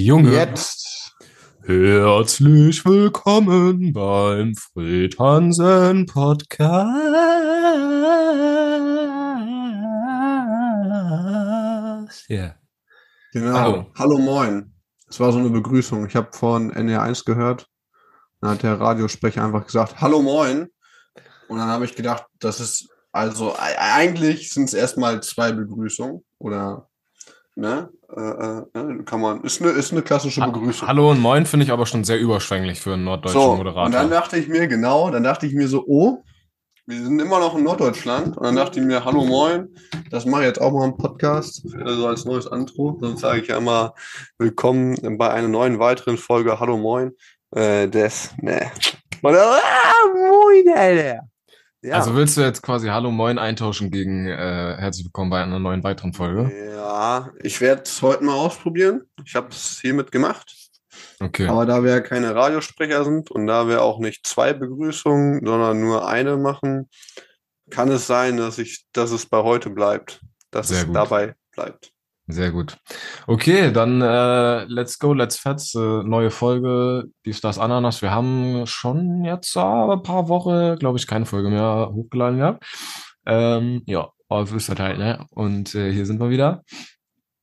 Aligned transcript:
Junge. 0.00 0.32
Jetzt. 0.32 1.14
Herzlich 1.66 2.86
willkommen 2.86 3.92
beim 3.92 4.54
Fred 4.54 5.18
Hansen 5.18 6.06
Podcast. 6.06 6.94
Ja. 12.28 12.54
Genau. 13.32 13.52
Hallo. 13.52 13.92
Hallo. 13.98 14.18
moin. 14.18 14.72
Das 15.06 15.20
war 15.20 15.32
so 15.32 15.38
eine 15.38 15.50
Begrüßung. 15.50 16.06
Ich 16.06 16.16
habe 16.16 16.30
vorhin 16.32 16.72
NR1 16.72 17.26
gehört. 17.26 17.66
Dann 18.40 18.52
hat 18.52 18.62
der 18.62 18.80
Radiosprecher 18.80 19.44
einfach 19.44 19.66
gesagt, 19.66 20.00
Hallo 20.00 20.22
moin. 20.22 20.70
Und 21.48 21.58
dann 21.58 21.68
habe 21.68 21.84
ich 21.84 21.94
gedacht, 21.94 22.24
das 22.38 22.58
ist 22.60 22.88
also 23.12 23.50
e- 23.50 23.76
eigentlich 23.76 24.50
sind 24.50 24.64
es 24.64 24.72
erstmal 24.72 25.22
zwei 25.22 25.52
Begrüßungen 25.52 26.24
oder 26.38 26.88
ne? 27.54 27.90
Äh, 28.14 28.78
äh, 28.78 29.02
kann 29.04 29.20
man 29.20 29.42
ist 29.42 29.62
eine 29.62 29.70
ist 29.70 29.92
eine 29.92 30.02
klassische 30.02 30.40
Begrüßung. 30.40 30.88
Hallo 30.88 31.10
und 31.10 31.20
moin 31.20 31.46
finde 31.46 31.64
ich 31.64 31.72
aber 31.72 31.86
schon 31.86 32.04
sehr 32.04 32.18
überschwänglich 32.18 32.80
für 32.80 32.94
einen 32.94 33.04
norddeutschen 33.04 33.40
so, 33.40 33.56
Moderator. 33.56 33.86
und 33.86 33.94
dann 33.94 34.10
dachte 34.10 34.36
ich 34.36 34.48
mir 34.48 34.66
genau, 34.66 35.10
dann 35.10 35.22
dachte 35.22 35.46
ich 35.46 35.54
mir 35.54 35.68
so, 35.68 35.84
oh, 35.86 36.22
wir 36.86 37.02
sind 37.02 37.20
immer 37.20 37.38
noch 37.38 37.56
in 37.56 37.62
Norddeutschland 37.62 38.36
und 38.36 38.42
dann 38.42 38.56
dachte 38.56 38.80
ich 38.80 38.86
mir, 38.86 39.04
hallo 39.04 39.24
moin, 39.24 39.68
das 40.10 40.26
mache 40.26 40.42
ich 40.42 40.48
jetzt 40.48 40.60
auch 40.60 40.72
mal 40.72 40.88
im 40.88 40.96
Podcast, 40.96 41.62
so 41.62 42.06
als 42.06 42.24
neues 42.24 42.46
Intro. 42.46 42.98
Sonst 43.00 43.20
sage 43.20 43.42
ich 43.42 43.48
ja 43.48 43.58
immer 43.58 43.94
willkommen 44.38 44.96
bei 45.16 45.30
einer 45.30 45.48
neuen 45.48 45.78
weiteren 45.78 46.16
Folge 46.16 46.58
Hallo 46.58 46.76
moin. 46.76 47.12
Äh, 47.52 47.88
des, 47.88 48.32
ne. 48.40 48.70
Und, 49.22 49.36
ah, 49.36 49.60
moin, 50.14 50.76
Alter. 50.76 51.29
Ja. 51.82 51.94
Also 51.94 52.14
willst 52.14 52.36
du 52.36 52.42
jetzt 52.42 52.60
quasi 52.60 52.88
Hallo 52.88 53.10
Moin 53.10 53.38
eintauschen 53.38 53.90
gegen 53.90 54.26
äh, 54.26 54.76
Herzlich 54.78 55.06
Willkommen 55.06 55.30
bei 55.30 55.42
einer 55.42 55.58
neuen 55.58 55.82
weiteren 55.82 56.12
Folge? 56.12 56.52
ja, 56.74 57.30
ich 57.42 57.62
werde 57.62 57.82
es 57.82 58.02
heute 58.02 58.22
mal 58.22 58.34
ausprobieren. 58.34 59.04
Ich 59.24 59.34
habe 59.34 59.48
es 59.48 59.80
hiermit 59.80 60.12
gemacht. 60.12 60.54
Okay. 61.20 61.46
Aber 61.46 61.64
da 61.64 61.82
wir 61.82 62.02
keine 62.02 62.34
Radiosprecher 62.34 63.04
sind 63.04 63.30
und 63.30 63.46
da 63.46 63.66
wir 63.66 63.82
auch 63.82 63.98
nicht 63.98 64.26
zwei 64.26 64.52
Begrüßungen, 64.52 65.44
sondern 65.44 65.80
nur 65.80 66.06
eine 66.06 66.36
machen, 66.36 66.90
kann 67.70 67.90
es 67.90 68.06
sein, 68.06 68.36
dass 68.36 68.58
ich, 68.58 68.84
dass 68.92 69.10
es 69.10 69.24
bei 69.24 69.42
heute 69.42 69.70
bleibt. 69.70 70.20
Dass 70.50 70.68
Sehr 70.68 70.80
es 70.80 70.86
gut. 70.86 70.96
dabei 70.96 71.34
bleibt. 71.52 71.92
Sehr 72.32 72.50
gut. 72.50 72.78
Okay, 73.26 73.72
dann 73.72 74.00
äh, 74.02 74.64
let's 74.64 74.98
go, 74.98 75.12
let's 75.12 75.36
fetz. 75.36 75.74
Äh, 75.74 76.02
neue 76.02 76.30
Folge, 76.30 77.04
dies, 77.24 77.40
das, 77.40 77.58
Ananas. 77.58 78.02
Wir 78.02 78.10
haben 78.10 78.66
schon 78.66 79.24
jetzt 79.24 79.56
äh, 79.56 79.60
ein 79.60 80.02
paar 80.02 80.28
Wochen, 80.28 80.76
glaube 80.78 80.98
ich, 80.98 81.06
keine 81.06 81.26
Folge 81.26 81.50
mehr 81.50 81.90
hochgeladen 81.92 82.38
gehabt. 82.38 82.64
Ähm, 83.26 83.82
ja, 83.86 84.08
aber 84.28 84.50
wisst 84.50 84.70
ihr 84.70 84.78
halt, 84.78 84.98
ne? 84.98 85.26
Und 85.30 85.74
äh, 85.74 85.92
hier 85.92 86.06
sind 86.06 86.20
wir 86.20 86.30
wieder. 86.30 86.62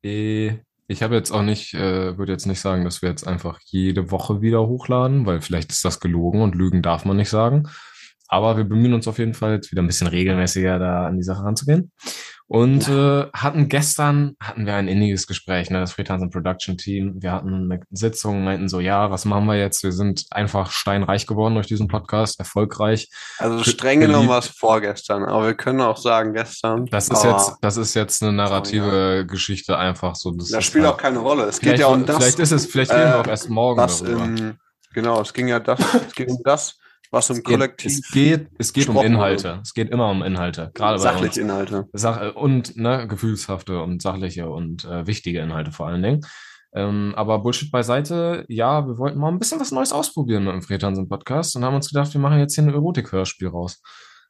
Äh, 0.03 0.59
ich 0.88 1.03
habe 1.03 1.15
jetzt 1.15 1.31
auch 1.31 1.41
nicht, 1.41 1.73
äh, 1.73 2.17
würde 2.17 2.31
jetzt 2.31 2.45
nicht 2.45 2.61
sagen, 2.61 2.85
dass 2.85 3.02
wir 3.02 3.09
jetzt 3.09 3.27
einfach 3.27 3.59
jede 3.65 4.09
Woche 4.09 4.41
wieder 4.41 4.65
hochladen, 4.67 5.25
weil 5.25 5.41
vielleicht 5.41 5.71
ist 5.71 5.83
das 5.83 5.99
gelogen 5.99 6.41
und 6.41 6.55
Lügen 6.55 6.81
darf 6.81 7.03
man 7.03 7.17
nicht 7.17 7.30
sagen. 7.30 7.67
Aber 8.30 8.58
wir 8.58 8.63
bemühen 8.63 8.93
uns 8.93 9.08
auf 9.08 9.19
jeden 9.19 9.33
Fall 9.33 9.53
jetzt 9.55 9.71
wieder 9.71 9.81
ein 9.81 9.88
bisschen 9.88 10.08
regelmäßiger 10.08 10.80
da 10.80 11.08
an 11.08 11.17
die 11.17 11.23
Sache 11.23 11.43
ranzugehen. 11.43 11.91
Und 12.49 12.87
äh, 12.87 13.25
hatten 13.33 13.67
gestern 13.67 14.37
hatten 14.41 14.65
wir 14.65 14.75
ein 14.75 14.87
inniges 14.87 15.27
Gespräch, 15.27 15.69
ne, 15.69 15.81
das 15.81 15.91
Fred 15.91 16.09
Hansen 16.09 16.29
Production 16.29 16.77
Team. 16.77 17.15
Wir 17.21 17.33
hatten 17.33 17.53
eine 17.69 17.81
Sitzung, 17.91 18.45
meinten 18.45 18.69
so, 18.69 18.79
ja, 18.79 19.11
was 19.11 19.25
machen 19.25 19.47
wir 19.47 19.57
jetzt? 19.57 19.83
Wir 19.83 19.91
sind 19.91 20.25
einfach 20.31 20.71
steinreich 20.71 21.27
geworden 21.27 21.55
durch 21.55 21.67
diesen 21.67 21.89
Podcast, 21.89 22.39
erfolgreich. 22.39 23.09
Also 23.37 23.63
streng 23.65 23.99
genommen 23.99 24.30
war 24.30 24.39
es 24.39 24.47
vorgestern, 24.47 25.25
aber 25.25 25.47
wir 25.47 25.55
können 25.55 25.81
auch 25.81 25.97
sagen 25.97 26.33
gestern. 26.33 26.86
Das 26.86 27.09
ist 27.09 27.23
jetzt, 27.25 27.55
das 27.61 27.75
ist 27.75 27.93
jetzt 27.95 28.23
eine 28.23 28.31
narrative 28.31 29.25
Geschichte 29.27 29.77
einfach 29.77 30.15
so. 30.15 30.31
Das, 30.31 30.47
Das 30.47 30.63
spielt 30.63 30.86
halt- 30.86 30.93
auch 30.93 30.97
keine 30.97 31.19
Rolle. 31.19 31.43
Es 31.43 31.59
geht 31.59 31.77
ja 31.80 31.87
um 31.87 32.05
das, 32.05 32.15
vielleicht 32.15 32.39
ist 32.39 32.52
es, 32.52 32.65
vielleicht 32.65 32.91
reden 32.91 33.09
wir 33.11 33.15
äh, 33.17 33.21
auch 33.21 33.27
erst 33.27 33.49
morgen 33.49 33.77
darüber. 33.86 34.23
im, 34.23 34.55
genau, 34.93 35.19
es 35.19 35.33
ging 35.33 35.49
ja 35.49 35.59
das, 35.59 35.80
es 36.07 36.13
ging 36.15 36.30
um 36.30 36.41
das, 36.45 36.77
was 37.11 37.29
im 37.29 37.37
Es 37.37 37.43
geht, 37.43 37.53
Kollektiv 37.53 37.91
es 37.91 38.11
geht, 38.11 38.47
es 38.57 38.73
geht 38.73 38.89
um 38.89 38.97
Inhalte. 38.97 39.59
Es 39.61 39.73
geht 39.73 39.89
immer 39.89 40.09
um 40.09 40.23
Inhalte. 40.23 40.71
Gerade 40.73 40.99
sachliche. 40.99 41.41
Inhalte. 41.41 41.85
Sach 41.93 42.35
und 42.35 42.75
ne, 42.77 43.07
gefühlshafte 43.07 43.81
und 43.81 44.01
sachliche 44.01 44.49
und 44.49 44.85
äh, 44.85 45.07
wichtige 45.07 45.39
Inhalte 45.39 45.71
vor 45.71 45.87
allen 45.87 46.01
Dingen. 46.01 46.21
Ähm, 46.73 47.13
aber 47.15 47.39
Bullshit 47.39 47.71
beiseite, 47.71 48.45
ja, 48.49 48.85
wir 48.85 48.97
wollten 48.97 49.19
mal 49.19 49.29
ein 49.29 49.39
bisschen 49.39 49.59
was 49.59 49.71
Neues 49.71 49.93
ausprobieren 49.93 50.43
mit 50.43 50.53
dem 50.53 50.61
Fred 50.61 50.83
Hansen 50.83 51.09
Podcast 51.09 51.55
und 51.55 51.63
haben 51.63 51.75
uns 51.75 51.89
gedacht, 51.89 52.13
wir 52.13 52.21
machen 52.21 52.39
jetzt 52.39 52.55
hier 52.55 52.63
ein 52.63 52.73
Erotik-Hörspiel 52.73 53.47
raus. 53.47 53.81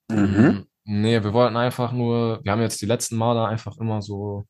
Mhm. 0.10 0.66
Nee, 0.86 1.22
wir 1.24 1.34
wollten 1.34 1.58
einfach 1.58 1.92
nur, 1.92 2.40
wir 2.44 2.52
haben 2.52 2.62
jetzt 2.62 2.82
die 2.82 2.86
letzten 2.86 3.18
Male 3.18 3.46
einfach 3.46 3.76
immer 3.78 4.02
so 4.02 4.46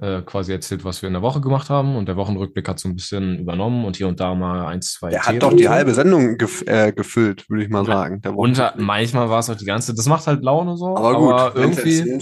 äh, 0.00 0.22
quasi 0.22 0.52
erzählt, 0.52 0.84
was 0.84 1.02
wir 1.02 1.08
in 1.08 1.12
der 1.12 1.22
Woche 1.22 1.40
gemacht 1.40 1.68
haben 1.68 1.96
und 1.96 2.08
der 2.08 2.16
Wochenrückblick 2.16 2.66
hat 2.68 2.78
so 2.78 2.88
ein 2.88 2.94
bisschen 2.94 3.38
übernommen 3.38 3.84
und 3.84 3.96
hier 3.96 4.08
und 4.08 4.18
da 4.18 4.34
mal 4.34 4.64
eins, 4.66 4.94
zwei 4.94 5.10
Der 5.10 5.20
Themen 5.20 5.36
hat 5.36 5.42
doch 5.42 5.54
die 5.54 5.68
halbe 5.68 5.92
Sendung 5.92 6.38
gef 6.38 6.62
äh, 6.66 6.92
gefüllt, 6.92 7.48
würde 7.50 7.64
ich 7.64 7.70
mal 7.70 7.84
sagen. 7.84 8.22
Und 8.34 8.62
manchmal 8.78 9.28
war 9.28 9.40
es 9.40 9.50
auch 9.50 9.56
die 9.56 9.66
ganze, 9.66 9.94
das 9.94 10.06
macht 10.06 10.26
halt 10.26 10.42
Laune 10.42 10.76
so, 10.76 10.96
aber 10.96 11.18
gut, 11.18 11.32
aber 11.32 11.56
irgendwie, 11.56 12.20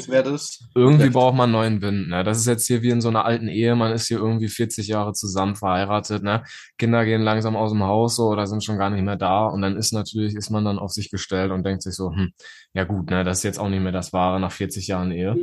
irgendwie 0.75 1.11
braucht 1.11 1.37
man 1.37 1.53
neuen 1.53 1.81
Wind. 1.81 2.09
Ne? 2.09 2.25
Das 2.25 2.39
ist 2.39 2.47
jetzt 2.47 2.67
hier 2.67 2.83
wie 2.83 2.91
in 2.91 3.01
so 3.01 3.09
einer 3.09 3.25
alten 3.25 3.47
Ehe, 3.49 3.77
man 3.77 3.93
ist 3.93 4.09
hier 4.09 4.19
irgendwie 4.19 4.49
40 4.49 4.89
Jahre 4.89 5.13
zusammen 5.13 5.55
verheiratet, 5.55 6.23
ne? 6.23 6.43
Kinder 6.79 7.05
gehen 7.05 7.23
langsam 7.23 7.55
aus 7.55 7.71
dem 7.71 7.85
Haus 7.85 8.17
so 8.17 8.29
oder 8.29 8.47
sind 8.47 8.65
schon 8.65 8.79
gar 8.79 8.91
nicht 8.91 9.05
mehr 9.05 9.17
da 9.17 9.47
und 9.47 9.63
dann 9.63 9.77
ist 9.77 9.93
natürlich, 9.93 10.35
ist 10.35 10.51
man 10.51 10.65
dann 10.65 10.79
auf 10.79 10.91
sich 10.91 11.11
gestellt 11.11 11.53
und 11.53 11.65
denkt 11.65 11.83
sich 11.83 11.95
so, 11.95 12.11
hm, 12.11 12.33
ja 12.73 12.85
gut, 12.85 13.11
ne, 13.11 13.23
das 13.23 13.39
ist 13.39 13.45
jetzt 13.45 13.61
auch 13.61 13.69
nicht 13.69 13.83
mehr 13.83 13.93
das 13.93 14.13
Wahre 14.13 14.41
nach 14.41 14.53
40 14.53 14.89
Jahren 14.89 15.13
Ehe. 15.13 15.37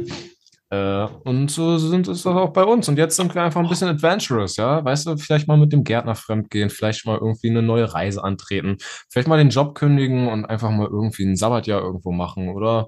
Äh, 0.75 1.07
und 1.29 1.49
so 1.51 1.77
sind 1.77 2.07
es 2.07 2.23
das 2.23 2.33
auch 2.35 2.49
bei 2.51 2.63
uns. 2.63 2.87
Und 2.89 2.97
jetzt 2.97 3.15
sind 3.15 3.33
wir 3.33 3.43
einfach 3.43 3.61
ein 3.61 3.69
bisschen 3.69 3.87
adventurous, 3.89 4.57
ja. 4.57 4.83
Weißt 4.83 5.07
du, 5.07 5.17
vielleicht 5.17 5.47
mal 5.47 5.57
mit 5.57 5.71
dem 5.73 5.83
Gärtner 5.83 6.15
fremdgehen, 6.15 6.69
vielleicht 6.69 7.05
mal 7.05 7.17
irgendwie 7.17 7.49
eine 7.49 7.61
neue 7.61 7.93
Reise 7.93 8.23
antreten, 8.23 8.77
vielleicht 9.09 9.27
mal 9.27 9.37
den 9.37 9.49
Job 9.49 9.75
kündigen 9.75 10.27
und 10.27 10.45
einfach 10.45 10.71
mal 10.71 10.87
irgendwie 10.87 11.23
ein 11.25 11.35
Sabbatjahr 11.35 11.81
irgendwo 11.81 12.11
machen 12.11 12.49
oder 12.49 12.87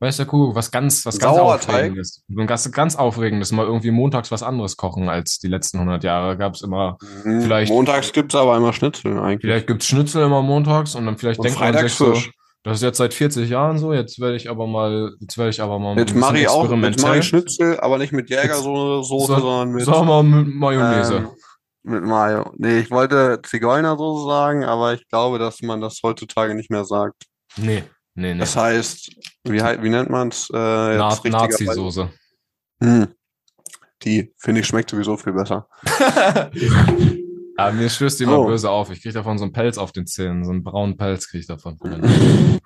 weißt 0.00 0.18
du, 0.18 0.24
cool, 0.32 0.54
was 0.54 0.70
ganz, 0.70 1.06
was 1.06 1.18
ganz? 1.18 1.38
Aufregendes. 1.38 2.22
Ganz, 2.46 2.70
ganz 2.72 2.96
Aufregendes, 2.96 3.52
mal 3.52 3.64
irgendwie 3.64 3.90
montags 3.92 4.30
was 4.30 4.42
anderes 4.42 4.76
kochen 4.76 5.08
als 5.08 5.38
die 5.38 5.48
letzten 5.48 5.78
100 5.78 6.04
Jahre. 6.04 6.36
Gab 6.36 6.54
es 6.54 6.62
immer, 6.62 6.98
Mhm. 7.24 7.42
vielleicht- 7.42 7.72
Montags 7.72 8.12
gibt's 8.12 8.34
aber 8.34 8.56
immer 8.56 8.72
Schnitzel 8.72 9.18
eigentlich. 9.18 9.40
vielleicht 9.42 9.66
gibt's 9.66 9.86
Schnitzel 9.86 10.24
immer 10.24 10.42
montags 10.42 10.94
und 10.94 11.06
dann 11.06 11.16
vielleicht 11.16 11.38
Und 11.38 11.44
denkt 11.46 11.60
man 11.60 11.78
sich 11.78 11.94
so, 11.94 12.12
Fisch. 12.12 12.32
Das 12.64 12.78
ist 12.78 12.82
jetzt 12.82 12.96
seit 12.98 13.12
40 13.14 13.48
Jahren 13.50 13.78
so, 13.78 13.92
jetzt 13.92 14.18
werde 14.20 14.36
ich 14.36 14.48
aber 14.50 14.66
mal, 14.66 15.14
jetzt 15.20 15.36
werde 15.36 15.50
ich 15.50 15.60
aber 15.60 15.78
mal 15.78 15.94
mache 16.14 16.38
ich 16.38 16.48
auch, 16.48 16.68
mache 16.74 17.18
ich 17.18 17.26
Schnitzel, 17.28 17.78
aber 17.80 17.98
nicht 17.98 18.12
mit 18.12 18.30
Jägersoße, 18.30 19.06
So- 19.08 19.26
sondern 19.26 19.72
mit, 19.72 19.84
Sag 19.84 20.04
mal 20.04 20.22
mit 20.22 20.54
Mayonnaise. 20.54 21.14
ähm, 21.16 21.28
mit 21.82 22.02
Mayo. 22.02 22.50
Nee, 22.56 22.78
ich 22.78 22.90
wollte 22.90 23.40
Zigeunersoße 23.44 24.26
sagen, 24.26 24.64
aber 24.64 24.94
ich 24.94 25.06
glaube, 25.08 25.38
dass 25.38 25.60
man 25.60 25.82
das 25.82 26.00
heutzutage 26.02 26.54
nicht 26.54 26.70
mehr 26.70 26.86
sagt. 26.86 27.24
nee, 27.58 27.84
nee, 28.14 28.32
nee. 28.32 28.40
Das 28.40 28.56
heißt, 28.56 29.10
wie, 29.44 29.60
wie 29.60 29.90
nennt 29.90 30.08
man 30.08 30.28
es? 30.28 30.48
Äh, 30.48 30.56
Na? 30.96 31.14
Nazi-Soße. 31.22 32.08
Hm. 32.82 33.08
Die, 34.02 34.32
finde 34.38 34.62
ich, 34.62 34.66
schmeckt 34.66 34.88
sowieso 34.90 35.18
viel 35.18 35.34
besser. 35.34 35.68
Aber 37.56 37.72
mir 37.72 37.88
stößt 37.88 38.18
die 38.20 38.24
immer 38.24 38.36
So. 38.36 38.44
böse 38.46 38.70
auf. 38.70 38.90
Ich 38.90 39.00
kriege 39.02 39.14
davon 39.14 39.38
so 39.38 39.44
einen 39.44 39.52
Pelz 39.52 39.78
auf 39.78 39.92
den 39.92 40.06
Zähnen, 40.06 40.44
so 40.44 40.50
einen 40.50 40.64
braunen 40.64 40.96
Pelz 40.96 41.28
kriege 41.28 41.40
ich 41.40 41.46
davon. 41.46 41.78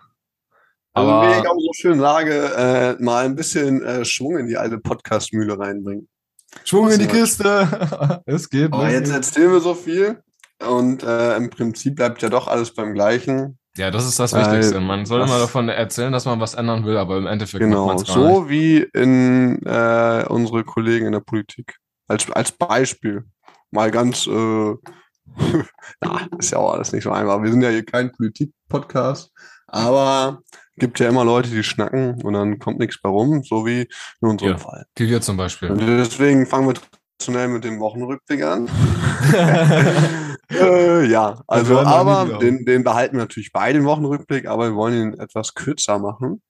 Also 0.94 1.10
Aber- 1.12 1.28
wie 1.28 1.38
ich 1.40 1.46
auch 1.46 1.58
so 1.60 1.72
schön 1.74 2.00
sage, 2.00 2.32
äh, 2.56 3.02
mal 3.02 3.24
ein 3.24 3.36
bisschen 3.36 3.82
äh, 3.84 4.04
Schwung 4.04 4.38
in 4.38 4.48
die 4.48 4.56
alte 4.56 4.78
Podcast-Mühle 4.78 5.56
reinbringen. 5.58 6.08
Schwung 6.64 6.90
in 6.90 6.98
die. 6.98 7.06
Kiste. 7.06 8.22
es 8.26 8.48
geht. 8.50 8.72
Aber 8.72 8.86
ne? 8.86 8.92
jetzt 8.94 9.10
erzählen 9.12 9.52
wir 9.52 9.60
so 9.60 9.74
viel 9.74 10.20
und 10.66 11.04
äh, 11.04 11.36
im 11.36 11.50
Prinzip 11.50 11.94
bleibt 11.96 12.22
ja 12.22 12.30
doch 12.30 12.48
alles 12.48 12.74
beim 12.74 12.94
Gleichen. 12.94 13.58
Ja, 13.76 13.92
das 13.92 14.08
ist 14.08 14.18
das 14.18 14.34
Wichtigste. 14.34 14.80
Man 14.80 15.06
soll 15.06 15.20
immer 15.20 15.38
davon 15.38 15.68
erzählen, 15.68 16.12
dass 16.12 16.24
man 16.24 16.40
was 16.40 16.54
ändern 16.54 16.84
will, 16.84 16.96
aber 16.96 17.18
im 17.18 17.28
Endeffekt 17.28 17.62
Genau, 17.62 17.86
macht 17.86 17.96
man 17.98 18.02
es 18.04 18.08
nicht. 18.08 18.14
so 18.16 18.48
wie 18.48 18.78
in 18.92 19.62
äh, 19.66 20.24
unsere 20.28 20.64
Kollegen 20.64 21.06
in 21.06 21.12
der 21.12 21.20
Politik. 21.20 21.76
Als, 22.08 22.28
als 22.32 22.50
Beispiel. 22.50 23.24
Mal 23.70 23.90
ganz, 23.90 24.26
äh, 24.26 24.30
ja, 26.02 26.20
ist 26.38 26.50
ja 26.52 26.58
auch 26.58 26.72
alles 26.72 26.92
nicht 26.92 27.04
so 27.04 27.10
einfach. 27.10 27.42
Wir 27.42 27.50
sind 27.50 27.62
ja 27.62 27.70
hier 27.70 27.84
kein 27.84 28.12
Politik-Podcast, 28.12 29.32
aber 29.66 30.40
gibt 30.76 31.00
ja 31.00 31.08
immer 31.08 31.24
Leute, 31.24 31.50
die 31.50 31.62
schnacken 31.62 32.22
und 32.22 32.32
dann 32.32 32.58
kommt 32.58 32.78
nichts 32.78 33.00
bei 33.00 33.08
rum, 33.08 33.42
so 33.42 33.66
wie 33.66 33.82
in 34.20 34.28
unserem 34.28 34.52
Ja. 34.52 34.58
Fall. 34.58 34.86
Wie 34.96 35.08
wir 35.08 35.20
zum 35.20 35.36
Beispiel. 35.36 35.70
Und 35.70 35.80
deswegen 35.80 36.46
fangen 36.46 36.68
wir 36.68 36.74
traditionell 36.74 37.48
mit 37.48 37.64
dem 37.64 37.80
Wochenrückblick 37.80 38.42
an. 38.42 38.68
äh, 40.50 41.04
ja, 41.06 41.42
also 41.46 41.80
aber 41.80 42.38
den, 42.38 42.64
den 42.64 42.84
behalten 42.84 43.16
wir 43.16 43.24
natürlich 43.24 43.52
bei 43.52 43.72
den 43.72 43.84
Wochenrückblick, 43.84 44.46
aber 44.46 44.70
wir 44.70 44.76
wollen 44.76 44.94
ihn 44.94 45.20
etwas 45.20 45.54
kürzer 45.54 45.98
machen. 45.98 46.42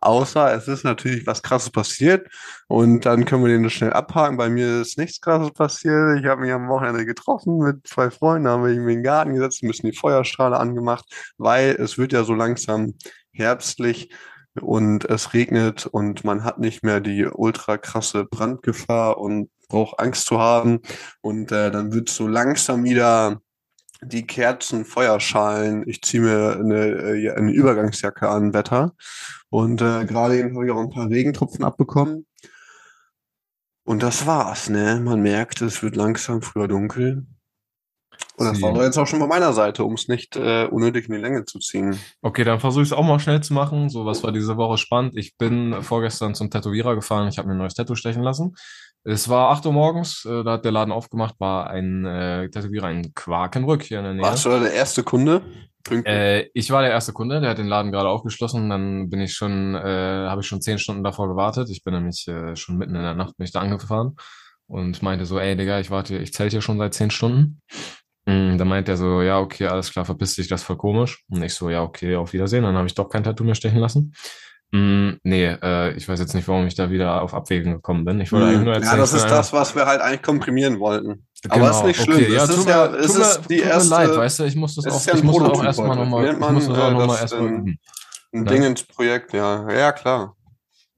Außer 0.00 0.54
es 0.54 0.68
ist 0.68 0.84
natürlich 0.84 1.26
was 1.26 1.42
krasses 1.42 1.70
passiert 1.70 2.28
und 2.68 3.04
dann 3.04 3.24
können 3.24 3.44
wir 3.44 3.52
den 3.52 3.68
schnell 3.70 3.92
abhaken. 3.92 4.36
Bei 4.36 4.48
mir 4.48 4.80
ist 4.80 4.98
nichts 4.98 5.20
krasses 5.20 5.52
passiert. 5.52 6.18
Ich 6.20 6.26
habe 6.26 6.40
mich 6.40 6.52
am 6.52 6.68
Wochenende 6.68 7.04
getroffen 7.04 7.58
mit 7.58 7.86
zwei 7.86 8.10
Freunden, 8.10 8.48
haben 8.48 8.64
wir 8.64 8.72
in 8.72 8.86
den 8.86 9.02
Garten 9.02 9.34
gesetzt, 9.34 9.60
bisschen 9.60 9.90
die 9.90 9.96
Feuerstrahle 9.96 10.58
angemacht, 10.58 11.04
weil 11.38 11.70
es 11.78 11.98
wird 11.98 12.12
ja 12.12 12.24
so 12.24 12.34
langsam 12.34 12.94
herbstlich 13.32 14.10
und 14.60 15.04
es 15.04 15.32
regnet 15.32 15.86
und 15.86 16.24
man 16.24 16.44
hat 16.44 16.58
nicht 16.58 16.82
mehr 16.82 17.00
die 17.00 17.26
ultra 17.26 17.76
krasse 17.76 18.24
Brandgefahr 18.24 19.18
und 19.18 19.50
brauche 19.68 19.98
Angst 19.98 20.26
zu 20.26 20.38
haben. 20.38 20.80
Und 21.20 21.52
äh, 21.52 21.70
dann 21.70 21.92
wird 21.92 22.08
so 22.08 22.26
langsam 22.26 22.84
wieder 22.84 23.40
die 24.02 24.26
Kerzen, 24.26 24.84
Feuerschalen. 24.84 25.88
Ich 25.88 26.02
ziehe 26.02 26.22
mir 26.22 26.56
eine, 26.58 26.86
äh, 26.86 27.30
eine 27.32 27.52
Übergangsjacke 27.52 28.28
an, 28.28 28.54
Wetter. 28.54 28.94
Und 29.50 29.80
äh, 29.82 30.04
gerade 30.04 30.38
eben 30.38 30.54
habe 30.54 30.66
ich 30.66 30.72
auch 30.72 30.80
ein 30.80 30.90
paar 30.90 31.10
Regentropfen 31.10 31.64
abbekommen. 31.64 32.26
Und 33.84 34.02
das 34.02 34.26
war's, 34.26 34.68
ne? 34.68 35.00
Man 35.02 35.20
merkt, 35.20 35.62
es 35.62 35.82
wird 35.82 35.96
langsam 35.96 36.42
früher 36.42 36.68
dunkel. 36.68 37.26
Und 38.36 38.46
das 38.46 38.62
war 38.62 38.74
jetzt 38.84 38.96
auch 38.96 39.06
schon 39.06 39.18
bei 39.18 39.26
meiner 39.26 39.52
Seite, 39.52 39.84
um 39.84 39.94
es 39.94 40.08
nicht 40.08 40.36
äh, 40.36 40.64
unnötig 40.64 41.08
in 41.08 41.14
die 41.14 41.20
Länge 41.20 41.44
zu 41.44 41.58
ziehen. 41.58 41.98
Okay, 42.22 42.44
dann 42.44 42.60
versuche 42.60 42.82
ich 42.82 42.88
es 42.88 42.92
auch 42.92 43.04
mal 43.04 43.18
schnell 43.18 43.42
zu 43.42 43.52
machen. 43.52 43.90
So, 43.90 44.06
was 44.06 44.22
war 44.22 44.32
diese 44.32 44.56
Woche 44.56 44.78
spannend? 44.78 45.16
Ich 45.16 45.36
bin 45.36 45.82
vorgestern 45.82 46.34
zum 46.34 46.50
Tätowierer 46.50 46.94
gefahren. 46.94 47.28
Ich 47.28 47.38
habe 47.38 47.48
mir 47.48 47.54
ein 47.54 47.58
neues 47.58 47.74
Tattoo 47.74 47.96
stechen 47.96 48.22
lassen. 48.22 48.54
Es 49.04 49.28
war 49.28 49.50
8 49.50 49.66
Uhr 49.66 49.72
morgens, 49.72 50.24
äh, 50.26 50.44
da 50.44 50.52
hat 50.52 50.64
der 50.64 50.72
Laden 50.72 50.92
aufgemacht, 50.92 51.36
war 51.38 51.70
ein 51.70 52.04
äh, 52.04 52.50
Tätowierer 52.50 52.90
in 52.90 53.14
Quakenbrück 53.14 53.82
hier 53.82 53.98
in 53.98 54.04
der 54.04 54.14
Nähe. 54.14 54.22
Warst 54.22 54.44
du 54.44 54.50
da 54.50 54.58
der 54.58 54.74
erste 54.74 55.02
Kunde? 55.02 55.42
Äh, 55.88 56.48
ich 56.52 56.70
war 56.70 56.82
der 56.82 56.90
erste 56.90 57.12
Kunde, 57.12 57.40
der 57.40 57.50
hat 57.50 57.58
den 57.58 57.66
Laden 57.66 57.90
gerade 57.90 58.10
aufgeschlossen. 58.10 58.68
Dann 58.68 59.08
bin 59.08 59.20
ich 59.20 59.32
schon, 59.32 59.74
äh, 59.74 60.26
habe 60.28 60.42
ich 60.42 60.46
schon 60.46 60.60
zehn 60.60 60.78
Stunden 60.78 61.02
davor 61.02 61.28
gewartet. 61.28 61.70
Ich 61.70 61.82
bin 61.82 61.94
nämlich 61.94 62.28
äh, 62.28 62.54
schon 62.56 62.76
mitten 62.76 62.94
in 62.94 63.02
der 63.02 63.14
Nacht 63.14 63.36
bin 63.38 63.44
ich 63.44 63.52
da 63.52 63.60
angefahren 63.60 64.16
und 64.66 65.02
meinte 65.02 65.24
so, 65.24 65.38
ey 65.38 65.56
Digga, 65.56 65.80
ich 65.80 65.90
warte, 65.90 66.18
ich 66.18 66.34
zähle 66.34 66.50
hier 66.50 66.60
schon 66.60 66.78
seit 66.78 66.92
zehn 66.92 67.10
Stunden. 67.10 67.62
Mm, 68.26 68.58
da 68.58 68.64
meint 68.66 68.88
er 68.88 68.98
so, 68.98 69.22
ja, 69.22 69.38
okay, 69.40 69.66
alles 69.66 69.90
klar, 69.90 70.04
verpiss 70.04 70.36
dich, 70.36 70.48
das 70.48 70.60
ist 70.60 70.66
voll 70.66 70.76
komisch. 70.76 71.24
Und 71.30 71.42
ich 71.42 71.54
so, 71.54 71.70
ja, 71.70 71.82
okay, 71.82 72.16
auf 72.16 72.34
Wiedersehen. 72.34 72.64
Dann 72.64 72.76
habe 72.76 72.86
ich 72.86 72.94
doch 72.94 73.08
kein 73.08 73.24
Tattoo 73.24 73.44
mehr 73.44 73.54
stechen 73.54 73.78
lassen. 73.78 74.12
Mm, 74.72 75.14
nee, 75.24 75.46
äh, 75.46 75.94
ich 75.96 76.08
weiß 76.08 76.20
jetzt 76.20 76.34
nicht, 76.34 76.46
warum 76.46 76.66
ich 76.66 76.76
da 76.76 76.90
wieder 76.90 77.22
auf 77.22 77.34
Abwägen 77.34 77.72
gekommen 77.72 78.04
bin. 78.04 78.20
Ich 78.20 78.30
wollte 78.30 78.46
Mhm. 78.46 78.52
eigentlich 78.52 78.64
nur 78.64 78.74
erzählen. 78.74 78.92
Ja, 78.92 78.98
das 78.98 79.12
ist 79.12 79.24
das, 79.26 79.52
was 79.52 79.74
wir 79.74 79.86
halt 79.86 80.00
eigentlich 80.00 80.22
komprimieren 80.22 80.78
wollten. 80.78 81.26
Aber 81.48 81.58
Genau, 81.66 81.70
ist 81.80 81.84
nicht 81.86 82.02
schlimm. 82.02 82.16
Okay, 82.16 82.32
ja, 82.34 82.42
es 82.44 82.48
tut 82.50 82.58
ist 82.58 82.64
mir, 82.66 82.70
ja, 82.70 82.86
es 82.86 83.14
mir, 83.14 83.20
ist 83.20 83.40
die 83.50 83.56
mir 83.56 83.62
erste, 83.64 83.90
leid, 83.90 84.16
weißt 84.16 84.38
du, 84.38 84.44
ich 84.44 84.56
muss 84.56 84.74
das 84.76 84.86
auch, 84.86 85.06
ja 85.06 85.14
ich 85.14 85.22
muss 85.24 85.40
auch 85.40 85.64
erstmal 85.64 85.96
nochmal, 85.96 86.26
ich 86.32 86.38
muss 86.38 86.68
das 86.68 86.78
auch 86.78 86.88
äh, 86.88 86.92
nochmal 86.92 87.08
das, 87.08 87.20
erstmal 87.22 87.48
ähm, 87.48 87.56
üben. 87.56 87.78
ein? 88.32 88.44
Ding 88.46 88.62
ins 88.62 88.82
Projekt, 88.84 89.32
ja. 89.32 89.68
Ja, 89.70 89.92
klar. 89.92 90.36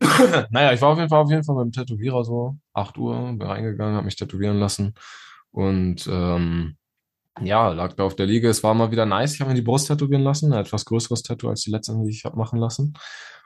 Naja, 0.50 0.72
ich 0.72 0.80
war 0.82 0.90
auf 0.90 0.98
jeden 0.98 1.08
Fall 1.08 1.20
auf 1.20 1.30
jeden 1.30 1.44
Fall 1.44 1.54
beim 1.54 1.70
Tätowierer 1.72 2.24
so, 2.24 2.56
8 2.74 2.98
Uhr, 2.98 3.16
bin 3.38 3.42
reingegangen, 3.42 3.94
habe 3.94 4.04
mich 4.04 4.16
tätowieren 4.16 4.58
lassen 4.58 4.94
und 5.52 6.06
ähm, 6.10 6.76
ja, 7.40 7.68
lag 7.70 7.94
da 7.94 8.04
auf 8.04 8.16
der 8.16 8.26
Liege. 8.26 8.48
Es 8.48 8.62
war 8.62 8.74
mal 8.74 8.90
wieder 8.90 9.06
nice. 9.06 9.34
Ich 9.34 9.40
habe 9.40 9.50
mir 9.50 9.56
die 9.56 9.62
Brust 9.62 9.88
tätowieren 9.88 10.22
lassen, 10.22 10.52
ein 10.52 10.60
etwas 10.60 10.84
größeres 10.84 11.22
Tattoo 11.22 11.48
als 11.48 11.62
die 11.62 11.70
letzten, 11.70 12.04
die 12.04 12.10
ich 12.10 12.24
habe 12.24 12.36
machen 12.36 12.58
lassen. 12.58 12.94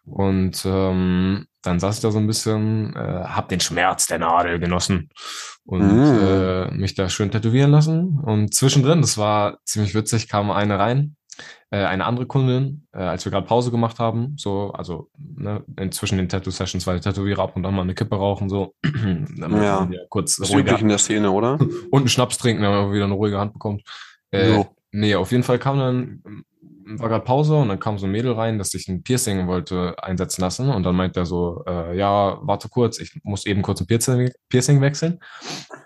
Und 0.05 0.63
ähm, 0.65 1.47
dann 1.63 1.81
saß 1.81 1.97
ich 1.97 2.03
da 2.03 2.11
so 2.13 2.19
ein 2.19 2.29
bisschen, 2.29 2.95
äh, 2.95 3.25
hab 3.25 3.49
den 3.49 3.59
Schmerz 3.61 4.07
der 4.07 4.21
Nadel 4.21 4.61
genossen 4.61 5.11
und 5.65 5.83
Mm. 5.83 6.21
äh, 6.23 6.71
mich 6.71 6.95
da 6.95 7.09
schön 7.09 7.33
tätowieren 7.33 7.73
lassen. 7.73 8.21
Und 8.21 8.55
zwischendrin, 8.55 9.01
das 9.01 9.19
war 9.19 9.59
ziemlich 9.65 9.95
witzig, 9.97 10.29
kam 10.29 10.53
eine 10.53 10.79
rein, 10.79 11.17
äh, 11.77 11.85
eine 11.85 12.07
andere 12.07 12.27
Kundin, 12.27 12.87
äh, 12.95 12.99
als 12.99 13.25
wir 13.27 13.33
gerade 13.33 13.47
Pause 13.47 13.71
gemacht 13.71 13.99
haben, 13.99 14.35
so, 14.39 14.71
also 14.73 15.11
ne, 15.19 15.63
inzwischen 15.79 16.17
den 16.17 16.29
Tattoo-Sessions, 16.29 16.87
weil 16.87 16.99
die 16.99 17.03
Tätowierer 17.03 17.43
ab 17.43 17.57
und 17.57 17.67
an 17.67 17.75
mal 17.75 17.83
eine 17.83 17.95
Kippe 17.95 18.17
rauchen, 18.17 18.49
so, 18.49 18.75
damit 18.83 19.63
Ja. 19.63 19.87
kurz 20.09 20.37
Das 20.37 20.49
ist 20.49 20.55
üblich 20.55 20.81
in 20.81 20.89
der 20.89 20.99
Szene, 20.99 21.31
oder? 21.31 21.59
und 21.91 22.01
einen 22.01 22.09
Schnaps 22.09 22.39
trinken, 22.39 22.63
damit 22.63 22.81
man 22.81 22.93
wieder 22.93 23.05
eine 23.05 23.15
ruhige 23.15 23.39
Hand 23.39 23.53
bekommt. 23.53 23.83
Äh, 24.31 24.55
Jo. 24.55 24.67
nee, 24.93 25.15
auf 25.15 25.31
jeden 25.33 25.43
Fall 25.43 25.59
kam 25.59 25.79
dann, 25.79 26.23
war 26.99 27.09
gerade 27.09 27.25
Pause 27.25 27.57
und 27.57 27.69
dann 27.69 27.81
kam 27.81 27.99
so 27.99 28.07
ein 28.07 28.13
Mädel 28.13 28.33
rein, 28.33 28.59
das 28.59 28.71
sich 28.71 28.89
ein 28.89 29.03
Piercing 29.03 29.47
wollte 29.47 29.97
einsetzen 30.03 30.41
lassen 30.41 30.71
und 30.71 30.83
dann 30.85 30.95
meint 30.95 31.17
er 31.17 31.27
so, 31.27 31.63
äh, 31.67 31.97
ja, 31.97 32.39
warte 32.43 32.69
kurz, 32.69 32.99
ich 33.01 33.19
muss 33.23 33.45
eben 33.45 33.61
kurz 33.63 33.81
ein 33.81 33.87
Piercing, 33.87 34.31
Piercing 34.49 34.81
wechseln. 34.81 35.19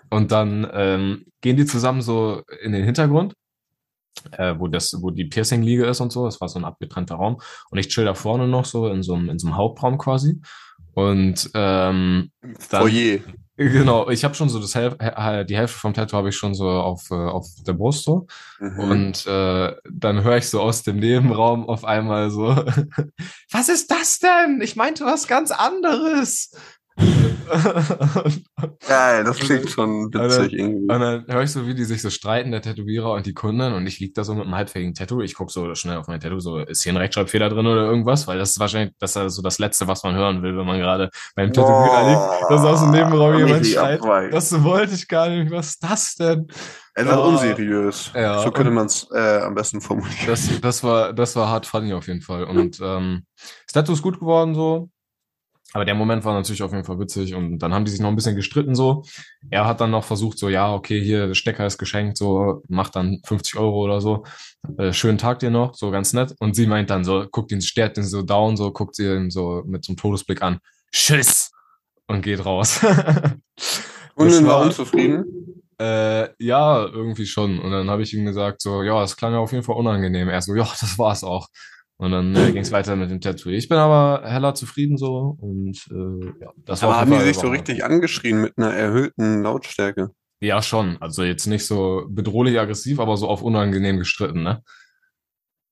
Und 0.09 0.31
dann 0.31 0.69
ähm, 0.73 1.25
gehen 1.41 1.57
die 1.57 1.65
zusammen 1.65 2.01
so 2.01 2.43
in 2.61 2.71
den 2.71 2.83
Hintergrund, 2.83 3.33
äh, 4.37 4.55
wo 4.57 4.67
das, 4.67 4.95
wo 5.01 5.09
die 5.11 5.25
Piercing-Liege 5.25 5.85
ist 5.85 6.01
und 6.01 6.11
so. 6.11 6.25
Das 6.25 6.39
war 6.41 6.47
so 6.47 6.59
ein 6.59 6.65
abgetrennter 6.65 7.15
Raum. 7.15 7.41
Und 7.69 7.77
ich 7.79 7.87
chill 7.89 8.05
da 8.05 8.13
vorne 8.13 8.47
noch 8.47 8.65
so 8.65 8.87
in 8.87 9.03
so 9.03 9.15
einem, 9.15 9.29
in 9.29 9.39
so 9.39 9.47
einem 9.47 9.57
Hauptraum 9.57 9.97
quasi. 9.97 10.41
Und 10.93 11.49
ähm, 11.53 12.31
dann, 12.41 12.81
Foyer. 12.81 13.19
Genau, 13.57 14.09
ich 14.09 14.23
habe 14.23 14.33
schon 14.33 14.49
so 14.49 14.59
das 14.59 14.73
äh, 14.75 15.45
die 15.45 15.55
Hälfte 15.55 15.77
vom 15.77 15.93
Tattoo 15.93 16.17
habe 16.17 16.29
ich 16.29 16.35
schon 16.35 16.55
so 16.55 16.67
auf, 16.67 17.11
äh, 17.11 17.15
auf 17.15 17.45
der 17.67 17.73
Brust 17.73 18.05
so. 18.05 18.25
Mhm. 18.59 18.79
Und 18.79 19.27
äh, 19.27 19.75
dann 19.91 20.23
höre 20.23 20.37
ich 20.37 20.49
so 20.49 20.61
aus 20.61 20.83
dem 20.83 20.97
Nebenraum 20.97 21.69
auf 21.69 21.85
einmal 21.85 22.31
so, 22.31 22.47
was 23.51 23.69
ist 23.69 23.91
das 23.91 24.19
denn? 24.19 24.61
Ich 24.61 24.75
meinte 24.75 25.05
was 25.05 25.27
ganz 25.27 25.51
anderes. 25.51 26.51
Geil, 28.87 29.23
das 29.23 29.37
klingt 29.39 29.69
schon 29.69 30.13
witzig 30.13 30.53
irgendwie. 30.53 30.81
und 30.81 30.87
dann 30.99 31.25
höre 31.27 31.43
ich 31.43 31.51
so, 31.51 31.67
wie 31.67 31.75
die 31.75 31.83
sich 31.83 32.01
so 32.01 32.09
streiten, 32.09 32.51
der 32.51 32.61
Tätowierer 32.61 33.11
und 33.13 33.25
die 33.25 33.33
Kundin, 33.33 33.73
und 33.73 33.85
ich 33.87 33.99
lieg 33.99 34.13
da 34.13 34.23
so 34.23 34.33
mit 34.33 34.45
einem 34.45 34.55
halbfähigen 34.55 34.93
Tattoo. 34.93 35.21
Ich 35.21 35.35
guck 35.35 35.51
so 35.51 35.73
schnell 35.75 35.97
auf 35.97 36.07
mein 36.07 36.19
Tattoo, 36.19 36.39
so, 36.39 36.59
ist 36.59 36.83
hier 36.83 36.93
ein 36.93 36.97
Rechtschreibfehler 36.97 37.49
drin 37.49 37.65
oder 37.67 37.85
irgendwas? 37.85 38.27
Weil 38.27 38.37
das 38.37 38.51
ist 38.51 38.59
wahrscheinlich, 38.59 38.93
das 38.99 39.15
ist 39.15 39.35
so 39.35 39.41
das 39.41 39.59
Letzte, 39.59 39.87
was 39.87 40.03
man 40.03 40.15
hören 40.15 40.41
will, 40.43 40.57
wenn 40.57 40.65
man 40.65 40.79
gerade 40.79 41.09
beim 41.35 41.51
Tätowierer 41.51 42.09
liegt. 42.09 42.51
Dass 42.51 42.61
aus 42.65 42.81
dem 42.81 42.91
Nebenraum 42.91 43.37
jemand 43.37 43.65
schreit. 43.65 44.01
Das 44.31 44.63
wollte 44.63 44.95
ich 44.95 45.07
gar 45.07 45.29
nicht. 45.29 45.51
Was 45.51 45.69
ist 45.69 45.83
das 45.83 46.15
denn? 46.15 46.47
Etwas 46.93 47.13
Ja. 47.15 47.19
unseriös. 47.21 48.11
Ja, 48.13 48.39
so 48.43 48.51
könnte 48.51 48.71
man 48.71 48.87
es 48.87 49.07
äh, 49.15 49.39
am 49.39 49.55
besten 49.55 49.79
formulieren. 49.79 50.27
Das, 50.27 50.49
das 50.61 50.83
war, 50.83 51.13
das 51.13 51.35
war 51.37 51.47
hart 51.49 51.65
funny 51.65 51.93
auf 51.93 52.07
jeden 52.07 52.21
Fall. 52.21 52.43
Und 52.43 52.79
ähm, 52.83 53.23
das 53.65 53.73
Tattoo 53.73 53.93
ist 53.93 54.01
gut 54.01 54.19
geworden 54.19 54.53
so. 54.55 54.89
Aber 55.73 55.85
der 55.85 55.95
Moment 55.95 56.25
war 56.25 56.33
natürlich 56.33 56.63
auf 56.63 56.71
jeden 56.73 56.83
Fall 56.83 56.99
witzig 56.99 57.33
und 57.33 57.59
dann 57.59 57.73
haben 57.73 57.85
die 57.85 57.91
sich 57.91 58.01
noch 58.01 58.09
ein 58.09 58.15
bisschen 58.15 58.35
gestritten 58.35 58.75
so. 58.75 59.03
Er 59.49 59.65
hat 59.65 59.79
dann 59.81 59.91
noch 59.91 60.03
versucht 60.03 60.37
so, 60.37 60.49
ja, 60.49 60.73
okay, 60.73 61.01
hier, 61.01 61.27
der 61.27 61.33
Stecker 61.33 61.65
ist 61.65 61.77
geschenkt, 61.77 62.17
so, 62.17 62.61
macht 62.67 62.95
dann 62.95 63.21
50 63.25 63.57
Euro 63.57 63.81
oder 63.83 64.01
so. 64.01 64.23
Äh, 64.77 64.91
schönen 64.93 65.17
Tag 65.17 65.39
dir 65.39 65.49
noch, 65.49 65.73
so 65.75 65.89
ganz 65.91 66.13
nett. 66.13 66.35
Und 66.39 66.55
sie 66.55 66.67
meint 66.67 66.89
dann 66.89 67.03
so, 67.03 67.25
guckt 67.31 67.51
ihn, 67.51 67.61
stärkt 67.61 67.97
ihn 67.97 68.03
so 68.03 68.21
down, 68.21 68.57
so, 68.57 68.71
guckt 68.71 68.95
sie 68.95 69.05
ihn 69.07 69.29
so 69.31 69.63
mit 69.65 69.85
so 69.85 69.91
einem 69.91 69.97
Todesblick 69.97 70.41
an. 70.41 70.59
Tschüss! 70.91 71.51
Und 72.07 72.21
geht 72.21 72.45
raus. 72.45 72.81
Das 74.17 74.43
war 74.43 74.49
war- 74.59 74.61
unzufrieden. 74.65 75.25
Äh, 75.79 76.29
ja, 76.37 76.85
irgendwie 76.85 77.25
schon. 77.25 77.59
Und 77.59 77.71
dann 77.71 77.89
habe 77.89 78.03
ich 78.03 78.13
ihm 78.13 78.25
gesagt, 78.25 78.61
so, 78.61 78.83
ja, 78.83 79.01
es 79.03 79.17
klang 79.17 79.33
ja 79.33 79.39
auf 79.39 79.51
jeden 79.51 79.63
Fall 79.63 79.75
unangenehm. 79.77 80.29
Er 80.29 80.41
so, 80.41 80.53
ja, 80.53 80.63
das 80.79 80.99
war's 80.99 81.23
auch. 81.23 81.47
Und 82.01 82.11
dann 82.11 82.35
äh, 82.35 82.51
ging 82.51 82.63
es 82.63 82.71
weiter 82.71 82.95
mit 82.95 83.11
dem 83.11 83.21
Tattoo. 83.21 83.49
Ich 83.49 83.69
bin 83.69 83.77
aber 83.77 84.27
heller 84.27 84.55
zufrieden 84.55 84.97
so 84.97 85.37
und 85.39 85.77
äh, 85.91 86.41
ja, 86.41 86.51
das 86.65 86.81
war 86.81 86.89
Aber 86.89 86.95
auf 86.95 87.01
haben 87.01 87.11
die 87.11 87.25
sich 87.25 87.37
so 87.37 87.49
richtig 87.49 87.85
angeschrien 87.85 88.41
mit 88.41 88.57
einer 88.57 88.73
erhöhten 88.73 89.43
Lautstärke? 89.43 90.09
Ja, 90.41 90.63
schon. 90.63 90.97
Also 90.99 91.21
jetzt 91.21 91.45
nicht 91.45 91.67
so 91.67 92.07
bedrohlich 92.09 92.59
aggressiv, 92.59 92.99
aber 92.99 93.17
so 93.17 93.27
auf 93.27 93.43
unangenehm 93.43 93.99
gestritten, 93.99 94.41
ne? 94.41 94.63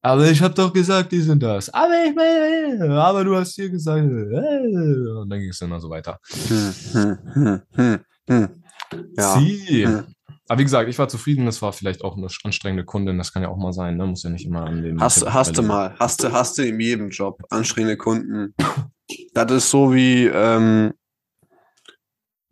Aber 0.03 0.29
ich 0.29 0.39
hab 0.43 0.53
doch 0.53 0.71
gesagt, 0.71 1.11
die 1.11 1.21
sind 1.21 1.41
das. 1.41 1.73
Aber 1.73 2.05
ich 2.05 2.15
meine, 2.15 3.01
aber 3.01 3.23
du 3.23 3.35
hast 3.35 3.55
hier 3.55 3.69
gesagt. 3.71 4.05
äh. 4.05 5.11
Und 5.19 5.29
dann 5.29 5.39
ging 5.39 5.49
es 5.49 5.59
immer 5.61 5.79
so 5.79 5.89
weiter. 5.89 6.19
Hm, 6.47 6.73
hm, 6.91 7.17
hm, 7.33 7.61
hm, 7.73 7.99
hm. 8.29 8.49
Ja. 9.17 9.39
Sie. 9.39 9.87
Aber 10.49 10.59
wie 10.59 10.63
gesagt, 10.63 10.89
ich 10.89 10.97
war 10.97 11.07
zufrieden. 11.07 11.45
Das 11.45 11.61
war 11.61 11.71
vielleicht 11.73 12.03
auch 12.03 12.17
eine 12.17 12.27
anstrengende 12.43 12.83
Kundin. 12.83 13.19
Das 13.19 13.31
kann 13.31 13.43
ja 13.43 13.49
auch 13.49 13.57
mal 13.57 13.71
sein. 13.71 13.97
Ne? 13.97 14.07
Muss 14.07 14.23
ja 14.23 14.31
nicht 14.31 14.47
immer 14.47 14.65
an 14.65 14.81
dem. 14.81 14.99
Hast, 14.99 15.23
hast 15.31 15.55
du 15.57 15.61
mal, 15.61 15.95
hast 15.99 16.23
du, 16.23 16.31
hast 16.31 16.57
du 16.57 16.63
in 16.63 16.79
jedem 16.79 17.11
Job 17.11 17.41
anstrengende 17.49 17.97
Kunden. 17.97 18.53
Das 19.33 19.51
ist 19.51 19.71
so 19.71 19.91
wie 19.91 20.27
ähm, 20.27 20.93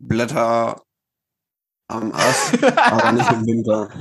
Blätter 0.00 0.82
am 1.86 2.10
Ast, 2.10 2.58
aber 2.64 3.12
nicht 3.12 3.30
im 3.30 3.46
Winter. 3.46 3.88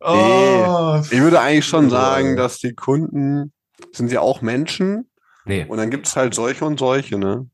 Oh, 0.00 1.00
Ich 1.10 1.20
würde 1.20 1.40
eigentlich 1.40 1.66
schon 1.66 1.90
sagen, 1.90 2.36
dass 2.36 2.58
die 2.58 2.72
Kunden 2.72 3.52
sind 3.90 4.12
ja 4.12 4.20
auch 4.20 4.42
Menschen 4.42 5.10
nee. 5.44 5.64
und 5.64 5.78
dann 5.78 5.90
gibt 5.90 6.06
es 6.06 6.14
halt 6.14 6.34
solche 6.34 6.64
und 6.64 6.78
solche, 6.78 7.18
ne? 7.18 7.50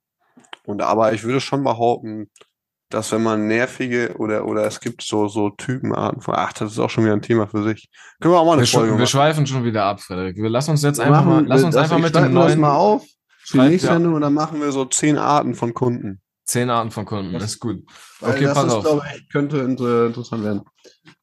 Und 0.66 0.82
aber 0.82 1.14
ich 1.14 1.24
würde 1.24 1.40
schon 1.40 1.64
behaupten, 1.64 2.30
dass 2.94 3.12
wenn 3.12 3.22
man 3.22 3.46
nervige 3.46 4.14
oder 4.18 4.46
oder 4.46 4.64
es 4.64 4.80
gibt 4.80 5.02
so 5.02 5.28
so 5.28 5.50
Typenarten 5.50 6.20
von, 6.22 6.34
ach, 6.36 6.52
das 6.54 6.72
ist 6.72 6.78
auch 6.78 6.88
schon 6.90 7.04
wieder 7.04 7.12
ein 7.14 7.22
Thema 7.22 7.46
für 7.46 7.62
sich. 7.64 7.88
Können 8.20 8.32
wir 8.34 8.38
auch 8.38 8.46
mal 8.46 8.52
eine 8.52 8.62
Wir, 8.62 8.66
sch 8.66 8.72
Folge 8.72 8.90
wir 8.92 8.94
machen. 8.94 9.06
schweifen 9.06 9.46
schon 9.46 9.64
wieder 9.64 9.84
ab, 9.84 10.00
Frederik. 10.00 10.36
Wir 10.36 10.48
lass 10.48 10.68
uns 10.68 10.82
jetzt 10.82 11.00
einfach 11.00 11.24
mal, 11.24 11.44
lass 11.46 11.62
uns 11.62 11.74
das- 11.74 11.84
einfach 11.84 11.98
mit 11.98 12.14
dem 12.14 12.22
das 12.22 12.32
neuen 12.32 12.60
mal 12.60 12.74
auf. 12.76 13.04
Für 13.46 13.58
die 13.58 13.68
nächste 13.68 13.88
ja. 13.88 13.92
Sendung 13.94 14.14
und 14.14 14.22
dann 14.22 14.32
machen 14.32 14.60
wir 14.60 14.72
so 14.72 14.86
zehn 14.86 15.18
Arten 15.18 15.54
von 15.54 15.74
Kunden. 15.74 16.20
zehn 16.46 16.70
Arten 16.70 16.90
von 16.90 17.04
Kunden. 17.04 17.34
ist 17.34 17.60
gut. 17.60 17.82
Okay, 18.22 18.44
das 18.44 18.54
pass 18.54 18.66
ist, 18.66 18.72
auf. 18.72 18.84
glaube 18.84 19.02
ich, 19.14 19.28
könnte 19.30 19.58
inter 19.58 20.06
interessant 20.06 20.44
werden. 20.44 20.62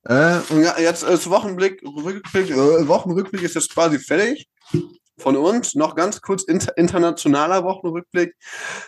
Äh, 0.03 0.37
und 0.53 0.61
ja, 0.63 0.75
jetzt 0.79 1.01
ist 1.03 1.29
Wochenblick, 1.29 1.81
Rückblick, 1.83 2.51
äh, 2.51 2.87
Wochenrückblick 2.87 3.41
ist 3.41 3.55
jetzt 3.55 3.73
quasi 3.73 3.97
fertig. 3.97 4.47
Von 5.17 5.35
uns 5.37 5.75
noch 5.75 5.95
ganz 5.95 6.21
kurz 6.21 6.43
inter 6.43 6.75
internationaler 6.77 7.63
Wochenrückblick. 7.63 8.33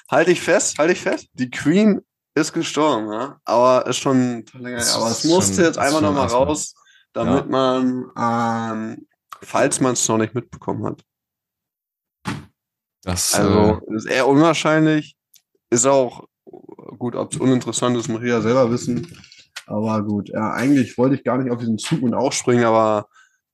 Halte 0.09 0.31
ich 0.31 0.41
fest, 0.41 0.77
halte 0.79 0.93
ich 0.93 1.01
fest. 1.01 1.27
Die 1.33 1.49
Queen 1.51 2.01
ist 2.35 2.53
gestorben, 2.53 3.11
ja. 3.11 3.39
Aber 3.45 3.85
ist 3.87 3.97
schon 3.97 4.43
länger. 4.53 4.79
Her. 4.83 4.95
Aber 4.95 5.09
ist 5.11 5.23
es 5.23 5.23
musste 5.25 5.55
schon- 5.55 5.63
jetzt 5.65 5.71
ist 5.77 5.77
einfach 5.77 6.01
nochmal 6.01 6.27
raus, 6.27 6.73
damit 7.13 7.49
man, 7.49 8.05
ähm, 8.17 9.07
falls 9.41 9.79
man 9.79 9.93
es 9.93 10.07
noch 10.07 10.17
nicht 10.17 10.33
mitbekommen 10.33 10.85
hat. 10.85 11.03
Das, 13.03 13.33
Also 13.35 13.81
ist 13.95 14.05
eher 14.05 14.27
unwahrscheinlich. 14.27 15.15
Ist 15.69 15.85
auch 15.85 16.23
gut, 16.97 17.15
ob 17.15 17.33
es 17.33 17.39
uninteressant 17.39 17.97
ist, 17.97 18.07
muss 18.07 18.21
ich 18.21 18.29
ja 18.29 18.41
selber 18.41 18.71
wissen. 18.71 19.07
Aber 19.67 20.01
gut, 20.03 20.29
ja, 20.29 20.51
eigentlich 20.53 20.97
wollte 20.97 21.15
ich 21.15 21.23
gar 21.23 21.37
nicht 21.37 21.51
auf 21.51 21.57
diesen 21.59 21.77
Zug 21.77 22.01
und 22.01 22.13
aufspringen, 22.13 22.63
aber 22.65 23.07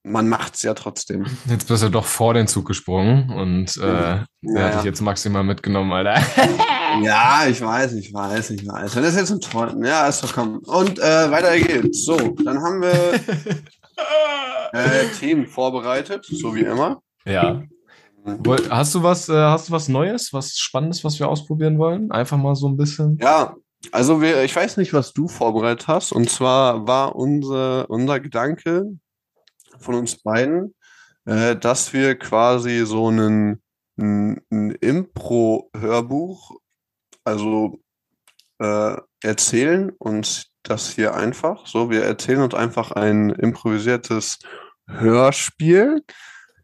man 0.03 0.27
macht 0.29 0.55
es 0.55 0.63
ja 0.63 0.73
trotzdem. 0.73 1.25
Jetzt 1.45 1.67
bist 1.67 1.83
du 1.83 1.89
doch 1.89 2.05
vor 2.05 2.33
den 2.33 2.47
Zug 2.47 2.65
gesprungen 2.67 3.29
und 3.31 3.77
äh, 3.77 3.81
der 3.81 4.25
Ja, 4.41 4.61
hat 4.61 4.71
ja. 4.71 4.75
dich 4.77 4.85
jetzt 4.85 5.01
maximal 5.01 5.43
mitgenommen, 5.43 5.91
Alter. 5.91 6.15
Ja, 7.01 7.45
ich 7.47 7.61
weiß, 7.61 7.93
ich 7.93 8.13
weiß, 8.13 8.51
ich 8.51 8.67
weiß. 8.67 8.95
Wenn 8.95 9.03
das 9.03 9.15
jetzt 9.15 9.31
ein 9.31 9.39
Toll. 9.39 9.79
Ja, 9.85 10.07
ist 10.07 10.23
doch 10.23 10.33
komm. 10.33 10.59
Und 10.59 10.99
äh, 10.99 11.31
weiter 11.31 11.57
geht's. 11.59 12.05
So, 12.05 12.17
dann 12.43 12.61
haben 12.61 12.81
wir 12.81 13.13
äh, 14.73 15.07
Themen 15.19 15.47
vorbereitet, 15.47 16.25
so 16.25 16.55
wie 16.55 16.61
immer. 16.61 17.01
ja. 17.25 17.61
Hast 18.69 18.93
du 18.93 19.01
was, 19.01 19.29
äh, 19.29 19.33
hast 19.33 19.69
du 19.69 19.73
was 19.73 19.87
Neues, 19.87 20.33
was 20.33 20.57
Spannendes, 20.57 21.03
was 21.03 21.17
wir 21.19 21.27
ausprobieren 21.27 21.79
wollen? 21.79 22.11
Einfach 22.11 22.37
mal 22.37 22.53
so 22.53 22.67
ein 22.67 22.75
bisschen. 22.75 23.17
Ja, 23.19 23.55
also 23.91 24.21
wir, 24.21 24.43
ich 24.43 24.55
weiß 24.55 24.77
nicht, 24.77 24.93
was 24.93 25.13
du 25.13 25.27
vorbereitet 25.27 25.87
hast. 25.87 26.11
Und 26.11 26.29
zwar 26.29 26.85
war 26.87 27.15
unser, 27.15 27.89
unser 27.89 28.19
Gedanke 28.19 28.85
von 29.79 29.95
uns 29.95 30.21
beiden, 30.21 30.75
äh, 31.25 31.55
dass 31.55 31.93
wir 31.93 32.15
quasi 32.15 32.85
so 32.85 33.07
einen, 33.07 33.61
ein, 33.97 34.41
ein 34.51 34.71
Impro-Hörbuch, 34.71 36.57
also 37.29 37.79
äh, 38.59 38.97
erzählen 39.21 39.91
uns 39.99 40.47
das 40.63 40.89
hier 40.91 41.13
einfach. 41.13 41.67
So, 41.67 41.89
wir 41.89 42.03
erzählen 42.03 42.41
uns 42.41 42.53
einfach 42.53 42.91
ein 42.91 43.29
improvisiertes 43.29 44.39
Hörspiel. 44.87 46.03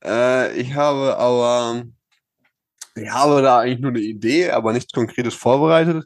Äh, 0.04 0.60
ich 0.60 0.74
habe 0.74 1.18
aber, 1.18 1.84
ich 2.96 3.10
habe 3.10 3.42
da 3.42 3.60
eigentlich 3.60 3.80
nur 3.80 3.92
eine 3.92 4.00
Idee, 4.02 4.50
aber 4.50 4.74
nichts 4.74 4.92
Konkretes 4.92 5.36
vorbereitet. 5.36 6.06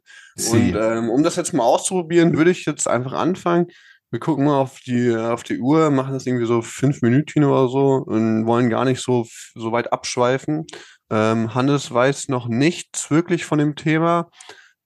Und 0.51 0.75
ähm, 0.75 1.09
um 1.09 1.23
das 1.23 1.37
jetzt 1.37 1.53
mal 1.53 1.63
auszuprobieren, 1.63 2.37
würde 2.37 2.51
ich 2.51 2.65
jetzt 2.65 2.87
einfach 2.87 3.13
anfangen. 3.13 3.67
Wir 4.11 4.19
gucken 4.19 4.45
mal 4.45 4.59
auf 4.59 4.79
die, 4.79 5.15
auf 5.15 5.43
die 5.43 5.59
Uhr, 5.59 5.89
machen 5.91 6.13
das 6.13 6.25
irgendwie 6.25 6.47
so 6.47 6.61
fünf 6.61 7.01
Minuten 7.01 7.43
oder 7.43 7.69
so 7.69 8.03
und 8.05 8.45
wollen 8.45 8.69
gar 8.69 8.85
nicht 8.85 9.01
so, 9.01 9.25
so 9.53 9.71
weit 9.71 9.93
abschweifen. 9.93 10.65
Ähm, 11.09 11.53
Hannes 11.53 11.91
weiß 11.91 12.29
noch 12.29 12.47
nichts 12.47 13.09
wirklich 13.09 13.45
von 13.45 13.59
dem 13.59 13.75
Thema. 13.75 14.29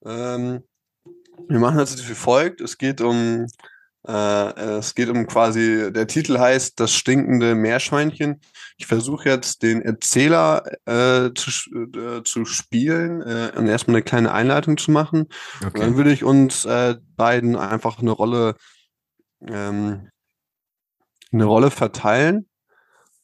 Ähm, 0.06 0.64
wir 1.48 1.60
machen 1.60 1.78
das 1.78 2.08
wie 2.10 2.14
folgt. 2.14 2.62
Es 2.62 2.78
geht 2.78 3.02
um, 3.02 3.46
äh, 4.08 4.60
es 4.78 4.96
geht 4.96 5.10
um 5.10 5.28
quasi, 5.28 5.92
der 5.92 6.08
Titel 6.08 6.38
heißt 6.38 6.80
Das 6.80 6.94
stinkende 6.94 7.56
Meerschweinchen. 7.56 8.42
Ich 8.78 8.88
versuche 8.88 9.30
jetzt 9.30 9.64
den 9.64 9.82
Erzähler 9.82 10.64
äh, 10.86 11.32
zu, 11.34 11.52
äh, 11.96 12.24
zu 12.24 12.46
spielen 12.46 13.22
äh, 13.22 13.52
und 13.56 13.68
erstmal 13.68 13.98
eine 13.98 14.04
kleine 14.04 14.32
Einleitung 14.32 14.78
zu 14.78 14.92
machen. 14.92 15.28
Okay. 15.66 15.80
dann 15.80 15.96
würde 15.98 16.12
ich 16.12 16.24
uns 16.24 16.66
äh, 16.66 16.96
beiden 17.16 17.56
einfach 17.56 18.00
eine 18.00 18.12
Rolle, 18.12 18.56
ähm, 19.46 20.10
eine 21.32 21.46
Rolle 21.46 21.72
verteilen. 21.72 22.48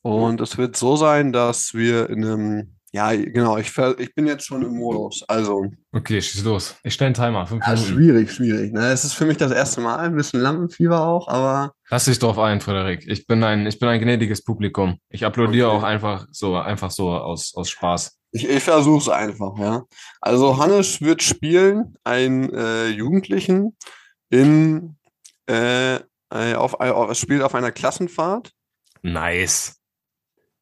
Und 0.02 0.40
es 0.40 0.58
wird 0.58 0.78
so 0.78 0.96
sein, 0.96 1.34
dass 1.34 1.74
wir 1.74 2.10
in 2.10 2.24
einem, 2.24 2.79
ja, 2.92 3.12
genau, 3.16 3.58
ich, 3.58 3.72
ich 4.00 4.16
bin 4.16 4.26
jetzt 4.28 4.46
schon 4.46 4.64
im 4.64 4.76
Modus. 4.78 5.24
Also, 5.28 5.66
Okay, 5.92 6.22
schieß 6.22 6.44
los. 6.44 6.76
Ich 6.84 6.94
stelle 6.94 7.08
einen 7.08 7.16
Timer. 7.16 7.46
Fünf 7.48 7.66
ja, 7.66 7.74
Minuten. 7.74 7.94
schwierig, 7.94 8.32
schwierig. 8.32 8.74
Ne? 8.74 8.92
Es 8.92 9.04
ist 9.04 9.14
für 9.14 9.26
mich 9.26 9.38
das 9.38 9.52
erste 9.52 9.82
Mal, 9.82 9.98
ein 9.98 10.16
bisschen 10.16 10.40
Lampenfieber 10.42 11.02
auch, 11.06 11.28
aber 11.28 11.74
Lass 11.90 12.06
dich 12.06 12.20
drauf 12.20 12.38
ein, 12.38 12.62
Frederik. 12.62 13.04
Ich 13.08 13.26
bin 13.26 13.44
ein, 13.44 13.66
ich 13.66 13.80
bin 13.80 13.90
ein 13.90 14.00
gnädiges 14.00 14.44
Publikum. 14.44 15.00
Ich 15.10 15.26
applaudiere 15.26 15.70
Okay. 15.70 15.78
auch 15.78 15.84
einfach 15.84 16.28
so, 16.32 16.56
einfach 16.56 16.92
so 16.92 17.10
aus, 17.12 17.54
aus 17.56 17.70
Spaß. 17.70 18.18
ich, 18.32 18.48
ich 18.48 18.64
versuche 18.64 19.00
es 19.00 19.10
einfach, 19.10 19.58
ja. 19.58 19.84
Also, 20.22 20.58
Hannes 20.58 21.02
wird 21.02 21.24
spielen, 21.24 21.96
einen 22.04 22.54
äh, 22.54 22.88
Jugendlichen 22.90 23.76
in, 24.30 24.98
äh, 25.50 25.96
äh, 25.96 26.54
auf, 26.56 26.76
auf, 26.80 27.10
es 27.10 27.18
spielt 27.20 27.42
auf 27.42 27.56
einer 27.56 27.72
Klassenfahrt. 27.72 28.52
Nice. 29.02 29.79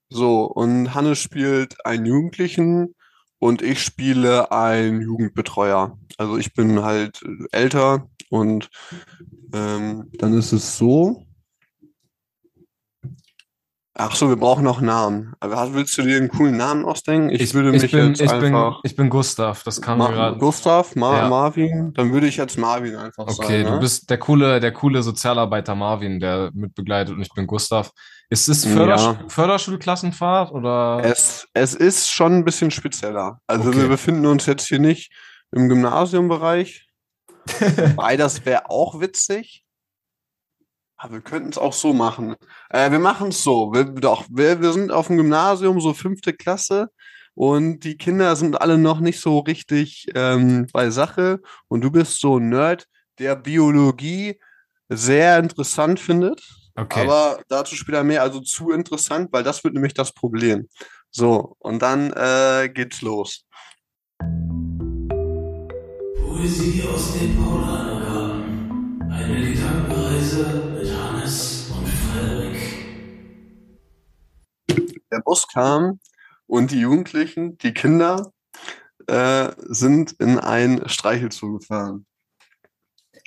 So, 0.09 0.43
und 0.45 0.93
Hannes 0.93 1.19
spielt 1.19 1.85
einen 1.85 2.05
Jugendlichen 2.05 2.95
und 3.39 3.61
ich 3.61 3.81
spiele 3.83 4.51
einen 4.51 5.01
Jugendbetreuer. 5.01 5.97
Also 6.17 6.37
ich 6.37 6.53
bin 6.53 6.83
halt 6.83 7.21
äh, 7.23 7.45
älter 7.51 8.09
und 8.29 8.69
ähm, 9.53 10.09
dann 10.17 10.33
ist 10.33 10.53
es 10.53 10.77
so. 10.77 11.26
Ach 13.99 14.15
so, 14.15 14.29
wir 14.29 14.35
brauchen 14.35 14.63
noch 14.63 14.79
Namen. 14.79 15.33
Aber 15.39 15.73
willst 15.73 15.97
du 15.97 16.03
dir 16.03 16.17
einen 16.17 16.29
coolen 16.29 16.55
Namen 16.55 16.85
ausdenken? 16.85 17.29
Ich, 17.31 17.55
würde 17.55 17.71
mich 17.71 17.89
bin, 17.91 18.09
jetzt 18.09 18.21
ich 18.21 18.29
bin, 18.29 18.53
einfach 18.53 18.79
ich 18.83 18.95
bin 18.95 19.09
Gustav. 19.09 19.63
Das 19.63 19.81
kam 19.81 19.97
mir 19.97 20.03
Ma 20.03 20.11
gerade. 20.11 20.37
Gustav, 20.37 20.95
Ma 20.95 21.17
Ja. 21.17 21.27
Marvin, 21.29 21.93
dann 21.95 22.13
würde 22.13 22.27
ich 22.27 22.37
jetzt 22.37 22.59
Marvin 22.59 22.95
einfach 22.95 23.23
Okay, 23.23 23.63
sagen. 23.63 23.65
du 23.65 23.71
ne? 23.71 23.79
bist 23.79 24.07
der 24.11 24.19
coole, 24.19 24.59
der 24.59 24.71
coole 24.71 25.01
Sozialarbeiter 25.01 25.73
Marvin, 25.73 26.19
der 26.19 26.51
mitbegleitet 26.53 27.15
und 27.15 27.23
ich 27.23 27.33
bin 27.33 27.47
Gustav. 27.47 27.89
Ist 28.29 28.47
es 28.47 28.65
Fördersch 28.65 29.01
Ja. 29.01 29.19
Förderschulklassenfahrt 29.29 30.51
oder? 30.51 31.01
Es, 31.03 31.47
es 31.55 31.73
ist 31.73 32.11
schon 32.11 32.33
ein 32.35 32.45
bisschen 32.45 32.69
spezieller. 32.69 33.39
Also 33.47 33.69
Okay. 33.69 33.79
wir 33.81 33.87
befinden 33.87 34.27
uns 34.27 34.45
jetzt 34.45 34.67
hier 34.67 34.79
nicht 34.79 35.11
im 35.51 35.69
Gymnasiumbereich. 35.69 36.87
Wobei, 37.95 38.15
das 38.15 38.45
wäre 38.45 38.69
auch 38.69 38.99
witzig. 38.99 39.63
Aber 40.97 41.13
wir 41.13 41.21
könnten 41.21 41.49
es 41.49 41.57
auch 41.57 41.73
so 41.73 41.93
machen. 41.93 42.35
Äh, 42.69 42.91
wir 42.91 42.99
machen 42.99 43.29
es 43.29 43.43
so. 43.43 43.71
Wir, 43.71 43.85
doch, 43.85 44.25
wir, 44.29 44.61
wir 44.61 44.73
sind 44.73 44.91
auf 44.91 45.07
dem 45.07 45.17
Gymnasium, 45.17 45.79
so 45.79 45.93
fünfte 45.93 46.33
Klasse. 46.33 46.89
Und 47.35 47.81
die 47.81 47.97
Kinder 47.97 48.35
sind 48.35 48.59
alle 48.59 48.79
noch 48.79 48.99
nicht 48.99 49.19
so 49.19 49.39
richtig 49.39 50.07
ähm, 50.15 50.67
bei 50.73 50.89
Sache. 50.89 51.39
Und 51.67 51.81
du 51.81 51.91
bist 51.91 52.19
so 52.19 52.39
ein 52.39 52.49
Nerd, 52.49 52.87
der 53.19 53.35
Biologie 53.35 54.39
sehr 54.89 55.37
interessant 55.37 55.99
findet. 55.99 56.41
Okay. 56.75 57.01
Aber 57.01 57.41
dazu 57.47 57.75
später 57.75 58.03
mehr, 58.03 58.23
also 58.23 58.39
zu 58.39 58.71
interessant, 58.71 59.29
weil 59.31 59.43
das 59.43 59.63
wird 59.63 59.75
nämlich 59.75 59.93
das 59.93 60.11
Problem. 60.11 60.67
So, 61.11 61.55
und 61.59 61.81
dann 61.81 62.11
äh, 62.13 62.69
geht's 62.73 63.01
los. 63.01 63.45
Poesie 66.19 66.83
aus 66.91 67.13
dem 67.13 67.35
Paulanergarten. 67.35 68.06
Eine 69.17 69.51
Gedankenreise 69.51 70.45
mit 70.77 70.93
Hannes 70.93 71.71
und 71.75 71.87
Frederik. 71.87 72.85
Der 75.11 75.19
Bus 75.25 75.47
kam 75.47 75.99
und 76.45 76.69
die 76.71 76.81
Jugendlichen, 76.81 77.57
die 77.57 77.73
Kinder, 77.73 78.31
äh, 79.07 79.49
sind 79.57 80.11
in 80.19 80.37
ein 80.37 80.87
Streichelzoo 80.87 81.57
gefahren. 81.57 82.05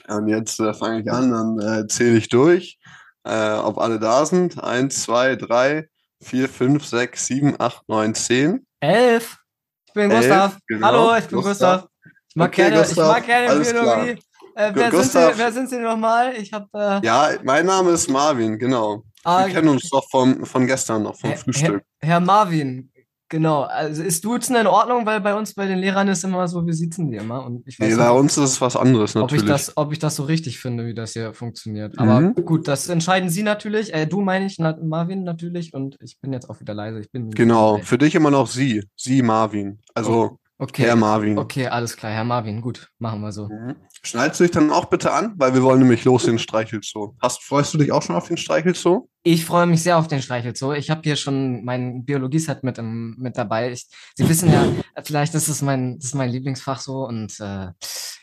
Und 0.06 0.28
jetzt 0.28 0.61
äh, 0.61 0.73
fange 0.75 1.00
ich 1.00 1.11
an, 1.11 1.30
dann 1.32 1.59
äh, 1.59 1.87
zähle 1.88 2.16
ich 2.18 2.28
durch, 2.28 2.78
äh, 3.25 3.54
ob 3.54 3.78
alle 3.78 3.99
da 3.99 4.25
sind. 4.26 4.62
Eins, 4.62 5.02
zwei, 5.02 5.35
drei, 5.35 5.88
vier, 6.23 6.49
fünf, 6.49 6.85
sechs, 6.87 7.26
sieben, 7.26 7.56
acht, 7.59 7.88
neun, 7.88 8.14
zehn. 8.14 8.64
Elf. 8.80 9.38
Ich 9.87 9.94
bin 9.94 10.11
Elf, 10.11 10.20
Gustav. 10.20 10.59
genau, 10.68 10.87
Hallo, 10.87 11.16
ich 11.16 11.26
bin 11.26 11.40
Gustav. 11.40 11.82
Gustav. 11.82 11.90
Ich 12.28 12.37
mag 12.37 12.49
Okay, 12.50 12.62
gerne, 12.70 12.76
Gustav, 12.76 13.06
ich 13.06 13.12
mag 13.12 13.26
gerne 13.26 13.49
alles 13.49 13.73
Biologie. 13.73 14.23
Äh, 14.54 14.71
wer, 14.75 14.90
sind. 14.90 15.12
Sie, 15.12 15.38
wer 15.38 15.52
sind 15.52 15.71
Sie 15.71 15.78
nochmal? 15.78 16.35
Ich 16.37 16.52
habe. 16.52 16.66
Äh, 16.75 17.07
Ja, 17.07 17.30
mein 17.45 17.66
Name 17.66 17.90
ist 17.90 18.09
Marvin, 18.11 18.59
genau. 18.59 19.02
ah, 19.25 19.47
Wir 19.47 19.54
kennen 19.54 19.69
uns 19.69 19.88
doch 19.90 20.04
vom, 20.11 20.45
von 20.45 20.66
gestern 20.66 21.02
noch, 21.04 21.19
vom 21.19 21.30
Herr, 21.30 21.38
Frühstück. 21.38 21.83
Herr, 22.00 22.09
Herr 22.11 22.21
Marvin. 22.21 22.87
Genau. 23.33 23.62
Also 23.62 24.02
ist 24.02 24.25
Duzen 24.25 24.57
in 24.57 24.66
Ordnung, 24.66 25.07
weil 25.07 25.21
bei 25.21 25.37
uns 25.37 25.54
bei 25.54 25.64
den 25.66 25.78
Lehrern 25.78 26.09
ist 26.09 26.25
immer 26.25 26.49
so, 26.49 26.66
wir 26.66 26.75
sitzen 26.75 27.12
die 27.12 27.16
immer. 27.16 27.45
Und 27.47 27.62
ich 27.64 27.78
weiß 27.78 27.87
Nee, 27.87 27.95
nicht, 27.95 28.02
bei 28.04 28.11
uns 28.11 28.37
ist 28.37 28.42
es 28.50 28.61
was 28.61 28.75
anderes 28.75 29.14
ob 29.14 29.30
ich, 29.30 29.38
natürlich. 29.45 29.47
das, 29.66 29.76
ob 29.76 29.92
ich 29.92 30.00
das 30.00 30.16
so 30.16 30.25
richtig 30.25 30.59
finde, 30.59 30.85
wie 30.87 30.95
das 30.95 31.12
hier 31.12 31.33
funktioniert. 31.33 31.97
Aber 31.97 32.21
Mhm. 32.21 32.35
gut, 32.45 32.66
das 32.66 32.88
entscheiden 32.88 33.30
Sie 33.30 33.45
natürlich. 33.45 33.95
Äh, 33.95 34.07
du 34.09 34.21
meine 34.21 34.47
ich, 34.47 34.57
na, 34.59 34.76
Marvin 34.83 35.23
natürlich. 35.23 35.75
Und 35.75 35.97
ich 36.00 36.19
bin 36.21 36.33
jetzt 36.33 36.50
auch 36.50 36.59
wieder 36.59 36.75
leise. 36.75 36.99
Ich 36.99 37.12
bin 37.12 37.30
Genau, 37.30 37.78
für 37.78 37.99
dich 37.99 38.16
immer 38.16 38.33
noch 38.33 38.49
sie. 38.49 38.83
Sie 38.97 39.23
Marvin. 39.23 39.78
Also 39.95 40.12
Okay. 40.23 40.37
Herr 40.76 40.97
Marvin. 40.97 41.38
Okay, 41.38 41.69
alles 41.69 41.97
klar, 41.97 42.12
Herr 42.12 42.25
Marvin. 42.25 42.61
Gut, 42.61 42.90
machen 42.99 43.21
wir 43.23 43.33
so. 43.33 43.49
Mhm. 43.49 43.76
Schneidest 44.02 44.40
du 44.40 44.45
dich 44.45 44.50
dann 44.50 44.71
auch 44.71 44.87
bitte 44.87 45.12
an, 45.12 45.35
weil 45.37 45.55
wir 45.55 45.62
wollen 45.62 45.79
nämlich 45.79 46.05
los 46.05 46.25
den 46.25 46.38
Streichelzoo. 46.38 47.14
Hast, 47.21 47.43
freust 47.43 47.73
du 47.75 47.79
dich 47.79 47.93
auch 47.93 48.02
schon 48.02 48.17
auf 48.17 48.29
den 48.29 48.37
Streichelzoo? 48.37 49.09
Ich 49.23 49.45
freue 49.45 49.67
mich 49.67 49.83
sehr 49.83 49.99
auf 49.99 50.09
den 50.09 50.23
Streichelzoo. 50.23 50.73
Ich 50.73 50.90
habe 50.90 51.00
hier 51.02 51.17
schon 51.17 51.64
mein 51.64 52.05
Biologieset 52.05 52.62
mit, 52.62 52.79
im, 52.79 53.17
mit 53.19 53.37
dabei. 53.38 53.73
Ich, 53.73 53.87
Sie 54.14 54.29
wissen 54.29 54.52
ja, 54.52 54.67
vielleicht 55.02 55.35
ist 55.35 55.49
es 55.49 55.62
mein, 55.62 55.99
das 55.99 56.07
ist 56.07 56.14
mein 56.14 56.31
Lieblingsfach 56.31 56.81
so 56.81 57.07
und 57.07 57.38
äh, 57.40 57.69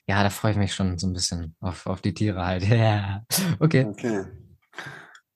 ja, 0.08 0.24
da 0.24 0.30
freue 0.30 0.52
ich 0.52 0.58
mich 0.58 0.74
schon 0.74 0.98
so 0.98 1.08
ein 1.08 1.14
bisschen 1.14 1.56
auf, 1.60 1.86
auf 1.86 2.02
die 2.02 2.14
Tiere 2.14 2.46
halt. 2.46 2.64
Ja. 2.68 3.24
Okay. 3.60 3.86
Okay. 3.86 4.26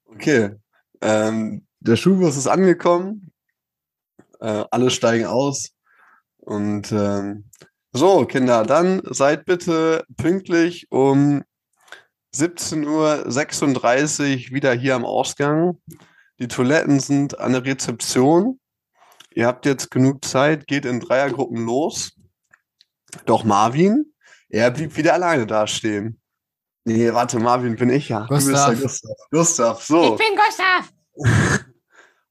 Okay. 0.06 0.50
Ähm, 1.02 1.66
der 1.80 1.96
Schulbus 1.96 2.38
ist 2.38 2.48
angekommen. 2.48 3.32
Äh, 4.40 4.66
alle 4.72 4.90
steigen 4.90 5.26
aus. 5.26 5.72
Und 6.42 6.92
ähm, 6.92 7.46
so, 7.94 8.26
Kinder, 8.26 8.64
dann 8.64 9.02
seid 9.06 9.46
bitte 9.46 10.06
pünktlich 10.18 10.92
um 10.92 11.44
17.36 12.36 14.50
Uhr 14.50 14.56
wieder 14.56 14.74
hier 14.74 14.96
am 14.96 15.06
Ausgang. 15.06 15.80
Die 16.40 16.48
Toiletten 16.48 17.00
sind 17.00 17.40
an 17.40 17.54
der 17.54 17.66
Rezeption. 17.66 18.60
Ihr 19.34 19.48
habt 19.48 19.66
jetzt 19.66 19.92
genug 19.92 20.26
Zeit, 20.26 20.68
geht 20.68 20.86
in 20.86 21.00
Dreiergruppen 21.00 21.66
los. 21.66 22.14
Doch 23.26 23.44
Marvin, 23.44 24.14
Er 24.50 24.72
blieb 24.72 24.96
wieder 24.98 25.14
alleine 25.14 25.48
dastehen. 25.48 26.20
Nee, 26.84 27.14
warte, 27.14 27.40
Marvin 27.40 27.76
bin 27.76 27.90
ich 27.90 28.10
ja. 28.10 28.26
Du 28.26 28.36
bist 28.36 28.50
Gustav. 28.50 28.70
der 28.70 28.82
Gustav. 28.82 29.18
Gustav, 29.30 29.84
so. 29.84 30.16
bin 30.16 30.36
Gustav. 30.36 30.92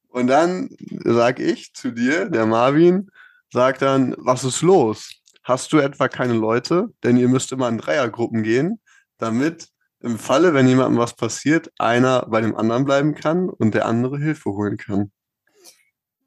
Und 0.09 0.27
dann 0.27 0.71
sag 1.05 1.39
ich 1.39 1.73
zu 1.73 1.93
dir, 1.93 2.29
der 2.29 2.47
Marvin, 2.47 3.11
sagt 3.51 3.83
dann, 3.83 4.15
was 4.19 4.45
ist 4.45 4.63
los? 4.63 5.21
Hast 5.43 5.73
du 5.73 5.79
etwa 5.79 6.09
keine 6.09 6.35
Leute? 6.35 6.89
Denn 7.03 7.17
ihr 7.17 7.29
müsst 7.29 7.53
immer 7.53 7.69
in 7.69 7.79
Dreiergruppen 7.79 8.43
gehen, 8.43 8.81
damit 9.19 9.69
im 10.01 10.19
Falle, 10.19 10.55
wenn 10.55 10.69
jemandem 10.69 10.99
was 10.99 11.15
passiert, 11.15 11.71
einer 11.79 12.27
bei 12.29 12.41
dem 12.41 12.57
anderen 12.57 12.85
bleiben 12.85 13.15
kann 13.15 13.49
und 13.49 13.75
der 13.75 13.87
andere 13.87 14.19
Hilfe 14.19 14.51
holen 14.51 14.77
kann. 14.77 15.11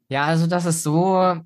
Ja, 0.08 0.26
also 0.26 0.46
das 0.46 0.64
ist 0.66 0.82
so, 0.82 1.40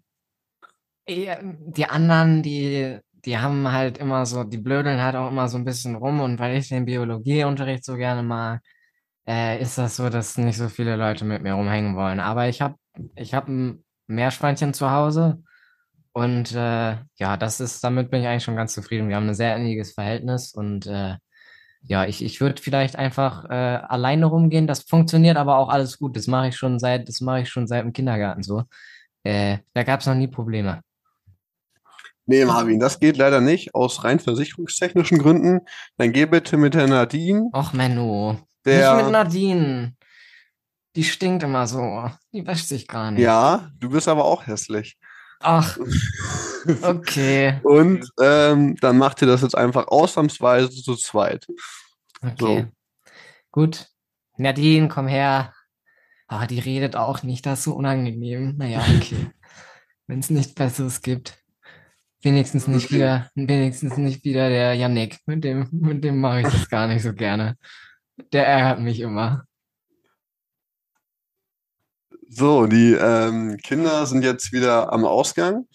eh, 1.07 1.37
die 1.43 1.87
anderen, 1.87 2.43
die, 2.43 2.99
die 3.25 3.39
haben 3.39 3.71
halt 3.73 3.99
immer 3.99 4.27
so, 4.27 4.45
die 4.45 4.59
blödeln 4.59 5.01
halt 5.01 5.17
auch 5.17 5.31
immer 5.31 5.49
so 5.49 5.57
ein 5.57 5.65
bisschen 5.65 5.95
rum 5.95 6.21
und 6.21 6.39
weil 6.39 6.57
ich 6.57 6.69
den 6.69 6.85
Biologieunterricht 6.85 7.85
so 7.85 7.97
gerne 7.97 8.23
mag, 8.23 8.63
äh, 9.27 9.61
ist 9.63 9.79
das 9.79 9.97
so, 9.97 10.11
dass 10.11 10.37
nicht 10.39 10.59
so 10.59 10.69
viele 10.69 10.97
Leute 10.97 11.25
mit 11.25 11.43
mir 11.43 11.55
rumhängen 11.55 11.97
wollen. 11.97 12.21
Aber 12.21 12.49
ich 12.49 12.61
habe 12.61 12.77
ich 13.15 13.35
hab 13.35 13.49
ein 13.49 13.85
Meerschweinchen 14.07 14.75
zu 14.75 14.91
Hause 14.91 15.43
und 16.19 16.53
äh, 16.53 16.97
ja, 17.15 17.37
das 17.37 17.61
ist, 17.61 17.85
damit 17.85 18.11
bin 18.11 18.23
ich 18.23 18.27
eigentlich 18.27 18.43
schon 18.43 18.57
ganz 18.57 18.75
zufrieden. 18.75 19.09
Wir 19.09 19.15
haben 19.15 19.29
ein 19.29 19.37
sehr 19.37 19.55
inniges 19.55 19.93
Verhältnis 19.93 20.53
und 20.53 20.85
äh, 20.89 21.15
ja, 21.83 22.07
ich, 22.07 22.25
ich 22.25 22.41
würde 22.41 22.61
vielleicht 22.61 22.97
einfach 22.97 23.45
äh, 23.45 23.55
alleine 23.55 24.27
rumgehen. 24.27 24.67
Das 24.67 24.83
funktioniert 24.83 25.37
aber 25.37 25.59
auch 25.59 25.69
alles 25.69 25.97
gut. 25.97 26.17
Das 26.17 26.27
mache 26.27 26.49
ich 26.49 26.57
schon 26.57 26.81
seit, 26.81 27.09
das 27.09 27.21
mache 27.21 27.43
ich 27.43 27.49
schon 27.49 27.69
seit 27.69 27.85
dem 27.85 27.93
Kindergarten 27.93 28.43
so. 28.43 28.65
Äh, 29.23 29.59
da 29.75 29.85
gab 29.85 30.01
es 30.01 30.07
noch 30.07 30.17
nie 30.17 30.27
Probleme. 30.27 30.81
Nee, 32.27 32.45
Marvin, 32.45 32.81
das 32.81 32.99
geht 32.99 33.17
leider 33.17 33.41
nicht, 33.41 33.77
aus 33.77 34.03
rein 34.03 34.19
versicherungstechnischen 34.19 35.19
Gründen. 35.19 35.61
Dann 35.99 36.13
geh 36.13 36.27
bitte 36.27 36.57
mit 36.57 36.75
der 36.75 36.89
Nadine, 36.89 37.49
Och, 37.55 37.73
Menno. 37.73 38.33
Nicht 38.33 38.45
der... 38.67 38.97
mit 38.97 39.13
Nadine. 39.13 39.95
Die 40.97 41.05
stinkt 41.05 41.45
immer 41.45 41.69
so. 41.69 42.11
Die 42.33 42.45
wäscht 42.45 42.67
sich 42.67 42.89
gar 42.89 43.13
nicht. 43.13 43.23
Ja, 43.23 43.71
du 43.79 43.89
bist 43.89 44.09
aber 44.09 44.25
auch 44.25 44.49
hässlich. 44.49 44.99
Ach, 45.41 45.79
okay. 46.83 47.61
Und 47.63 48.09
ähm, 48.21 48.77
dann 48.77 48.99
macht 48.99 49.23
ihr 49.23 49.29
das 49.29 49.43
jetzt 49.43 49.57
einfach 49.57 49.89
ausnahmsweise 49.89 50.71
zu 50.71 50.97
zweit. 50.97 51.47
Okay. 52.23 52.67
Gut. 53.53 53.87
Nadine, 54.37 54.89
komm 54.89 55.07
her. 55.07 55.53
Ah, 56.27 56.47
die 56.47 56.59
redet 56.59 56.95
auch 56.95 57.23
nicht, 57.23 57.47
das 57.47 57.61
ist 57.61 57.65
so 57.65 57.75
unangenehm. 57.75 58.57
Naja, 58.57 58.81
okay. 58.81 59.31
Wenn 60.07 60.21
es 60.21 60.31
nichts 60.31 60.55
Besseres 60.55 61.03
gibt. 61.03 61.39
Wenigstens 62.23 62.67
nicht 62.67 62.87
Okay. 62.87 62.95
wieder, 62.97 63.31
wenigstens 63.35 63.97
nicht 63.97 64.25
wieder 64.25 64.49
der 64.49 64.75
Yannick. 64.75 65.19
Mit 65.27 65.45
dem, 65.45 65.69
mit 65.71 66.03
dem 66.03 66.21
mache 66.21 66.41
ich 66.41 66.49
das 66.49 66.69
gar 66.69 66.89
nicht 66.89 67.03
so 67.03 67.13
gerne. 67.15 67.57
Der 68.33 68.47
ärgert 68.47 68.81
mich 68.81 69.01
immer. 69.01 69.45
So, 72.31 72.67
die 72.67 72.93
ähm, 72.93 73.57
Kinder 73.63 74.05
sind 74.07 74.23
jetzt 74.23 74.53
wieder 74.53 74.93
am 74.93 75.05
Ausgang. 75.05 75.67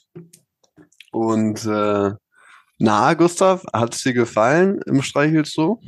Und 1.11 1.65
äh, 1.65 2.11
na, 2.77 3.13
Gustav, 3.15 3.63
hat 3.73 3.95
es 3.95 4.03
dir 4.03 4.13
gefallen 4.13 4.79
im 4.85 5.01
Streichelzoo? 5.01 5.79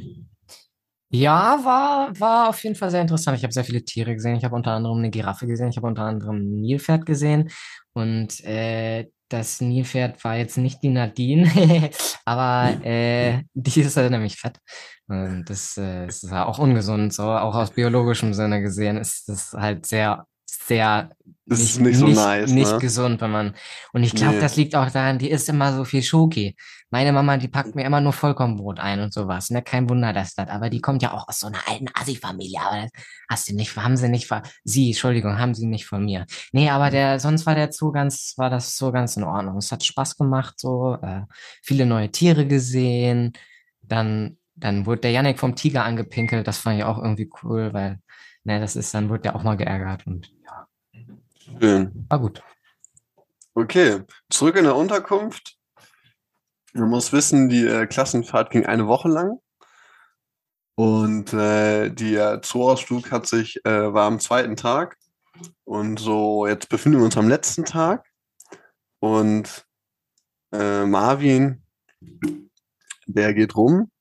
Ja, 1.10 1.60
war, 1.64 2.20
war 2.20 2.50
auf 2.50 2.64
jeden 2.64 2.76
Fall 2.76 2.90
sehr 2.90 3.02
interessant. 3.02 3.38
Ich 3.38 3.44
habe 3.44 3.54
sehr 3.54 3.64
viele 3.64 3.86
Tiere 3.86 4.16
gesehen. 4.16 4.36
Ich 4.36 4.44
habe 4.44 4.56
unter 4.56 4.72
anderem 4.72 4.98
eine 4.98 5.12
Giraffe 5.12 5.46
gesehen. 5.46 5.70
Ich 5.70 5.78
habe 5.78 5.88
unter 5.88 6.04
anderem 6.04 6.38
ein 6.38 6.62
Nilpferd 6.62 7.06
gesehen. 7.06 7.52
Und 7.94 8.44
äh, 8.44 9.08
das 9.30 9.62
Nilpferd 9.62 10.24
war 10.24 10.36
jetzt 10.36 10.58
nicht 10.58 10.84
die 10.84 10.90
Nadine, 10.90 11.92
aber 12.26 12.84
äh, 12.84 13.44
die 13.54 13.82
ist 13.82 13.98
halt 13.98 14.12
nämlich 14.12 14.36
fett. 14.36 14.58
Und 15.08 15.46
das, 15.48 15.78
äh, 15.78 16.08
ist 16.08 16.24
ja 16.24 16.46
auch 16.46 16.60
ungesund. 16.60 17.14
So, 17.14 17.24
auch 17.24 17.56
aus 17.56 17.72
biologischem 17.72 18.34
Sinne 18.34 18.62
gesehen 18.62 18.98
ist 18.98 19.30
das 19.30 19.54
halt 19.54 19.86
sehr, 19.86 20.26
sehr 20.68 21.12
Das 21.46 21.60
ist 21.60 21.80
nicht 21.80 21.98
so 21.98 22.08
nice, 22.08 22.52
nicht 22.52 22.72
ne? 22.72 22.80
gesund, 22.80 23.22
wenn 23.22 23.32
man. 23.32 23.56
Und 23.94 24.04
ich 24.04 24.14
glaube, 24.16 24.36
Nee. 24.36 24.42
das 24.42 24.56
liegt 24.56 24.76
auch 24.76 24.90
daran, 24.90 25.20
die 25.20 25.30
isst 25.30 25.48
immer 25.50 25.74
so 25.76 25.84
viel 25.86 26.02
Schoki. 26.02 26.56
Meine 26.92 27.12
Mama, 27.12 27.38
die 27.38 27.48
packt 27.48 27.76
mir 27.76 27.84
immer 27.84 28.00
nur 28.02 28.14
Vollkornbrot 28.14 28.80
ein 28.80 29.02
und 29.02 29.14
sowas. 29.14 29.50
Ne? 29.50 29.62
Kein 29.62 29.90
Wunder, 29.90 30.14
dass 30.14 30.34
das. 30.36 30.50
Aber 30.50 30.70
die 30.70 30.82
kommt 30.82 31.02
ja 31.04 31.14
auch 31.14 31.28
aus 31.28 31.40
so 31.42 31.48
einer 31.48 31.60
alten 31.68 31.88
Assi-Familie. 31.94 32.60
Aber 32.62 32.82
das 32.84 32.92
hast 33.30 33.50
du 33.50 33.56
nicht, 33.56 33.76
haben 33.76 33.98
sie 33.98 34.08
nicht 34.10 34.28
von. 34.28 34.42
Sie, 34.64 34.88
Entschuldigung, 34.90 35.38
haben 35.38 35.54
sie 35.56 35.66
nicht 35.68 35.86
von 35.86 36.06
mir. 36.06 36.26
Nee, 36.52 36.70
aber 36.70 36.90
der, 36.90 37.20
sonst 37.20 37.46
war 37.46 37.54
der 37.56 37.72
Zoo 37.72 37.92
ganz, 37.92 38.34
war 38.38 38.50
das 38.50 38.78
so 38.78 38.92
ganz 38.92 39.18
in 39.18 39.24
Ordnung. 39.24 39.58
Es 39.58 39.72
hat 39.72 39.84
Spaß 39.84 40.18
gemacht, 40.18 40.56
so, 40.60 40.98
äh, 41.02 41.22
viele 41.62 41.86
neue 41.86 42.12
Tiere 42.12 42.48
gesehen. 42.48 43.34
Dann, 43.82 44.38
dann 44.56 44.86
wurde 44.86 45.02
der 45.02 45.12
Yannick 45.12 45.40
vom 45.40 45.56
Tiger 45.56 45.84
angepinkelt. 45.86 46.48
Das 46.48 46.58
fand 46.60 46.78
ich 46.80 46.86
auch 46.86 46.98
irgendwie 46.98 47.30
cool, 47.44 47.74
weil, 47.74 48.00
ne, 48.46 48.60
das 48.60 48.76
ist, 48.76 48.94
dann 48.94 49.10
wurde 49.10 49.24
der 49.24 49.36
auch 49.36 49.44
mal 49.44 49.58
geärgert 49.58 50.08
und 50.08 50.32
Schön. 51.46 52.06
war 52.10 52.20
gut. 52.20 52.44
Okay, 53.54 54.02
zurück 54.30 54.56
in 54.56 54.64
der 54.64 54.76
Unterkunft. 54.76 55.58
Man 56.74 56.90
muss 56.90 57.14
wissen, 57.14 57.48
die 57.48 57.66
äh, 57.66 57.86
Klassenfahrt 57.86 58.50
ging 58.50 58.66
eine 58.66 58.88
Woche 58.88 59.08
lang. 59.08 59.40
Und 60.76 61.32
äh, 61.34 61.90
der 61.90 62.42
Zooausflug 62.42 63.12
hat 63.12 63.28
sich, 63.28 63.66
äh, 63.66 63.94
war 63.94 64.08
am 64.08 64.20
zweiten 64.20 64.58
Tag. 64.58 64.98
Und 65.64 66.00
so, 66.00 66.48
jetzt 66.48 66.68
befinden 66.68 66.98
wir 66.98 67.06
uns 67.06 67.18
am 67.18 67.30
letzten 67.30 67.64
Tag. 67.64 68.06
Und 69.00 69.66
äh, 70.52 70.86
Marvin, 70.86 71.64
der 73.08 73.34
geht 73.34 73.56
rum 73.56 73.92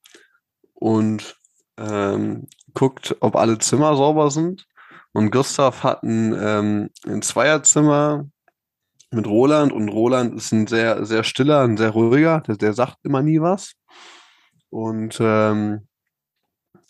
und 0.72 1.38
ähm, 1.78 2.48
guckt, 2.72 3.16
ob 3.20 3.36
alle 3.36 3.58
Zimmer 3.58 3.96
sauber 3.96 4.30
sind. 4.30 4.66
Und 5.14 5.30
Gustav 5.30 5.84
hat 5.84 6.02
ein, 6.02 6.34
ähm, 6.36 6.90
ein 7.06 7.22
Zweierzimmer 7.22 8.26
mit 9.12 9.28
Roland 9.28 9.72
und 9.72 9.88
Roland 9.88 10.34
ist 10.34 10.50
ein 10.50 10.66
sehr, 10.66 11.06
sehr 11.06 11.22
stiller, 11.22 11.60
ein 11.60 11.76
sehr 11.76 11.90
ruhiger, 11.90 12.40
der, 12.40 12.56
der 12.56 12.72
sagt 12.72 12.96
immer 13.04 13.22
nie 13.22 13.40
was. 13.40 13.74
Und 14.70 15.18
ähm, 15.20 15.86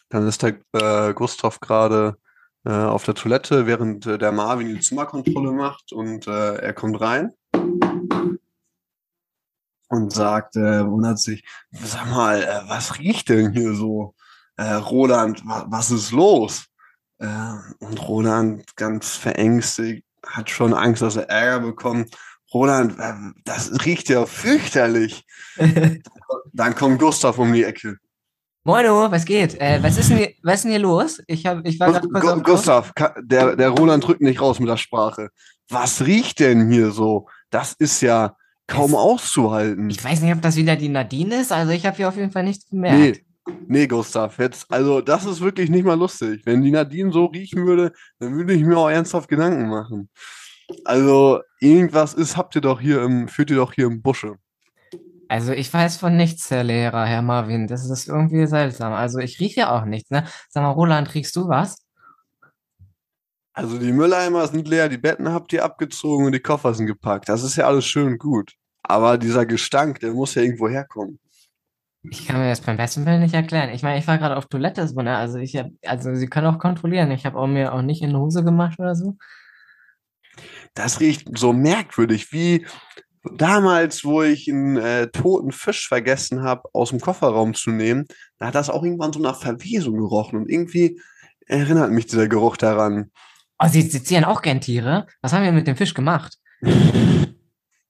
dann 0.09 0.27
ist 0.27 0.43
der 0.43 0.57
äh, 0.73 1.13
Gustav 1.13 1.61
gerade 1.61 2.17
äh, 2.65 2.73
auf 2.73 3.05
der 3.05 3.15
Toilette, 3.15 3.67
während 3.67 4.07
äh, 4.07 4.17
der 4.17 4.33
Marvin 4.33 4.69
die 4.69 4.81
Zimmerkontrolle 4.81 5.53
macht 5.53 5.93
und 5.93 6.27
äh, 6.27 6.57
er 6.57 6.73
kommt 6.73 6.99
rein 7.03 7.35
und 9.89 10.13
sagt, 10.15 10.57
äh, 10.57 10.87
wundert 10.87 11.19
sich, 11.19 11.45
sag 11.73 12.09
mal, 12.11 12.43
äh, 12.43 12.63
was 12.69 12.99
riecht 12.99 13.29
denn 13.29 13.53
hier 13.53 13.75
so? 13.75 14.15
Roland, 14.57 15.45
wa 15.45 15.67
was 15.69 15.91
ist 15.91 16.13
los? 16.13 16.67
Äh, 17.19 17.27
und 17.81 18.09
Roland 18.09 18.77
ganz 18.77 19.17
verängstigt, 19.17 20.05
hat 20.27 20.51
schon 20.51 20.75
Angst, 20.75 21.03
dass 21.03 21.17
er 21.17 21.29
Ärger 21.29 21.61
bekommt. 21.67 22.15
Roland, 22.53 22.99
äh, 22.99 23.13
das 23.45 23.85
riecht 23.85 24.09
ja 24.09 24.27
fürchterlich. 24.27 25.25
Dann 26.53 26.75
kommt 26.75 26.99
Gustav 27.01 27.39
um 27.39 27.53
die 27.53 27.65
Ecke. 27.65 27.97
Moino, 28.67 29.11
was 29.11 29.25
geht? 29.25 29.61
Äh, 29.61 29.83
was 29.83 29.99
ist 29.99 30.09
denn 30.11 30.17
hier, 30.19 30.33
was 30.43 30.55
ist 30.57 30.63
denn 30.65 30.71
hier 30.71 30.81
los? 30.81 31.21
Ich 31.27 31.45
hab, 31.45 31.67
ich 31.67 31.79
war 31.79 31.93
gerade 31.93 32.09
kurz 32.09 32.25
Gu. 32.25 32.43
Gustav, 32.43 32.93
der, 33.23 33.57
der 33.57 33.69
Roland 33.71 34.07
drückt 34.07 34.23
nicht 34.23 34.41
raus 34.41 34.59
mit 34.59 34.69
der 34.69 34.79
Sprache. 34.79 35.29
Was 35.69 36.07
riecht 36.07 36.41
denn 36.41 36.71
hier 36.71 36.91
so? 36.91 37.29
Das 37.51 37.75
ist 37.75 38.01
ja 38.01 38.37
kaum 38.67 38.93
Es- 38.93 38.97
auszuhalten. 38.97 39.91
Ich 39.91 40.03
weiß 40.03 40.23
nicht, 40.23 40.33
ob 40.35 40.41
das 40.41 40.57
wieder 40.57 40.77
die 40.77 40.89
Nadine 40.89 41.41
ist. 41.43 41.53
Also 41.53 41.73
ich 41.73 41.85
habe 41.85 41.97
hier 41.97 42.09
auf 42.09 42.17
jeden 42.17 42.31
Fall 42.31 42.45
nichts 42.45 42.67
bemerkt. 42.71 42.99
Nee, 42.99 43.24
nee, 43.67 43.87
Gustav, 43.87 44.39
jetzt, 44.39 44.71
also 44.73 45.01
das 45.01 45.25
ist 45.25 45.41
wirklich 45.41 45.71
nicht 45.71 45.85
mal 45.85 45.99
lustig. 45.99 46.43
Wenn 46.45 46.63
die 46.63 46.71
Nadine 46.71 47.13
so 47.13 47.27
riechen 47.27 47.67
würde, 47.67 47.93
dann 48.19 48.37
würde 48.37 48.55
ich 48.55 48.63
mir 48.63 48.77
auch 48.79 48.91
ernsthaft 48.91 49.29
Gedanken 49.29 49.69
machen. 49.69 50.09
Also, 50.85 51.41
irgendwas 51.61 52.15
ist, 52.15 52.37
habt 52.37 52.55
ihr 52.55 52.63
doch 52.63 52.81
hier 52.81 53.03
im, 53.03 53.29
führt 53.29 53.51
ihr 53.51 53.57
doch 53.57 53.73
hier 53.73 53.87
im 53.87 54.01
Busche. 54.01 54.37
Also 55.29 55.53
ich 55.53 55.73
weiß 55.73 55.97
von 55.97 56.17
nichts, 56.17 56.51
Herr 56.51 56.65
Lehrer, 56.65 57.07
Herr 57.07 57.23
Marvin. 57.23 57.67
Das 57.67 57.89
ist 57.89 58.09
irgendwie 58.09 58.47
seltsam. 58.47 58.93
Also 58.93 59.19
ich 59.19 59.41
rieche 59.41 59.61
ja 59.61 59.77
auch 59.77 59.85
nichts, 59.85 60.11
ne? 60.11 60.27
Sag 60.49 60.63
mal, 60.63 60.71
Roland, 60.71 61.15
riechst 61.15 61.35
du 61.37 61.49
was? 61.49 61.79
Also 63.53 63.79
die 63.79 63.93
Mülleimer 63.93 64.47
sind 64.49 64.67
leer, 64.67 64.89
die 64.89 64.99
Betten 64.99 65.29
habt 65.33 65.53
ihr 65.53 65.65
abgezogen 65.65 66.27
und 66.27 66.33
die 66.33 66.41
Koffer 66.41 66.75
sind 66.75 66.87
gepackt. 66.87 67.29
Das 67.29 67.43
ist 67.43 67.57
ja 67.57 67.67
alles 67.67 67.85
schön 67.85 68.09
und 68.09 68.19
gut. 68.19 68.53
Aber 68.83 69.17
dieser 69.17 69.47
Gestank, 69.47 70.01
der 70.01 70.13
muss 70.13 70.35
ja 70.35 70.43
irgendwo 70.43 70.69
herkommen. 70.69 71.19
Ich 72.11 72.27
kann 72.27 72.39
mir 72.39 72.51
das 72.51 72.61
beim 72.61 72.77
besten 72.77 73.07
Willen 73.07 73.21
nicht 73.21 73.35
erklären. 73.35 73.71
Ich 73.71 73.83
meine, 73.83 73.99
ich 73.99 74.07
war 74.07 74.19
gerade 74.19 74.37
auf 74.37 74.47
Toilette, 74.47 74.87
so, 74.87 75.01
ne? 75.01 75.17
Also 75.17 75.39
ich 75.39 75.57
hab, 75.57 75.69
also 75.87 76.15
Sie 76.15 76.27
können 76.27 76.47
auch 76.47 76.59
kontrollieren. 76.59 77.11
Ich 77.11 77.25
habe 77.25 77.39
auch 77.39 77.47
mir 77.47 77.73
auch 77.73 77.83
nicht 77.83 78.03
in 78.03 78.11
die 78.11 78.17
Hose 78.17 78.45
gemacht 78.45 78.79
oder 78.79 78.95
so. 78.95 79.17
Das 80.75 81.01
riecht 81.01 81.29
so 81.39 81.53
merkwürdig, 81.53 82.33
wie 82.33 82.67
damals, 83.37 84.05
wo 84.05 84.23
ich 84.23 84.51
einen 84.51 84.77
äh, 84.77 85.09
toten 85.09 85.53
Fisch 85.53 85.89
vergessen 85.89 86.43
habe, 86.43 86.69
aus 86.73 86.91
dem 86.91 87.01
Kofferraum 87.01 87.55
zu 87.55 87.71
nehmen. 87.71 88.07
Da 88.39 88.47
hat 88.47 88.55
das 88.55 88.69
auch 88.69 88.83
irgendwann 88.83 89.13
so 89.13 89.21
nach 89.21 89.41
Verwesung 89.41 89.97
gerochen 89.97 90.41
und 90.41 90.51
irgendwie 90.51 91.01
erinnert 91.47 91.91
mich 91.91 92.07
dieser 92.07 92.29
Geruch 92.29 92.57
daran. 92.57 93.11
Oh, 93.59 93.69
Sie 93.69 93.83
sezieren 93.83 94.25
auch 94.25 94.43
gern 94.43 94.61
Tiere? 94.61 95.07
Was 95.23 95.33
haben 95.33 95.45
wir 95.45 95.53
mit 95.53 95.67
dem 95.67 95.77
Fisch 95.77 95.95
gemacht? 95.95 96.37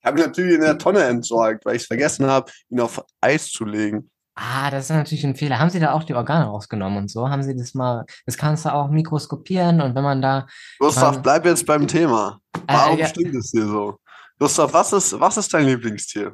Habe 0.05 0.19
ich 0.19 0.27
natürlich 0.27 0.55
in 0.55 0.61
der 0.61 0.79
Tonne 0.79 1.03
entsorgt, 1.05 1.65
weil 1.65 1.77
ich 1.77 1.83
es 1.83 1.89
vergessen 1.89 2.27
habe, 2.27 2.51
ihn 2.71 2.81
auf 2.81 3.05
Eis 3.21 3.51
zu 3.51 3.65
legen. 3.65 4.11
Ah, 4.37 4.71
das 4.71 4.87
ist 4.87 4.91
natürlich 4.97 5.25
ein 5.25 5.37
Fehler. 5.37 5.61
Haben 5.61 5.71
Sie 5.71 5.79
da 5.79 5.93
auch 5.93 6.03
die 6.03 6.15
Organe 6.15 6.47
rausgenommen 6.47 6.99
und 6.99 7.09
so? 7.11 7.29
Haben 7.31 7.45
Sie 7.45 7.57
das 7.57 7.73
mal, 7.75 8.05
das 8.27 8.37
kannst 8.37 8.65
du 8.65 8.73
auch 8.73 8.91
mikroskopieren 8.91 9.81
und 9.81 9.95
wenn 9.95 10.03
man 10.03 10.21
da, 10.21 10.47
Gustav, 10.81 11.23
bleib 11.23 11.47
jetzt 11.47 11.65
beim 11.67 11.87
Thema. 11.87 12.41
Warum 12.67 12.99
Äh, 12.99 13.03
ja. 13.03 13.07
stinkt 13.07 13.35
es 13.37 13.53
dir 13.53 13.67
so? 13.67 13.97
Gustav, 14.39 14.73
was 14.73 14.93
ist, 14.93 15.19
was 15.21 15.37
ist 15.37 15.55
dein 15.55 15.67
Lieblingstier? 15.67 16.33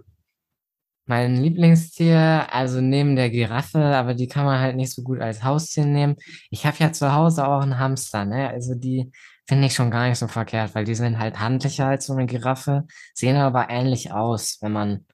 mein 1.07 1.37
Lieblingstier, 1.43 2.47
also 2.53 2.81
neben 2.81 3.17
der 3.17 3.31
Giraffe, 3.31 3.81
aber 3.81 4.15
die 4.15 4.29
kann 4.29 4.45
man 4.45 4.61
halt 4.61 4.77
nicht 4.77 4.93
so 4.93 5.03
gut 5.03 5.21
als 5.21 5.43
Haustier 5.43 5.85
nehmen. 5.85 6.15
Ich 6.51 6.65
habe 6.67 6.77
ja 6.79 6.93
zu 6.93 7.13
Hause 7.13 7.49
auch 7.49 7.63
einen 7.63 7.81
Hamster, 7.81 8.25
ne? 8.25 8.49
Also 8.49 8.77
die 8.77 9.11
finde 9.51 9.67
ich 9.67 9.75
schon 9.75 9.91
gar 9.91 10.09
nicht 10.09 10.19
so 10.19 10.29
verkehrt, 10.29 10.77
weil 10.77 10.85
die 10.85 10.95
sind 10.95 11.19
halt 11.19 11.41
handlicher 11.41 11.87
als 11.87 12.07
so 12.07 12.13
eine 12.13 12.27
Giraffe, 12.27 12.87
sehen 13.15 13.37
aber 13.37 13.69
ähnlich 13.69 14.13
aus, 14.13 14.59
wenn 14.61 14.71
man, 14.71 15.07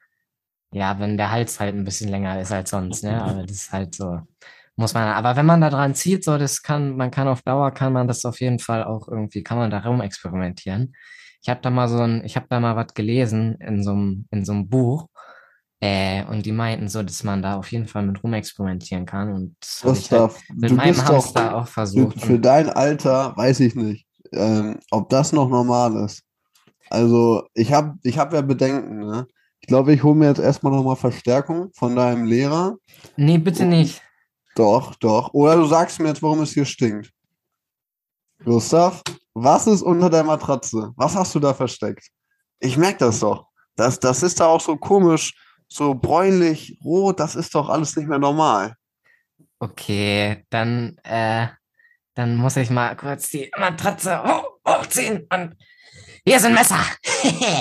ja, 0.72 0.98
wenn 0.98 1.16
der 1.16 1.30
Hals 1.30 1.58
halt 1.58 1.74
ein 1.74 1.84
bisschen 1.84 2.10
länger 2.10 2.38
ist 2.38 2.52
als 2.52 2.68
sonst, 2.68 3.02
ne? 3.02 3.22
Aber 3.22 3.44
das 3.44 3.52
ist 3.52 3.72
halt 3.72 3.94
so, 3.94 4.20
muss 4.76 4.92
man, 4.92 5.08
aber 5.08 5.36
wenn 5.36 5.46
man 5.46 5.62
da 5.62 5.70
dran 5.70 5.94
zieht, 5.94 6.22
so, 6.22 6.36
das 6.36 6.60
kann, 6.60 6.98
man 6.98 7.10
kann 7.10 7.28
auf 7.28 7.40
Dauer, 7.40 7.70
kann 7.70 7.94
man 7.94 8.08
das 8.08 8.26
auf 8.26 8.38
jeden 8.42 8.58
Fall 8.58 8.84
auch 8.84 9.08
irgendwie, 9.08 9.42
kann 9.42 9.56
man 9.56 9.70
da 9.70 9.78
rum 9.78 10.02
experimentieren. 10.02 10.94
Ich 11.40 11.48
habe 11.48 11.62
da 11.62 11.70
mal 11.70 11.88
so 11.88 12.02
ein, 12.02 12.22
ich 12.22 12.36
habe 12.36 12.46
da 12.50 12.60
mal 12.60 12.76
was 12.76 12.92
gelesen 12.92 13.54
in 13.60 13.82
so 13.82 13.92
einem, 13.92 14.28
in 14.30 14.44
so 14.44 14.52
einem 14.52 14.68
Buch. 14.68 15.08
Äh, 15.80 16.24
und 16.24 16.44
die 16.44 16.52
meinten 16.52 16.88
so, 16.88 17.02
dass 17.02 17.24
man 17.24 17.40
da 17.40 17.56
auf 17.56 17.72
jeden 17.72 17.86
Fall 17.86 18.02
mit 18.02 18.22
rumexperimentieren 18.22 19.06
kann. 19.06 19.32
Und 19.32 19.56
das 19.60 19.82
habe 19.82 19.96
ich 19.96 20.10
halt 20.10 20.32
mit 20.54 20.72
meinem 20.72 21.06
Hamster 21.06 21.56
auch 21.56 21.66
für, 21.66 21.72
versucht. 21.72 22.20
für 22.20 22.38
dein 22.38 22.68
Alter 22.68 23.34
weiß 23.34 23.60
ich 23.60 23.74
nicht, 23.74 24.05
ähm, 24.36 24.78
ob 24.90 25.08
das 25.08 25.32
noch 25.32 25.48
normal 25.48 26.04
ist. 26.04 26.22
Also 26.90 27.46
ich 27.54 27.72
habe 27.72 27.98
ich 28.02 28.18
hab 28.18 28.32
ja 28.32 28.40
Bedenken. 28.40 28.98
Ne? 29.06 29.26
Ich 29.60 29.66
glaube, 29.66 29.92
ich 29.92 30.02
hole 30.02 30.14
mir 30.14 30.28
jetzt 30.28 30.40
erstmal 30.40 30.72
nochmal 30.72 30.96
Verstärkung 30.96 31.70
von 31.74 31.96
deinem 31.96 32.24
Lehrer. 32.24 32.76
nee, 33.16 33.38
bitte 33.38 33.64
nicht. 33.64 34.02
Doch, 34.54 34.94
doch. 34.96 35.34
Oder 35.34 35.56
du 35.56 35.66
sagst 35.66 36.00
mir 36.00 36.08
jetzt, 36.08 36.22
warum 36.22 36.40
es 36.40 36.52
hier 36.52 36.64
stinkt. 36.64 37.12
Gustav, 38.44 39.02
was 39.34 39.66
ist 39.66 39.82
unter 39.82 40.08
der 40.08 40.24
Matratze? 40.24 40.92
Was 40.96 41.14
hast 41.14 41.34
du 41.34 41.40
da 41.40 41.52
versteckt? 41.52 42.08
Ich 42.58 42.76
merke 42.76 42.98
das 42.98 43.20
doch. 43.20 43.48
Das, 43.74 44.00
das 44.00 44.22
ist 44.22 44.40
da 44.40 44.46
auch 44.46 44.60
so 44.60 44.76
komisch, 44.76 45.34
so 45.68 45.94
bräunlich, 45.94 46.78
rot, 46.82 47.20
das 47.20 47.36
ist 47.36 47.54
doch 47.54 47.68
alles 47.68 47.96
nicht 47.96 48.08
mehr 48.08 48.18
normal. 48.18 48.74
Okay, 49.58 50.44
dann, 50.50 50.96
äh, 51.02 51.48
dann 52.16 52.36
muss 52.36 52.56
ich 52.56 52.70
mal 52.70 52.96
kurz 52.96 53.30
die 53.30 53.50
Matratze 53.56 54.22
hoch, 54.22 54.58
hochziehen 54.66 55.26
und 55.30 55.54
hier 56.24 56.38
ist 56.38 56.44
ein 56.44 56.54
Messer. 56.54 56.80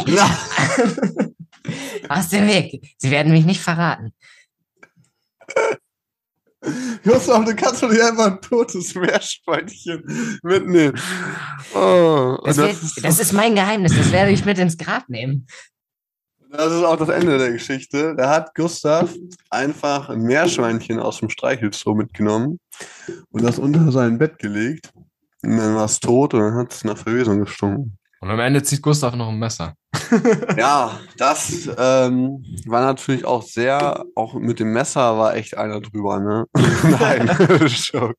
Ja. 0.07 0.39
Aus 2.09 2.29
dem 2.29 2.47
Weg. 2.47 2.95
Sie 2.97 3.11
werden 3.11 3.31
mich 3.31 3.45
nicht 3.45 3.61
verraten. 3.61 4.13
Gustav, 7.03 7.45
du 7.45 7.55
kannst 7.55 7.83
doch 7.83 7.91
nicht 7.91 8.01
einfach 8.01 8.25
ein 8.27 8.41
totes 8.41 8.95
Meerschweinchen 8.95 10.39
mitnehmen. 10.41 10.99
Oh, 11.75 12.37
Das, 12.43 12.55
das, 12.55 12.57
wird, 12.57 12.83
ist, 12.83 13.03
das 13.03 13.19
ist 13.19 13.33
mein 13.33 13.53
Geheimnis. 13.53 13.95
Das 13.95 14.11
werde 14.11 14.31
ich 14.31 14.45
mit 14.45 14.57
ins 14.57 14.77
Grab 14.77 15.09
nehmen. 15.09 15.45
Das 16.51 16.71
ist 16.73 16.83
auch 16.83 16.97
das 16.97 17.09
Ende 17.09 17.37
der 17.37 17.51
Geschichte. 17.51 18.15
Da 18.15 18.29
hat 18.29 18.55
Gustav 18.55 19.13
einfach 19.49 20.09
ein 20.09 20.21
Meerschweinchen 20.21 20.99
aus 20.99 21.19
dem 21.19 21.29
Streichelzoo 21.29 21.95
mitgenommen 21.95 22.59
und 23.31 23.43
das 23.43 23.59
unter 23.59 23.91
sein 23.91 24.17
Bett 24.17 24.39
gelegt. 24.39 24.91
Und 25.43 25.57
dann 25.57 25.75
war 25.75 25.85
es 25.85 25.99
tot 25.99 26.33
und 26.33 26.41
dann 26.41 26.55
hat 26.55 26.73
es 26.73 26.83
nach 26.83 26.97
Verwesung 26.97 27.39
gestunken. 27.41 27.97
Und 28.25 28.31
am 28.31 28.39
Ende 28.39 28.63
zieht 28.63 28.81
Gustav 28.81 29.15
noch 29.15 29.29
ein 29.29 29.37
Messer. 29.37 29.75
Ja, 30.57 30.99
das 31.17 31.69
ähm, 31.77 32.43
war 32.65 32.81
natürlich 32.81 33.23
auch 33.25 33.43
sehr, 33.43 34.03
auch 34.15 34.33
mit 34.33 34.59
dem 34.59 34.73
Messer 34.73 35.17
war 35.17 35.35
echt 35.35 35.57
einer 35.57 35.79
drüber, 35.79 36.19
ne? 36.19 36.45
Nein, 36.83 37.29
Schock. 37.69 38.15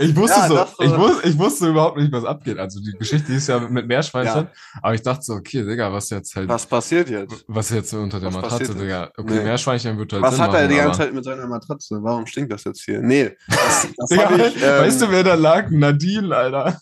Ich 0.00 0.14
wusste 0.14 0.38
Ja, 0.38 0.48
so, 0.48 0.54
das, 0.54 0.78
äh, 0.78 0.84
ich, 0.84 0.96
wus, 0.96 1.24
ich 1.24 1.38
wusste 1.38 1.68
überhaupt 1.68 1.96
nicht, 1.96 2.12
was 2.12 2.24
abgeht. 2.24 2.58
Also 2.58 2.80
die 2.80 2.92
Geschichte 2.92 3.32
ist 3.32 3.48
ja 3.48 3.58
mit 3.58 3.86
Meerschweinchen, 3.86 4.48
aber 4.82 4.94
ich 4.94 5.02
dachte 5.02 5.22
so, 5.22 5.34
okay, 5.34 5.64
Digga, 5.64 5.92
was 5.92 6.10
jetzt 6.10 6.36
halt, 6.36 6.48
was, 6.48 6.62
Was 6.62 6.66
passiert 6.66 7.08
jetzt? 7.08 7.44
jetzt 7.70 7.90
so 7.90 7.98
unter 7.98 8.20
der 8.20 8.32
Was 8.32 8.42
Matratze, 8.42 8.74
Digga. 8.74 9.10
Okay, 9.16 9.34
Nee. 9.34 9.44
Meerschweinchen 9.44 9.98
wird 9.98 10.12
halt 10.12 10.22
Was 10.22 10.34
Sinn 10.34 10.44
hat 10.44 10.54
er 10.54 10.60
machen, 10.60 10.70
die 10.70 10.76
ganze 10.76 10.98
Zeit 11.00 11.14
mit 11.14 11.24
seiner 11.24 11.46
Matratze? 11.46 11.98
Warum 12.02 12.26
stinkt 12.26 12.52
das 12.52 12.64
jetzt 12.64 12.82
hier? 12.84 13.00
Nee, 13.00 13.36
das, 13.48 13.88
das 13.96 14.08
Digga, 14.08 14.36
ich, 14.36 14.56
ähm, 14.62 14.62
weißt 14.62 15.02
du, 15.02 15.10
wer 15.10 15.24
da 15.24 15.34
lag? 15.34 15.70
Nadine, 15.70 16.36
Alter. 16.36 16.78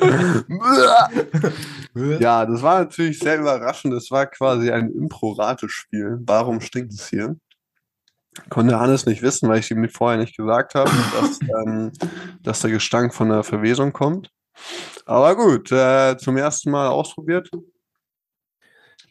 Ja, 2.20 2.46
das 2.46 2.62
war 2.62 2.80
natürlich 2.80 3.18
sehr 3.18 3.38
überraschend. 3.38 3.92
Das 3.92 4.10
war 4.10 4.26
quasi 4.26 4.70
ein 4.70 4.90
Impro-Ratespiel. 4.90 6.18
Warum 6.20 6.60
stinkt 6.60 6.92
es 6.92 7.08
hier? 7.08 7.36
Konnte 8.50 8.78
Hannes 8.78 9.06
nicht 9.06 9.22
wissen, 9.22 9.48
weil 9.48 9.58
ich 9.58 9.70
ihm 9.70 9.88
vorher 9.88 10.18
nicht 10.18 10.36
gesagt 10.36 10.74
habe, 10.74 10.90
dass, 11.20 11.40
ähm, 11.42 11.92
dass 12.42 12.60
der 12.60 12.70
Gestank 12.70 13.14
von 13.14 13.30
der 13.30 13.42
Verwesung 13.42 13.92
kommt. 13.92 14.30
Aber 15.06 15.36
gut, 15.36 15.72
äh, 15.72 16.16
zum 16.18 16.36
ersten 16.36 16.70
Mal 16.70 16.88
ausprobiert. 16.88 17.50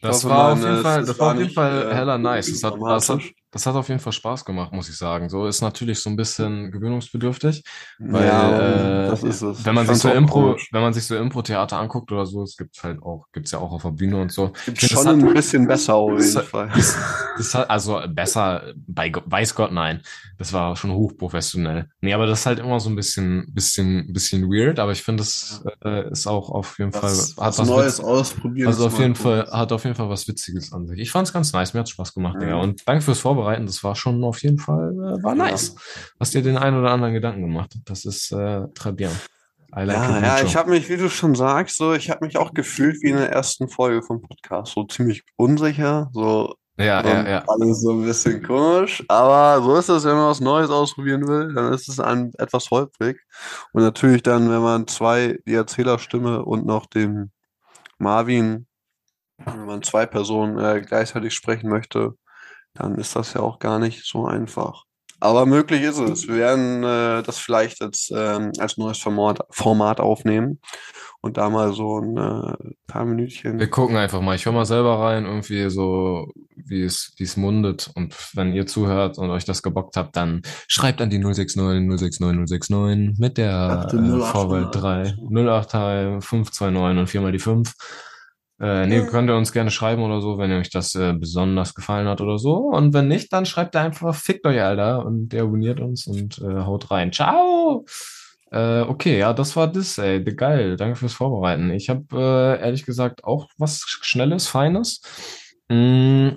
Das 0.00 0.24
hoffe, 0.24 0.34
war 0.34 0.48
man, 0.48 0.52
auf 0.52 0.64
jeden 0.64 0.78
äh, 0.78 0.82
Fall, 0.82 1.04
das 1.04 1.18
war 1.18 1.32
auf 1.32 1.38
jeden 1.38 1.52
Fall 1.52 1.90
äh, 1.90 1.94
heller 1.94 2.18
nice. 2.18 2.52
Das 2.52 2.62
hat, 2.62 2.80
das, 2.80 3.08
hat. 3.08 3.20
Das 3.50 3.64
hat 3.66 3.74
auf 3.74 3.88
jeden 3.88 4.00
Fall 4.00 4.12
Spaß 4.12 4.44
gemacht, 4.44 4.72
muss 4.72 4.88
ich 4.88 4.96
sagen. 4.96 5.28
So 5.30 5.46
ist 5.46 5.62
natürlich 5.62 6.00
so 6.00 6.10
ein 6.10 6.16
bisschen 6.16 6.70
gewöhnungsbedürftig, 6.70 7.64
weil 7.98 8.26
ja, 8.26 9.06
äh, 9.06 9.08
das 9.08 9.22
ist 9.22 9.40
es. 9.42 9.64
wenn 9.64 9.74
man 9.74 9.84
Ich 9.84 9.90
sich 9.92 9.98
so 10.02 10.08
fand's 10.08 10.18
Impro, 10.20 10.40
komisch. 10.42 10.68
wenn 10.72 10.82
man 10.82 10.92
sich 10.92 11.06
so 11.06 11.16
Impro-Theater 11.16 11.78
anguckt 11.78 12.12
oder 12.12 12.26
so, 12.26 12.42
es 12.42 12.56
gibt's 12.56 12.82
halt 12.84 13.02
auch, 13.02 13.26
gibt's 13.32 13.50
ja 13.52 13.58
auch 13.58 13.72
auf 13.72 13.82
der 13.82 13.90
Bühne 13.92 14.20
und 14.20 14.30
so. 14.32 14.52
Gibt 14.66 14.80
schon 14.82 14.88
das 14.96 15.06
hat- 15.06 15.14
ein 15.14 15.34
bisschen 15.34 15.66
besser 15.66 15.94
auf 15.94 16.20
jeden 16.20 16.36
hat- 16.36 16.44
Fall. 16.44 16.70
Das 17.38 17.54
hat, 17.54 17.70
also 17.70 18.00
besser, 18.08 18.74
bei 18.86 19.12
weiß 19.24 19.54
Gott, 19.54 19.72
nein. 19.72 20.02
Das 20.38 20.52
war 20.52 20.76
schon 20.76 20.90
hochprofessionell. 20.92 21.88
Nee, 22.00 22.12
aber 22.12 22.26
das 22.26 22.40
ist 22.40 22.46
halt 22.46 22.58
immer 22.58 22.80
so 22.80 22.90
ein 22.90 22.96
bisschen, 22.96 23.46
bisschen, 23.54 24.12
bisschen 24.12 24.42
weird, 24.50 24.78
aber 24.78 24.92
ich 24.92 25.02
finde, 25.02 25.22
das 25.22 25.64
äh, 25.84 26.10
ist 26.10 26.26
auch 26.26 26.50
auf 26.50 26.78
jeden 26.78 26.92
Was, 26.94 27.32
Fall, 27.32 27.46
was 27.46 27.66
Neues 27.66 28.00
ausprobieren. 28.00 28.68
also 28.68 28.86
ist 28.86 28.92
auf 28.94 29.00
jeden. 29.00 29.14
Fall, 29.14 29.48
hat 29.50 29.72
auf 29.72 29.84
jeden 29.84 29.96
Fall 29.96 30.08
was 30.08 30.26
Witziges 30.28 30.72
an 30.72 30.86
sich. 30.86 30.98
Ich 31.00 31.10
fand 31.10 31.26
es 31.28 31.32
ganz 31.32 31.52
nice, 31.52 31.74
mir 31.74 31.80
hat 31.80 31.88
Spaß 31.88 32.12
gemacht, 32.14 32.36
Mhm. 32.36 32.40
Digga. 32.40 32.56
Und 32.56 32.82
danke 32.86 33.02
fürs 33.02 33.18
Vorbereiten, 33.20 33.38
das 33.56 33.82
war 33.84 33.94
schon 33.96 34.22
auf 34.24 34.42
jeden 34.42 34.58
Fall, 34.58 34.92
äh, 34.92 35.22
war 35.22 35.36
Ja. 35.36 35.44
nice. 35.50 35.74
Hast 36.20 36.34
dir 36.34 36.42
den 36.42 36.58
einen 36.58 36.78
oder 36.78 36.90
anderen 36.90 37.14
Gedanken 37.14 37.42
gemacht. 37.42 37.74
Das 37.84 38.04
ist 38.04 38.32
äh, 38.32 38.66
très 38.74 38.92
bien. 38.92 39.10
I 39.76 39.82
like 39.84 39.96
Ja, 39.96 40.16
it 40.18 40.24
ja, 40.24 40.42
ich 40.42 40.56
habe 40.56 40.70
mich, 40.70 40.88
wie 40.88 40.96
du 40.96 41.10
schon 41.10 41.34
sagst, 41.34 41.76
so, 41.76 41.92
ich 41.92 42.08
habe 42.10 42.24
mich 42.24 42.38
auch 42.38 42.54
gefühlt 42.54 43.02
wie 43.02 43.10
in 43.10 43.16
der 43.16 43.30
ersten 43.30 43.68
Folge 43.68 44.02
vom 44.02 44.22
Podcast, 44.22 44.72
so 44.72 44.84
ziemlich 44.84 45.24
unsicher, 45.36 46.08
so 46.14 46.54
ja, 46.78 47.04
ja, 47.04 47.28
ja. 47.28 47.44
alles 47.48 47.82
so 47.82 47.92
ein 47.92 48.04
bisschen 48.04 48.42
komisch, 48.42 49.04
aber 49.08 49.60
so 49.62 49.76
ist 49.76 49.88
es, 49.88 50.04
wenn 50.04 50.14
man 50.14 50.28
was 50.30 50.40
Neues 50.40 50.70
ausprobieren 50.70 51.26
will, 51.26 51.52
dann 51.52 51.72
ist 51.72 51.88
es 51.88 51.98
ein, 52.00 52.32
etwas 52.38 52.70
holprig 52.70 53.20
und 53.72 53.82
natürlich 53.82 54.22
dann, 54.22 54.48
wenn 54.48 54.62
man 54.62 54.86
zwei, 54.86 55.38
die 55.44 55.54
Erzählerstimme 55.54 56.44
und 56.44 56.64
noch 56.64 56.86
den 56.86 57.32
Marvin, 57.98 58.66
wenn 59.44 59.66
man 59.66 59.82
zwei 59.82 60.06
Personen 60.06 60.58
äh, 60.58 60.80
gleichzeitig 60.80 61.34
sprechen 61.34 61.68
möchte, 61.68 62.14
dann 62.78 62.96
ist 62.96 63.16
das 63.16 63.34
ja 63.34 63.40
auch 63.40 63.58
gar 63.58 63.78
nicht 63.78 64.04
so 64.04 64.26
einfach. 64.26 64.84
Aber 65.20 65.46
möglich 65.46 65.82
ist 65.82 65.98
es. 65.98 66.28
Wir 66.28 66.36
werden 66.36 66.84
äh, 66.84 67.22
das 67.24 67.38
vielleicht 67.38 67.82
als, 67.82 68.12
ähm, 68.14 68.52
als 68.58 68.76
neues 68.76 68.98
Format, 68.98 69.40
Format 69.50 69.98
aufnehmen 69.98 70.60
und 71.20 71.36
da 71.36 71.50
mal 71.50 71.72
so 71.72 71.98
ein 71.98 72.16
äh, 72.16 72.72
paar 72.86 73.04
Minütchen. 73.04 73.58
Wir 73.58 73.68
gucken 73.68 73.96
einfach 73.96 74.20
mal. 74.20 74.36
Ich 74.36 74.46
höre 74.46 74.52
mal 74.52 74.64
selber 74.64 75.00
rein, 75.00 75.24
irgendwie 75.24 75.68
so, 75.70 76.28
wie 76.54 76.84
es, 76.84 77.14
wie 77.16 77.24
es 77.24 77.36
mundet. 77.36 77.90
Und 77.96 78.14
wenn 78.34 78.52
ihr 78.52 78.66
zuhört 78.66 79.18
und 79.18 79.30
euch 79.30 79.44
das 79.44 79.64
gebockt 79.64 79.96
habt, 79.96 80.16
dann 80.16 80.42
schreibt 80.68 81.00
an 81.00 81.10
die 81.10 81.20
060 81.20 81.60
060 81.60 82.20
069 82.20 83.18
mit 83.18 83.38
der 83.38 83.88
äh, 83.92 83.96
08, 83.96 84.30
Vorwahl 84.30 84.70
3 84.70 85.16
08 85.20 85.72
529 86.22 87.00
und 87.00 87.06
viermal 87.08 87.32
die 87.32 87.40
5. 87.40 87.74
Äh, 88.60 88.86
nee, 88.86 89.06
könnt 89.06 89.30
ihr 89.30 89.36
uns 89.36 89.52
gerne 89.52 89.70
schreiben 89.70 90.02
oder 90.02 90.20
so, 90.20 90.36
wenn 90.38 90.50
euch 90.52 90.70
das 90.70 90.94
äh, 90.96 91.12
besonders 91.12 91.74
gefallen 91.74 92.08
hat 92.08 92.20
oder 92.20 92.38
so. 92.38 92.56
Und 92.56 92.92
wenn 92.92 93.06
nicht, 93.06 93.32
dann 93.32 93.46
schreibt 93.46 93.76
ihr 93.76 93.80
einfach, 93.80 94.14
fickt 94.14 94.44
euch, 94.46 94.60
Alter, 94.60 95.06
und 95.06 95.28
der 95.28 95.44
abonniert 95.44 95.78
uns 95.78 96.06
und 96.06 96.38
äh, 96.38 96.62
haut 96.64 96.90
rein. 96.90 97.12
Ciao! 97.12 97.84
Äh, 98.50 98.80
okay, 98.80 99.18
ja, 99.18 99.32
das 99.32 99.54
war 99.56 99.70
das, 99.70 99.98
ey. 99.98 100.24
Geil, 100.24 100.76
danke 100.76 100.96
fürs 100.96 101.12
Vorbereiten. 101.12 101.70
Ich 101.70 101.88
habe 101.88 102.04
äh, 102.12 102.60
ehrlich 102.60 102.84
gesagt 102.84 103.22
auch 103.24 103.48
was 103.58 103.84
Schnelles, 103.86 104.48
Feines. 104.48 105.02
Mm, 105.68 106.28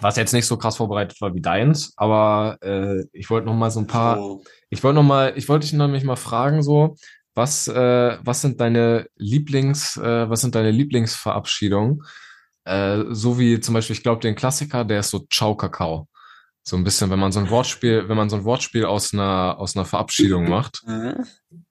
was 0.00 0.16
jetzt 0.16 0.32
nicht 0.32 0.46
so 0.46 0.58
krass 0.58 0.76
vorbereitet 0.76 1.20
war 1.20 1.34
wie 1.34 1.40
deins, 1.40 1.94
aber 1.96 2.58
äh, 2.60 3.04
ich 3.12 3.30
wollte 3.30 3.46
noch 3.46 3.54
mal 3.54 3.70
so 3.70 3.80
ein 3.80 3.86
paar, 3.86 4.38
ich 4.68 4.84
wollte 4.84 4.96
noch 4.96 5.02
mal, 5.02 5.32
ich 5.36 5.48
wollte 5.48 5.66
dich 5.66 5.72
nämlich 5.72 6.04
mal 6.04 6.16
fragen 6.16 6.62
so, 6.62 6.96
was, 7.36 7.68
äh, 7.68 8.18
was 8.22 8.40
sind 8.40 8.60
deine 8.60 9.08
Lieblings, 9.16 9.96
äh, 9.98 10.28
was 10.28 10.40
sind 10.40 10.54
deine 10.54 10.70
Lieblingsverabschiedungen? 10.70 12.02
Äh, 12.64 13.04
so 13.10 13.38
wie 13.38 13.60
zum 13.60 13.74
Beispiel, 13.74 13.94
ich 13.94 14.02
glaube, 14.02 14.22
den 14.22 14.34
Klassiker, 14.34 14.84
der 14.84 15.00
ist 15.00 15.10
so 15.10 15.26
Ciao 15.30 15.54
Kakao. 15.54 16.08
So 16.62 16.76
ein 16.76 16.82
bisschen, 16.82 17.10
wenn 17.10 17.18
man 17.18 17.30
so 17.32 17.38
ein 17.40 17.50
Wortspiel, 17.50 18.04
wenn 18.08 18.16
man 18.16 18.30
so 18.30 18.36
ein 18.36 18.44
Wortspiel 18.44 18.86
aus 18.86 19.12
einer, 19.12 19.56
aus 19.58 19.76
einer 19.76 19.84
Verabschiedung 19.84 20.48
macht. 20.48 20.82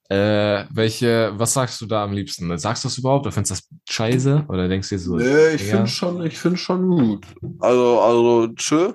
Äh, 0.08 0.65
welche, 0.69 1.32
was 1.36 1.54
sagst 1.54 1.82
du 1.82 1.88
da 1.88 2.04
am 2.04 2.13
liebsten? 2.13 2.56
Sagst 2.60 2.84
du 2.84 2.89
das 2.89 2.99
überhaupt 2.99 3.25
oder 3.25 3.32
findest 3.32 3.71
du 3.71 3.75
das 3.88 3.95
scheiße? 3.95 4.45
Oder 4.49 4.67
denkst 4.67 4.89
du 4.89 4.95
dir 4.95 4.99
so, 4.99 5.15
Nee, 5.15 5.56
ich 5.56 5.63
finde 5.63 5.88
schon, 5.88 6.23
ich 6.23 6.38
finde 6.38 6.58
schon 6.58 6.88
gut. 6.88 7.25
Also, 7.60 7.99
also, 8.01 8.47
tschö, 8.54 8.93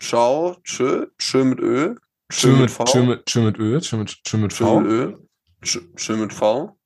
ciao, 0.00 0.56
tschö, 0.62 1.08
tschö 1.18 1.42
mit 1.42 1.58
Ö, 1.58 1.96
Tschö 2.32 2.56
mit, 2.56 2.70
V, 2.70 2.84
tschö 2.84 3.02
mit, 3.02 3.26
tschö 3.26 3.40
mit 3.42 3.58
Ö, 3.58 3.80
tschö 3.80 3.96
mit, 3.96 4.08
tschö 4.24 4.36
mit 4.38 4.52
tschö 4.52 4.64
V. 4.64 4.80
mit 4.80 4.90
Ö, 4.90 5.12
tschö, 5.62 6.16
mit 6.16 6.32
V, 6.32 6.76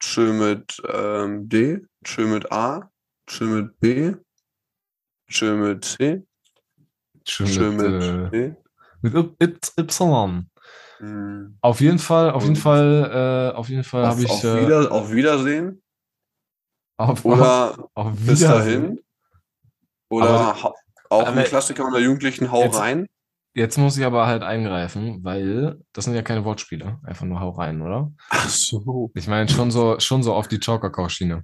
tschö 0.00 0.32
mit 0.32 0.80
ähm, 0.88 1.48
D, 1.48 1.80
tschö 2.04 2.26
mit 2.26 2.50
A, 2.52 2.90
tschö 3.26 3.44
mit 3.46 3.80
B, 3.80 4.14
tschö 5.28 5.56
mit 5.56 5.84
C, 5.84 6.22
Tschö 7.24 7.44
tschö 7.44 7.70
mit, 7.70 7.90
mit 7.90 8.02
äh, 8.02 8.30
D. 8.30 8.56
mit 9.02 9.14
Y- 9.14 9.78
Y. 9.78 10.46
Hm. 10.98 11.58
Auf 11.60 11.80
jeden 11.80 11.98
Fall, 11.98 12.30
auf 12.32 12.42
jeden 12.42 12.56
Fall, 12.56 13.50
äh, 13.52 13.56
auf 13.56 13.68
jeden 13.68 13.84
Fall 13.84 14.06
habe 14.06 14.20
ich 14.22 14.30
auf, 14.30 14.42
äh, 14.44 14.66
wieder, 14.66 14.90
auf 14.90 15.12
Wiedersehen 15.12 15.82
auf, 16.96 17.24
oder 17.24 17.78
auf, 17.78 17.90
auf 17.94 18.12
bis 18.26 18.40
Wiedersehen. 18.40 18.82
dahin. 18.82 19.04
Oder 20.10 20.28
Aber- 20.30 20.74
auch 21.10 21.26
aber- 21.26 21.36
ein 21.40 21.44
Klassiker 21.44 21.84
unter 21.84 22.00
Jugendlichen, 22.00 22.50
hau 22.50 22.62
Jetzt- 22.64 22.78
rein. 22.78 23.06
Jetzt 23.58 23.76
muss 23.76 23.96
ich 23.98 24.04
aber 24.04 24.26
halt 24.28 24.42
eingreifen, 24.44 25.24
weil 25.24 25.78
das 25.92 26.04
sind 26.04 26.14
ja 26.14 26.22
keine 26.22 26.44
Wortspiele. 26.44 26.98
Einfach 27.02 27.26
nur 27.26 27.40
hau 27.40 27.50
rein, 27.50 27.82
oder? 27.82 28.12
Ach 28.30 28.48
so. 28.48 29.10
Ich 29.14 29.26
meine 29.26 29.48
schon 29.48 29.70
so, 29.72 29.98
schon 29.98 30.22
so 30.22 30.32
auf 30.32 30.46
die 30.46 30.60
Chow-Kakao-Schiene. 30.60 31.42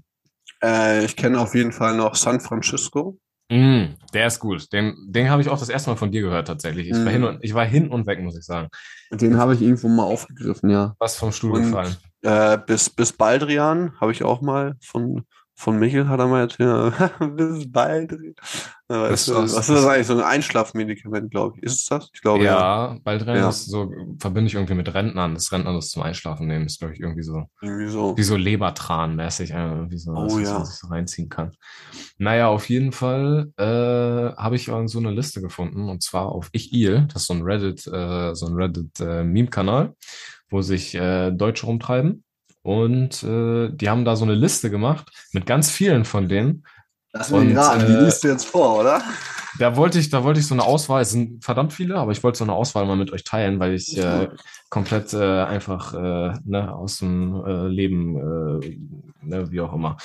Äh, 0.63 1.05
ich 1.05 1.17
kenne 1.17 1.41
auf 1.41 1.55
jeden 1.55 1.73
Fall 1.73 1.97
noch 1.97 2.15
San 2.15 2.39
Francisco. 2.41 3.19
Mm, 3.51 3.95
der 4.15 4.29
ist 4.29 4.39
gut. 4.39 4.73
Den, 4.73 4.95
den 5.09 5.29
habe 5.29 5.43
ich 5.43 5.49
auch 5.49 5.59
das 5.59 5.69
erste 5.69 5.91
Mal 5.91 5.97
von 5.97 6.13
dir 6.13 6.23
gehört, 6.23 6.47
tatsächlich. 6.47 6.87
Ich, 6.89 6.95
war 6.95 7.01
Mhm. 7.03 7.09
hin 7.09 7.25
und, 7.25 7.39
ich 7.45 7.53
war 7.55 7.65
hin 7.67 7.89
und 7.91 8.07
weg, 8.07 8.21
muss 8.23 8.39
ich 8.39 8.45
sagen. 8.45 8.69
Den 9.11 9.37
habe 9.37 9.55
ich 9.55 9.61
irgendwo 9.63 9.89
mal 9.89 10.05
aufgegriffen, 10.05 10.71
ja. 10.71 10.95
Was 10.99 11.17
vom 11.17 11.33
Stuhl 11.33 11.53
Und- 11.57 11.63
gefallen. 11.65 11.97
Äh, 12.23 12.59
bis, 12.67 12.89
bis 12.89 13.13
Baldrian 13.13 13.93
habe 14.01 14.13
ich 14.13 14.23
auch 14.23 14.41
mal 14.41 14.77
von, 14.83 15.25
von 15.65 15.79
Michel 15.79 16.09
hat 16.09 16.21
er 16.21 16.27
mal 16.29 16.41
erzählt. 16.41 16.93
bis 17.37 17.73
Baldrian. 17.73 18.35
Ja, 18.91 19.09
Das- 19.09 19.25
das- 19.25 19.57
was 19.57 19.69
ist 19.69 19.71
das 19.71 19.87
eigentlich? 19.87 20.07
So 20.07 20.13
ein 20.15 20.21
Einschlafmedikament, 20.21 21.31
glaube 21.31 21.57
ich. 21.57 21.63
Ist 21.65 21.81
es 21.81 21.85
das? 21.87 22.11
Ich 22.13 22.21
glaube, 22.21 22.45
ja. 22.45 22.91
Ja, 22.93 22.99
bald 23.03 23.27
rein 23.27 23.37
Ja. 23.39 23.49
ist 23.49 23.65
so, 23.71 23.91
verbinde 24.21 24.49
ich 24.49 24.55
irgendwie 24.55 24.75
mit 24.75 24.93
Rentnern. 24.93 25.33
Das 25.35 25.51
Rentner 25.53 25.73
das 25.73 25.89
zum 25.89 26.03
Einschlafen 26.03 26.47
nehmen, 26.47 26.67
ist, 26.67 26.81
glaube 26.81 26.93
ich, 26.93 27.01
irgendwie 27.01 27.23
so, 27.23 27.45
Irgendwie 27.63 27.89
so. 27.89 28.15
wie 28.17 28.23
so 28.23 28.37
Lebertran-mäßig, 28.37 29.53
äh, 29.53 29.69
irgendwie 29.69 29.97
so, 29.99 30.11
Oh 30.13 30.27
was, 30.27 30.35
was 30.35 30.43
ja. 30.43 30.53
man 30.53 30.65
sich 30.67 30.77
so 30.77 30.87
reinziehen 30.89 31.29
kann. 31.31 31.53
Naja, 32.19 32.49
auf 32.49 32.69
jeden 32.69 32.93
Fall 32.93 33.51
äh, 33.57 33.65
habe 34.37 34.57
ich 34.57 34.67
so 34.67 34.99
eine 34.99 35.11
Liste 35.13 35.41
gefunden 35.41 35.89
und 35.89 36.03
zwar 36.03 36.27
auf 36.27 36.51
Ich-Il, 36.53 37.07
das 37.13 37.23
ist 37.23 37.29
so 37.29 37.35
ein 37.35 37.43
Reddit, 37.43 37.87
äh, 37.87 38.35
so 38.35 38.47
ein 38.47 38.55
Reddit-Meme-Kanal, 38.55 39.95
wo 40.51 40.61
sich 40.63 40.95
äh, 40.95 41.31
Deutsche 41.31 41.67
rumtreiben. 41.67 42.24
Und 42.65 43.23
äh, 43.23 43.69
die 43.71 43.91
haben 43.91 44.07
da 44.07 44.17
so 44.17 44.25
eine 44.25 44.35
Liste 44.35 44.71
gemacht 44.71 45.11
mit 45.33 45.45
ganz 45.45 45.71
vielen 45.71 46.07
von 46.07 46.29
denen. 46.29 46.65
Lass 47.13 47.31
mich 47.31 47.45
mich 47.45 47.57
raten, 47.57 47.87
die 47.87 47.93
äh, 47.93 48.05
liest 48.05 48.25
du 48.25 48.29
jetzt 48.29 48.47
vor, 48.47 48.81
oder? 48.81 49.03
Da 49.59 49.77
wollte 49.77 49.99
ich, 49.99 50.09
da 50.09 50.25
wollte 50.25 50.41
ich 50.41 50.47
so 50.47 50.55
eine 50.55 50.65
Auswahl, 50.65 51.03
es 51.03 51.11
sind 51.11 51.45
verdammt 51.45 51.75
viele, 51.75 51.97
aber 51.97 52.11
ich 52.11 52.25
wollte 52.25 52.39
so 52.39 52.45
eine 52.45 52.55
Auswahl 52.55 52.87
mal 52.87 52.97
mit 52.97 53.13
euch 53.13 53.23
teilen, 53.23 53.61
weil 53.61 53.75
ich 53.75 53.97
äh, 53.97 54.29
komplett 54.71 55.13
äh, 55.13 55.43
einfach 55.43 55.93
äh, 55.95 56.39
ne, 56.45 56.75
aus 56.75 56.99
dem 56.99 57.45
äh, 57.45 57.69
Leben, 57.69 58.17
äh, 58.17 58.79
ne, 59.23 59.51
wie 59.53 59.61
auch 59.61 59.75
immer. 59.75 59.97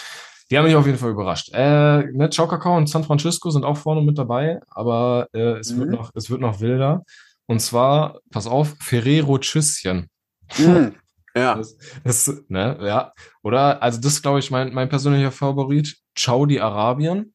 Die 0.51 0.57
haben 0.57 0.65
mich 0.65 0.75
auf 0.75 0.85
jeden 0.85 0.97
Fall 0.97 1.11
überrascht. 1.11 1.49
Äh, 1.53 2.11
ne, 2.11 2.29
Ciao 2.29 2.47
Kakao 2.47 2.75
und 2.75 2.89
San 2.89 3.05
Francisco 3.05 3.49
sind 3.51 3.63
auch 3.63 3.77
vorne 3.77 4.01
mit 4.01 4.17
dabei, 4.17 4.59
aber 4.69 5.29
äh, 5.33 5.59
es, 5.59 5.75
wird 5.77 5.89
Mhm. 5.89 5.95
noch, 5.95 6.11
es 6.13 6.29
wird 6.29 6.41
noch 6.41 6.59
wilder. 6.59 7.03
Und 7.47 7.61
zwar, 7.61 8.19
pass 8.31 8.45
auf, 8.45 8.75
Ferrero 8.79 9.37
Tschüsschen. 9.39 10.09
Hm. 10.51 10.93
Ja. 11.39 11.55
Das, 11.55 11.77
das, 12.03 12.43
ne, 12.47 12.77
ja. 12.81 13.13
Oder, 13.41 13.81
also 13.81 13.99
das 13.99 14.13
ist, 14.13 14.21
glaube 14.21 14.39
ich, 14.39 14.51
mein, 14.51 14.73
mein 14.73 14.89
persönlicher 14.89 15.31
Favorit. 15.31 15.97
Ciao 16.15 16.45
die 16.45 16.61
Arabien. 16.61 17.33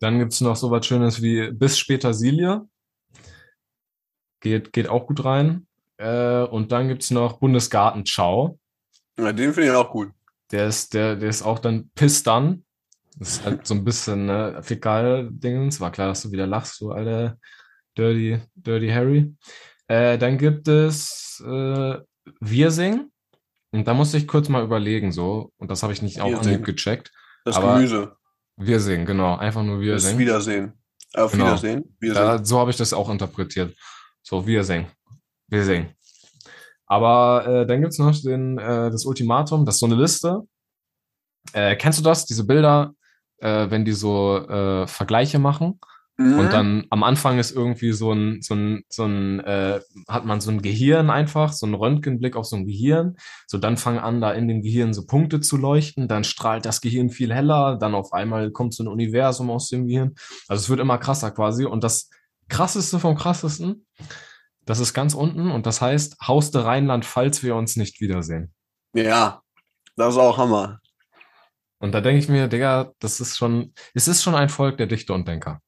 Dann 0.00 0.18
gibt's 0.18 0.40
noch 0.40 0.56
so 0.56 0.70
was 0.70 0.84
Schönes 0.86 1.22
wie 1.22 1.52
Bis 1.52 1.78
später 1.78 2.12
Silja. 2.12 2.66
Geht, 4.40 4.72
geht 4.72 4.88
auch 4.88 5.06
gut 5.06 5.24
rein. 5.24 5.66
Äh, 5.96 6.42
und 6.42 6.72
dann 6.72 6.88
gibt's 6.88 7.10
noch 7.10 7.38
Bundesgarten 7.38 8.04
Ciao. 8.04 8.58
ja 9.16 9.32
den 9.32 9.54
finde 9.54 9.70
ich 9.70 9.74
auch 9.74 9.90
gut. 9.90 10.10
Der 10.50 10.66
ist, 10.66 10.94
der, 10.94 11.16
der 11.16 11.28
ist 11.28 11.42
auch 11.42 11.60
dann 11.60 11.90
Piss 11.94 12.22
dann. 12.22 12.64
Das 13.18 13.28
ist 13.28 13.44
halt 13.44 13.66
so 13.66 13.74
ein 13.74 13.84
bisschen 13.84 14.26
ne, 14.26 14.60
Fäkal-Dingens. 14.62 15.80
War 15.80 15.92
klar, 15.92 16.08
dass 16.08 16.22
du 16.22 16.32
wieder 16.32 16.46
lachst, 16.46 16.80
du 16.80 16.90
alter 16.90 17.38
Dirty, 17.96 18.40
Dirty 18.54 18.88
Harry. 18.88 19.34
Äh, 19.92 20.16
dann 20.16 20.38
gibt 20.38 20.68
es 20.68 21.42
äh, 21.46 21.98
Wir 22.40 22.70
singen. 22.70 23.12
Und 23.72 23.86
da 23.88 23.94
musste 23.94 24.16
ich 24.16 24.26
kurz 24.26 24.48
mal 24.48 24.62
überlegen, 24.64 25.12
so. 25.12 25.52
Und 25.58 25.70
das 25.70 25.82
habe 25.82 25.92
ich 25.92 26.00
nicht 26.02 26.20
Anhieb 26.20 26.42
singen. 26.44 26.62
gecheckt. 26.62 27.10
Das 27.44 27.56
Aber 27.56 27.74
Gemüse. 27.74 28.16
Wir 28.56 28.80
singen, 28.80 29.04
genau. 29.06 29.36
Einfach 29.36 29.62
nur 29.62 29.80
Wir 29.80 29.94
Das 29.94 30.04
singen. 30.04 30.18
Wiedersehen. 30.18 30.72
Auf 31.14 31.32
Genau. 31.32 31.46
Wiedersehen. 31.46 31.96
Wir 32.00 32.14
Ja, 32.14 32.44
so 32.44 32.58
habe 32.58 32.70
ich 32.70 32.76
das 32.76 32.92
auch 32.92 33.10
interpretiert. 33.10 33.74
So, 34.22 34.46
wir 34.46 34.64
singen. 34.64 34.86
Wir 35.48 35.64
singen. 35.64 35.94
Aber 36.86 37.46
äh, 37.46 37.66
dann 37.66 37.80
gibt's 37.80 37.98
noch 37.98 38.14
den, 38.22 38.58
äh, 38.58 38.90
das 38.90 39.04
Ultimatum, 39.04 39.64
das 39.66 39.76
ist 39.76 39.80
so 39.80 39.86
eine 39.86 39.96
Liste. 39.96 40.40
Äh, 41.52 41.76
kennst 41.76 41.98
du 41.98 42.02
das, 42.02 42.24
diese 42.26 42.44
Bilder, 42.44 42.94
äh, 43.38 43.68
wenn 43.70 43.84
die 43.84 43.92
so 43.92 44.44
Vergleiche 44.86 45.38
machen? 45.38 45.80
Mhm. 46.18 46.38
Und 46.38 46.52
dann 46.52 46.86
am 46.90 47.02
Anfang 47.02 47.38
ist 47.38 47.52
irgendwie 47.52 47.92
so 47.92 48.12
ein, 48.12 48.42
so 48.42 48.54
ein, 48.54 48.84
so 48.88 49.04
ein, 49.04 49.40
äh, 49.40 49.80
hat 50.08 50.24
man 50.24 50.40
so 50.40 50.50
ein 50.50 50.60
Gehirn 50.60 51.10
einfach, 51.10 51.52
so 51.52 51.66
ein 51.66 51.74
Röntgenblick 51.74 52.36
auf 52.36 52.46
so 52.46 52.56
ein 52.56 52.66
Gehirn. 52.66 53.16
So 53.46 53.58
dann 53.58 53.76
fangen 53.76 53.98
an, 53.98 54.20
da 54.20 54.32
in 54.32 54.46
dem 54.46 54.62
Gehirn 54.62 54.92
so 54.92 55.06
Punkte 55.06 55.40
zu 55.40 55.56
leuchten, 55.56 56.08
dann 56.08 56.24
strahlt 56.24 56.66
das 56.66 56.80
Gehirn 56.80 57.10
viel 57.10 57.32
heller, 57.32 57.78
dann 57.80 57.94
auf 57.94 58.12
einmal 58.12 58.50
kommt 58.50 58.74
so 58.74 58.84
ein 58.84 58.88
Universum 58.88 59.50
aus 59.50 59.68
dem 59.68 59.86
Gehirn. 59.86 60.14
Also 60.48 60.62
es 60.62 60.68
wird 60.68 60.80
immer 60.80 60.98
krasser 60.98 61.30
quasi. 61.30 61.64
Und 61.64 61.82
das 61.82 62.10
krasseste 62.48 62.98
vom 62.98 63.16
krassesten, 63.16 63.86
das 64.64 64.78
ist 64.78 64.94
ganz 64.94 65.14
unten 65.14 65.50
und 65.50 65.66
das 65.66 65.80
heißt 65.80 66.18
Hauste 66.26 66.64
Rheinland, 66.64 67.04
falls 67.04 67.42
wir 67.42 67.56
uns 67.56 67.76
nicht 67.76 68.00
wiedersehen. 68.00 68.52
Ja. 68.94 69.42
Das 69.96 70.14
ist 70.14 70.20
auch 70.20 70.38
Hammer. 70.38 70.80
Und 71.78 71.92
da 71.92 72.00
denke 72.00 72.20
ich 72.20 72.28
mir, 72.28 72.48
Digga, 72.48 72.92
das 73.00 73.20
ist 73.20 73.36
schon, 73.36 73.74
es 73.92 74.06
ist 74.08 74.22
schon 74.22 74.34
ein 74.34 74.48
Volk 74.48 74.76
der 74.78 74.86
Dichter 74.86 75.14
und 75.14 75.26
Denker. 75.26 75.60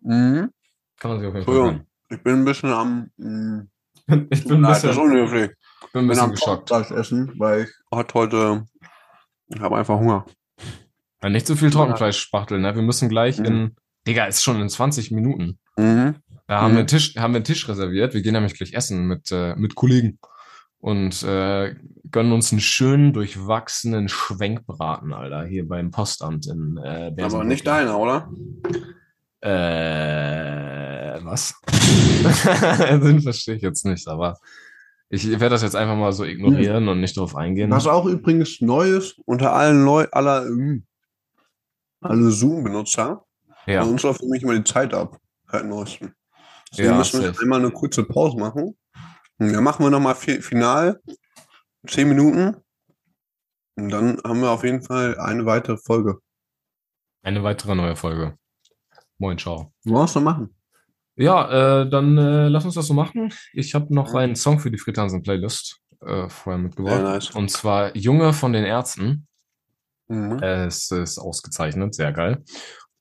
Mhm. 0.00 0.50
Kann 0.98 1.10
man 1.10 1.20
sich 1.20 1.28
auf 1.28 1.34
jeden 1.34 1.44
Fall 1.46 1.54
Entschuldigung. 1.56 1.86
Ich 2.10 2.22
bin 2.22 2.34
ein 2.34 2.44
bisschen 2.44 2.72
am. 2.72 3.10
Mh. 3.16 3.66
Ich 4.30 4.44
bin 4.44 4.56
ein 4.56 4.60
Nein, 4.62 4.70
das 4.72 4.78
ist 4.84 4.88
bisschen, 4.90 5.02
unhöflich. 5.02 5.50
bin 5.50 5.52
ein 5.52 5.92
bin 5.92 6.08
bisschen 6.08 6.24
am 6.24 6.30
geschockt. 6.32 6.68
Fleisch 6.68 6.90
essen, 6.90 7.32
weil 7.38 7.62
ich 7.64 7.70
hat 7.96 8.12
heute. 8.14 8.66
Ich 9.48 9.60
habe 9.60 9.76
einfach 9.78 9.98
Hunger. 9.98 10.26
Ja, 11.22 11.28
nicht 11.30 11.46
so 11.46 11.54
viel 11.54 11.70
Trockenfleisch 11.70 12.18
spachteln, 12.18 12.62
ne? 12.62 12.74
Wir 12.74 12.82
müssen 12.82 13.08
gleich 13.08 13.38
Mhm. 13.38 13.44
in, 13.44 13.76
Digga, 14.06 14.24
ist 14.26 14.42
schon 14.42 14.60
in 14.60 14.68
20 14.68 15.12
Minuten. 15.12 15.58
Mhm. 15.76 16.16
Da 16.48 16.60
haben 16.60 16.72
Mhm. 16.72 16.74
wir 16.74 16.78
einen 16.80 16.86
Tisch, 16.88 17.14
haben 17.16 17.32
wir 17.32 17.36
einen 17.36 17.44
Tisch 17.44 17.68
reserviert. 17.68 18.12
Wir 18.12 18.22
gehen 18.22 18.32
nämlich 18.32 18.54
gleich 18.54 18.72
essen 18.74 19.06
mit, 19.06 19.30
äh, 19.30 19.54
mit 19.56 19.74
Kollegen 19.76 20.18
und 20.82 21.22
äh, 21.22 21.76
gönnen 22.10 22.32
uns 22.32 22.50
einen 22.50 22.60
schönen, 22.60 23.12
durchwachsenen 23.12 24.08
Schwenkbraten, 24.08 25.12
Alter, 25.12 25.44
hier 25.44 25.66
beim 25.66 25.92
Postamt 25.92 26.48
in 26.48 26.76
äh, 26.76 27.14
Aber 27.22 27.44
nicht 27.44 27.64
deiner, 27.66 27.98
oder? 27.98 28.28
Äh, 29.40 31.20
was? 31.24 31.54
Den 33.00 33.20
verstehe 33.22 33.54
ich 33.54 33.62
jetzt 33.62 33.86
nicht, 33.86 34.08
aber 34.08 34.38
ich 35.08 35.28
werde 35.30 35.50
das 35.50 35.62
jetzt 35.62 35.76
einfach 35.76 35.96
mal 35.96 36.12
so 36.12 36.24
ignorieren 36.24 36.88
und 36.88 37.00
nicht 37.00 37.16
drauf 37.16 37.36
eingehen. 37.36 37.70
Was 37.70 37.86
auch 37.86 38.06
übrigens 38.06 38.60
neu 38.60 38.88
ist, 38.88 39.20
unter 39.24 39.52
allen 39.52 39.84
Leu 39.84 40.06
aller 40.10 40.46
ähm, 40.46 40.84
alle 42.00 42.30
Zoom-Benutzer, 42.32 43.24
bei 43.66 43.74
Ja, 43.74 43.84
uns 43.84 44.02
läuft 44.02 44.20
für 44.20 44.26
mich 44.26 44.42
immer 44.42 44.54
die 44.58 44.64
Zeit 44.64 44.92
ab. 44.94 45.16
Seit 45.48 45.64
neuestem. 45.66 46.12
Deswegen 46.72 46.88
Ja, 46.88 46.98
müssen 46.98 47.20
wir 47.20 47.28
jetzt 47.28 47.40
einmal 47.40 47.60
eine 47.60 47.70
kurze 47.70 48.02
Pause 48.02 48.36
machen. 48.36 48.76
Und 49.38 49.52
dann 49.52 49.64
machen 49.64 49.84
wir 49.84 49.90
nochmal 49.90 50.14
final. 50.14 51.00
Zehn 51.86 52.08
Minuten. 52.08 52.56
Und 53.76 53.88
dann 53.88 54.20
haben 54.24 54.40
wir 54.40 54.50
auf 54.50 54.64
jeden 54.64 54.82
Fall 54.82 55.18
eine 55.18 55.46
weitere 55.46 55.76
Folge. 55.76 56.18
eine 57.22 57.42
weitere 57.42 57.74
neue 57.74 57.96
Folge. 57.96 58.36
Moin, 59.18 59.38
ciao. 59.38 59.72
Was 59.84 60.14
wir 60.14 60.20
machen? 60.20 60.54
Ja, 61.16 61.82
äh, 61.82 61.90
dann 61.90 62.16
äh, 62.18 62.48
lass 62.48 62.64
uns 62.64 62.74
das 62.74 62.86
so 62.86 62.94
machen. 62.94 63.32
Ich 63.52 63.74
habe 63.74 63.94
noch 63.94 64.14
einen 64.14 64.34
Song 64.36 64.58
für 64.58 64.70
die 64.70 64.78
Fritansen-Playlist 64.78 65.80
äh, 66.00 66.28
vorher 66.28 66.60
mitgebracht. 66.62 66.94
Sehr 66.94 67.02
nice. 67.02 67.30
Und 67.30 67.50
zwar 67.50 67.96
Junge 67.96 68.32
von 68.32 68.52
den 68.52 68.64
Ärzten. 68.64 69.26
Mhm. 70.08 70.42
Es 70.42 70.90
ist 70.90 71.18
ausgezeichnet, 71.18 71.94
sehr 71.94 72.12
geil. 72.12 72.42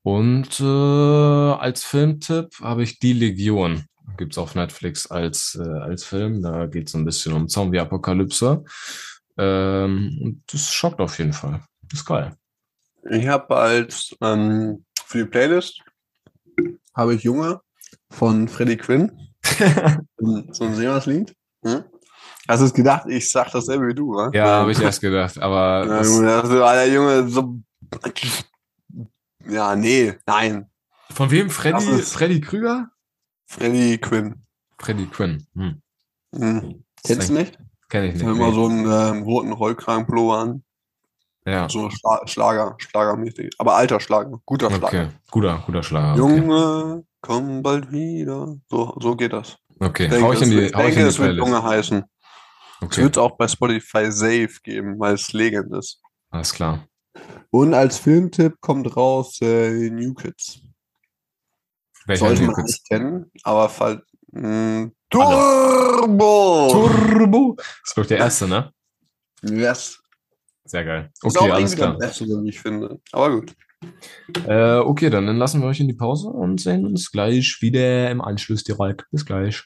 Und 0.03 0.59
äh, 0.59 0.63
als 0.63 1.83
Filmtipp 1.83 2.59
habe 2.61 2.83
ich 2.83 2.99
Die 2.99 3.13
Legion. 3.13 3.85
Gibt's 4.17 4.37
auf 4.37 4.55
Netflix 4.55 5.09
als, 5.09 5.59
äh, 5.59 5.67
als 5.67 6.03
Film. 6.03 6.41
Da 6.41 6.67
geht 6.67 6.87
es 6.87 6.93
ein 6.93 7.05
bisschen 7.05 7.33
um 7.33 7.47
Zombie-Apokalypse. 7.47 8.63
Ähm, 9.37 10.19
und 10.21 10.43
das 10.51 10.71
schockt 10.71 10.99
auf 10.99 11.17
jeden 11.17 11.33
Fall. 11.33 11.61
Ist 11.91 12.05
geil. 12.05 12.35
Ich 13.09 13.27
habe 13.27 13.55
als 13.55 14.15
ähm, 14.21 14.85
für 15.05 15.19
die 15.19 15.29
Playlist 15.29 15.81
habe 16.95 17.15
ich 17.15 17.23
Junge 17.23 17.61
von 18.09 18.47
Freddie 18.47 18.77
Quinn. 18.77 19.11
so 20.51 20.63
ein 20.63 20.75
Seemannslied. 20.75 21.33
Hm? 21.65 21.83
Hast 22.47 22.61
du 22.61 22.65
es 22.65 22.73
gedacht? 22.73 23.05
Ich 23.07 23.29
sag 23.29 23.51
dasselbe 23.51 23.87
wie 23.87 23.93
du, 23.93 24.13
wa? 24.13 24.29
Ja, 24.33 24.59
habe 24.59 24.71
ich 24.71 24.79
erst 24.79 25.01
gedacht, 25.01 25.37
aber 25.39 25.85
Ja, 25.87 25.97
das, 25.97 26.07
Junge, 26.07 26.25
das 26.27 26.49
ist 26.49 26.55
Alter, 26.55 26.93
Junge, 26.93 27.29
so. 27.29 27.59
Ja, 29.47 29.75
nee, 29.75 30.13
nein. 30.25 30.69
von 31.11 31.31
wem? 31.31 31.49
Freddy, 31.49 32.01
Freddy 32.01 32.41
Krüger? 32.41 32.89
Freddy 33.51 33.97
Quinn. 33.97 34.35
Freddy 34.79 35.05
Quinn. 35.07 35.45
Hm. 35.55 35.81
Hm. 36.35 36.83
Kennst 37.05 37.29
du 37.29 37.33
nicht? 37.33 37.57
Kenn 37.89 38.05
ich 38.05 38.13
nicht. 38.13 38.21
Immer 38.23 38.47
nee. 38.49 38.53
so 38.53 38.65
einen 38.67 38.85
ähm, 39.17 39.23
roten 39.23 39.51
Rollkragenpullover 39.51 40.37
an. 40.39 40.63
ja. 41.45 41.67
So 41.67 41.89
Schla 41.89 42.21
Schlager, 42.25 42.75
Schlagermäßig. 42.77 43.49
Aber 43.57 43.75
alter 43.75 43.99
Schlager, 43.99 44.39
guter 44.45 44.69
Schlager. 44.69 44.85
Okay, 44.87 45.07
guter, 45.29 45.63
guter 45.65 45.83
Schlager. 45.83 46.23
Okay, 46.23 46.37
Junge, 46.37 47.03
komm 47.21 47.61
bald 47.61 47.91
wieder. 47.91 48.55
So, 48.69 48.95
so 49.01 49.15
geht 49.15 49.33
das. 49.33 49.57
okay. 49.79 50.07
denke, 50.07 50.25
hau 50.25 50.31
ich 50.33 50.41
in 50.41 50.43
es 50.43 50.49
die, 50.51 50.55
wird- 50.57 50.75
hau 50.75 50.79
ich 50.79 50.85
denke, 50.95 50.99
in 51.01 51.05
die 51.05 51.09
es 51.09 51.19
wird 51.19 51.35
Playlist. 51.35 51.47
Junge 51.47 51.63
heißen. 51.63 51.97
Es 51.99 52.87
Okay, 52.87 53.01
wird 53.03 53.17
auch 53.17 53.37
bei 53.37 53.47
Spotify 53.47 54.11
Safe 54.11 54.49
geben, 54.63 54.97
weil 54.99 55.13
es 55.15 55.33
Legend 55.33 55.71
ist. 55.75 56.01
alles 56.31 56.53
klar. 56.53 56.87
Und 57.51 57.73
als 57.73 57.97
Filmtipp 57.99 58.55
kommt 58.61 58.95
raus 58.95 59.37
äh, 59.41 59.89
New 59.89 60.13
Kids. 60.13 60.61
Welcher 62.05 62.27
Sollte 62.27 62.43
man 62.43 62.65
nicht 62.65 62.87
kennen, 62.89 63.31
aber 63.43 63.69
fall, 63.69 64.03
mh, 64.31 64.91
Turbo! 65.09 66.69
Turbo. 66.71 67.55
Das 67.57 67.67
ist 67.85 67.97
doch 67.97 68.05
der 68.05 68.17
erste, 68.19 68.47
ne? 68.47 68.71
Yes. 69.43 69.99
Sehr 70.65 70.85
geil. 70.85 71.09
Ist 71.13 71.37
Okay, 71.37 71.37
auch 71.37 71.55
alles 71.55 71.73
irgendwie 71.73 71.75
der 71.75 71.87
klar. 71.87 71.97
beste, 71.97 72.43
ich 72.45 72.59
finde. 72.59 72.99
Aber 73.11 73.31
gut. 73.31 73.53
Äh, 74.47 74.77
okay, 74.77 75.09
dann 75.09 75.25
lassen 75.37 75.61
wir 75.61 75.67
euch 75.67 75.79
in 75.79 75.87
die 75.87 75.93
Pause 75.95 76.27
und 76.29 76.61
sehen 76.61 76.85
uns 76.85 77.11
gleich 77.11 77.57
wieder 77.61 78.09
im 78.09 78.21
Anschluss 78.21 78.63
direkt. 78.63 79.05
Bis 79.11 79.25
gleich. 79.25 79.63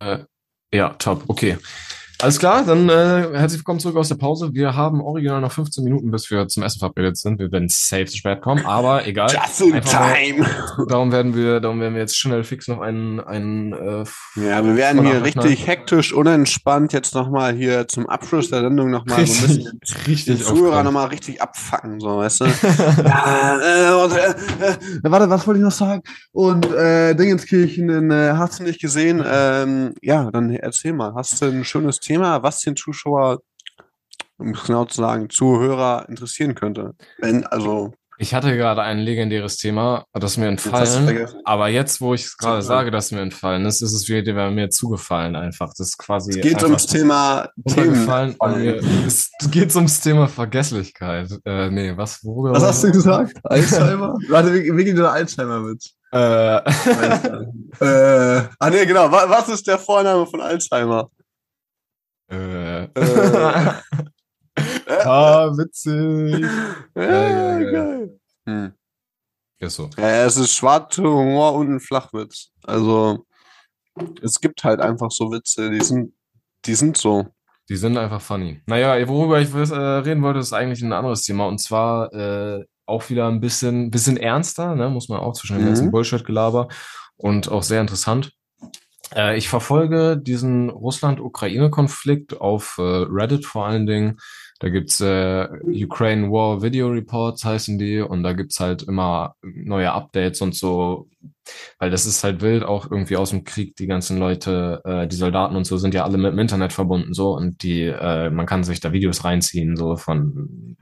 Äh, 0.00 0.24
ja, 0.72 0.90
top. 0.90 1.24
Okay. 1.28 1.56
Alles 2.20 2.40
klar, 2.40 2.64
dann 2.66 2.88
äh, 2.88 3.28
herzlich 3.32 3.60
willkommen 3.60 3.78
zurück 3.78 3.94
aus 3.96 4.08
der 4.08 4.16
Pause. 4.16 4.52
Wir 4.52 4.74
haben 4.74 5.00
original 5.00 5.40
noch 5.40 5.52
15 5.52 5.84
Minuten, 5.84 6.10
bis 6.10 6.28
wir 6.32 6.48
zum 6.48 6.64
Essen 6.64 6.80
verabredet 6.80 7.16
sind. 7.16 7.38
Wir 7.38 7.52
werden 7.52 7.68
safe 7.68 8.06
zu 8.06 8.16
spät 8.16 8.42
kommen, 8.42 8.66
aber 8.66 9.06
egal. 9.06 9.30
Just 9.30 9.60
in 9.60 9.74
Einfach 9.74 10.00
mal- 10.00 10.14
time. 10.14 10.46
Darum 10.88 11.12
werden 11.12 11.36
wir, 11.36 11.60
darum 11.60 11.78
werden 11.80 11.94
wir 11.94 12.00
jetzt 12.00 12.18
schnell 12.18 12.42
fix 12.42 12.66
noch 12.66 12.80
einen, 12.80 13.20
einen 13.20 13.72
äh, 13.72 14.04
Ja, 14.34 14.64
wir 14.64 14.74
werden 14.74 15.06
hier 15.06 15.22
richtig 15.22 15.68
hektisch, 15.68 16.12
unentspannt 16.12 16.92
jetzt 16.92 17.14
nochmal 17.14 17.54
hier 17.54 17.86
zum 17.86 18.08
Abschluss 18.08 18.50
der 18.50 18.62
Sendung 18.62 18.90
nochmal 18.90 19.24
so 19.24 19.44
ein 19.44 19.48
bisschen 19.56 19.80
richtig, 20.08 20.24
den 20.24 20.38
Zuhörer 20.38 20.82
nochmal 20.82 21.06
richtig 21.06 21.40
abfacken, 21.40 22.00
so, 22.00 22.16
weißt 22.16 22.40
du? 22.40 22.44
ja, 23.04 23.60
äh, 23.60 24.04
und, 24.04 24.12
äh, 24.16 24.70
äh, 24.70 24.76
warte, 25.04 25.30
was 25.30 25.46
wollte 25.46 25.60
ich 25.60 25.64
noch 25.64 25.70
sagen? 25.70 26.02
Und 26.32 26.68
äh, 26.72 27.14
Dingenskirchen, 27.14 27.88
in, 27.88 28.10
äh, 28.10 28.32
hast 28.32 28.58
du 28.58 28.64
nicht 28.64 28.80
gesehen? 28.80 29.22
Ähm, 29.24 29.94
ja, 30.02 30.28
dann 30.32 30.50
erzähl 30.50 30.92
mal, 30.94 31.14
hast 31.14 31.40
du 31.40 31.46
ein 31.46 31.64
schönes 31.64 32.00
Thema, 32.00 32.07
was 32.42 32.60
den 32.60 32.76
Zuschauer, 32.76 33.40
um 34.38 34.52
es 34.54 34.64
genau 34.64 34.84
zu 34.86 34.96
sagen, 35.00 35.28
Zuhörer 35.30 36.06
interessieren 36.08 36.54
könnte? 36.54 36.94
Wenn, 37.18 37.44
also, 37.46 37.92
Ich 38.18 38.34
hatte 38.34 38.56
gerade 38.56 38.82
ein 38.82 38.98
legendäres 38.98 39.56
Thema, 39.58 40.04
das 40.12 40.36
mir 40.36 40.48
entfallen. 40.48 41.28
Aber 41.44 41.68
jetzt, 41.68 42.00
wo 42.00 42.14
ich 42.14 42.24
es 42.24 42.36
gerade 42.36 42.62
sage, 42.62 42.90
dass 42.90 43.12
mir 43.12 43.20
entfallen 43.20 43.64
ist, 43.66 43.80
ist 43.82 43.92
es 43.92 44.08
wieder 44.08 44.50
mir 44.50 44.70
zugefallen 44.70 45.36
einfach. 45.36 45.68
Das 45.76 45.88
ist 45.90 45.98
quasi 45.98 46.30
es 46.32 46.40
geht 46.40 46.62
ums 46.64 46.86
Thema 46.86 47.48
Themen. 47.68 48.06
mir, 48.06 48.80
es 49.06 49.30
geht 49.50 49.74
ums 49.76 50.00
Thema 50.00 50.26
Vergesslichkeit. 50.26 51.30
Äh, 51.44 51.70
nee, 51.70 51.96
was, 51.96 52.24
worüber? 52.24 52.52
Was 52.52 52.62
hast 52.64 52.82
du 52.84 52.90
gesagt? 52.90 53.36
Alzheimer? 53.44 54.16
Warte, 54.28 54.52
wie, 54.54 54.76
wie 54.76 54.84
geht 54.84 54.98
der 54.98 55.12
Alzheimer-Witz? 55.12 55.94
Äh, 56.10 56.56
äh, 57.80 58.42
ah 58.58 58.70
nee, 58.70 58.86
genau. 58.86 59.10
Wa- 59.12 59.26
Was 59.28 59.48
ist 59.48 59.66
der 59.66 59.78
Vorname 59.78 60.26
von 60.26 60.40
Alzheimer? 60.40 61.10
Äh, 62.30 62.84
Äh. 62.84 62.88
ah, 65.04 65.50
witzig. 65.56 66.44
Ja, 66.94 67.02
ja, 67.02 67.58
ja. 67.60 67.70
geil. 67.70 68.20
Hm. 68.46 68.72
Ist 69.60 69.76
so. 69.76 69.90
Ja, 69.96 70.24
es 70.24 70.36
ist 70.36 70.54
schwarzer 70.54 71.02
Humor 71.02 71.54
und 71.54 71.74
ein 71.74 71.80
Flachwitz. 71.80 72.50
Also, 72.64 73.26
es 74.22 74.40
gibt 74.40 74.62
halt 74.64 74.80
einfach 74.80 75.10
so 75.10 75.30
Witze, 75.32 75.70
die 75.70 75.82
sind, 75.82 76.14
die 76.64 76.74
sind 76.74 76.96
so. 76.96 77.26
Die 77.68 77.76
sind 77.76 77.98
einfach 77.98 78.20
funny. 78.20 78.62
Naja, 78.66 79.06
worüber 79.08 79.40
ich 79.40 79.52
äh, 79.52 79.76
reden 79.76 80.22
wollte, 80.22 80.38
ist 80.38 80.52
eigentlich 80.52 80.82
ein 80.82 80.92
anderes 80.92 81.22
Thema. 81.22 81.46
Und 81.46 81.58
zwar 81.58 82.12
äh, 82.14 82.64
auch 82.86 83.10
wieder 83.10 83.28
ein 83.28 83.40
bisschen, 83.40 83.90
bisschen 83.90 84.16
ernster, 84.16 84.74
ne? 84.74 84.88
muss 84.88 85.08
man 85.08 85.20
auch 85.20 85.34
zwischen 85.34 85.56
dem 85.56 85.64
Mhm. 85.64 85.68
ganzen 85.68 85.90
Bullshit-Gelaber 85.90 86.68
und 87.16 87.50
auch 87.50 87.62
sehr 87.62 87.80
interessant. 87.82 88.32
Äh, 89.14 89.36
ich 89.36 89.48
verfolge 89.48 90.16
diesen 90.16 90.70
Russland-Ukraine-Konflikt 90.70 92.40
auf 92.40 92.76
äh, 92.78 92.82
Reddit 92.82 93.46
vor 93.46 93.66
allen 93.66 93.86
Dingen. 93.86 94.18
Da 94.60 94.70
gibt's 94.70 95.00
äh, 95.00 95.46
Ukraine 95.62 96.30
War 96.32 96.62
Video 96.62 96.88
Reports 96.88 97.44
heißen 97.44 97.78
die. 97.78 98.00
Und 98.00 98.22
da 98.22 98.32
gibt's 98.32 98.58
halt 98.60 98.82
immer 98.82 99.36
neue 99.42 99.92
Updates 99.92 100.40
und 100.40 100.54
so, 100.54 101.08
weil 101.78 101.90
das 101.90 102.06
ist 102.06 102.24
halt 102.24 102.40
wild, 102.40 102.64
auch 102.64 102.90
irgendwie 102.90 103.16
aus 103.16 103.30
dem 103.30 103.44
Krieg, 103.44 103.76
die 103.76 103.86
ganzen 103.86 104.18
Leute, 104.18 104.82
äh, 104.84 105.06
die 105.06 105.16
Soldaten 105.16 105.56
und 105.56 105.64
so 105.64 105.76
sind 105.76 105.94
ja 105.94 106.04
alle 106.04 106.18
mit 106.18 106.32
dem 106.32 106.38
Internet 106.38 106.72
verbunden 106.72 107.14
so. 107.14 107.36
Und 107.36 107.62
die, 107.62 107.82
äh, 107.84 108.30
man 108.30 108.46
kann 108.46 108.64
sich 108.64 108.80
da 108.80 108.92
Videos 108.92 109.24
reinziehen, 109.24 109.76
so 109.76 109.96
von 109.96 110.76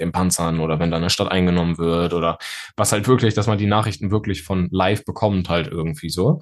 den 0.00 0.12
Panzern 0.12 0.60
oder 0.60 0.78
wenn 0.78 0.90
da 0.90 0.96
eine 0.96 1.10
Stadt 1.10 1.30
eingenommen 1.30 1.78
wird 1.78 2.14
oder 2.14 2.38
was 2.76 2.92
halt 2.92 3.06
wirklich, 3.08 3.34
dass 3.34 3.46
man 3.46 3.58
die 3.58 3.66
Nachrichten 3.66 4.10
wirklich 4.10 4.42
von 4.42 4.68
live 4.70 5.04
bekommt 5.04 5.48
halt 5.48 5.68
irgendwie 5.68 6.10
so. 6.10 6.40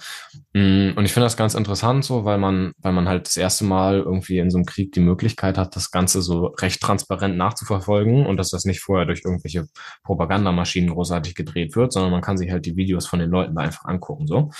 Mm, 0.54 0.92
Und 0.96 1.04
ich 1.04 1.12
finde 1.12 1.26
das 1.26 1.36
ganz 1.36 1.54
interessant 1.54 2.04
so, 2.04 2.24
weil 2.24 2.38
man, 2.38 2.72
weil 2.78 2.92
man 2.92 3.08
halt 3.08 3.26
das 3.26 3.36
erste 3.36 3.64
Mal 3.64 3.98
irgendwie 3.98 4.38
in 4.38 4.50
so 4.50 4.58
einem 4.58 4.66
Krieg 4.66 4.92
die 4.92 5.00
Möglichkeit 5.00 5.58
hat, 5.58 5.76
das 5.76 5.90
Ganze 5.90 6.22
so 6.22 6.46
recht 6.60 6.80
transparent 6.80 7.36
nachzuverfolgen 7.36 8.26
und 8.26 8.36
dass 8.36 8.50
das 8.50 8.64
nicht 8.64 8.80
vorher 8.80 9.06
durch 9.06 9.22
irgendwelche 9.24 9.66
Propagandamaschinen 10.04 10.90
großartig 10.90 11.34
gedreht 11.34 11.76
wird, 11.76 11.92
sondern 11.92 12.12
man 12.12 12.22
kann 12.22 12.38
sich 12.38 12.50
halt 12.50 12.66
die 12.66 12.76
Videos 12.76 13.06
von 13.06 13.18
den 13.18 13.30
Leuten 13.30 13.54
da 13.54 13.62
einfach 13.62 13.84
angucken 13.84 14.26
so. 14.26 14.50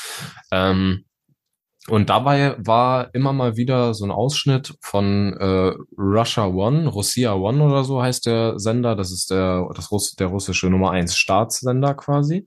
Ähm, 0.53 1.05
und 1.89 2.11
dabei 2.11 2.55
war 2.59 3.15
immer 3.15 3.33
mal 3.33 3.57
wieder 3.57 3.95
so 3.95 4.05
ein 4.05 4.11
Ausschnitt 4.11 4.75
von 4.81 5.35
äh, 5.35 5.75
Russia 5.97 6.47
One, 6.47 6.89
Russia 6.89 7.35
One 7.35 7.63
oder 7.63 7.85
so 7.85 8.03
heißt 8.03 8.27
der 8.27 8.59
Sender. 8.59 8.95
Das 8.95 9.11
ist 9.11 9.31
der, 9.31 9.69
das 9.75 9.91
Russ 9.91 10.15
der 10.15 10.29
russische 10.29 10.69
Nummer 10.69 10.91
eins 10.91 11.17
Staatssender 11.17 11.95
quasi. 11.95 12.47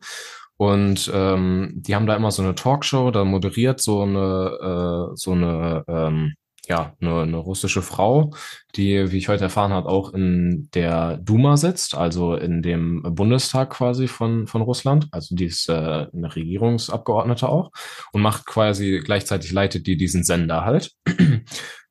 Und 0.58 1.10
ähm, 1.14 1.74
die 1.76 1.96
haben 1.96 2.06
da 2.06 2.16
immer 2.16 2.30
so 2.30 2.44
eine 2.44 2.54
Talkshow, 2.54 3.10
da 3.10 3.24
moderiert 3.26 3.82
so 3.82 4.04
eine, 4.04 5.10
äh, 5.12 5.16
so 5.16 5.32
eine, 5.32 5.84
ähm, 5.88 6.36
ja, 6.68 6.94
eine, 7.02 7.22
eine 7.22 7.38
russische 7.38 7.82
Frau, 7.82 8.32
die, 8.76 9.12
wie 9.12 9.18
ich 9.18 9.30
heute 9.30 9.44
erfahren 9.44 9.74
habe, 9.74 9.90
auch 9.90 10.14
in 10.14 10.70
der 10.74 11.18
Duma 11.18 11.58
sitzt, 11.58 11.96
also 11.96 12.36
in 12.36 12.62
dem 12.62 13.02
Bundestag 13.04 13.72
quasi 13.72 14.08
von, 14.08 14.48
von 14.48 14.62
Russland. 14.62 15.08
Also 15.12 15.36
die 15.36 15.46
ist 15.46 15.70
äh, 15.70 15.74
eine 15.74 16.36
Regierungsabgeordnete 16.36 17.50
auch 17.50 17.72
und 18.14 18.22
macht 18.22 18.46
quasi 18.46 19.02
gleichzeitig 19.04 19.52
leitet 19.52 19.88
die 19.88 19.98
diesen 19.98 20.24
Sender 20.24 20.64
halt. 20.66 20.92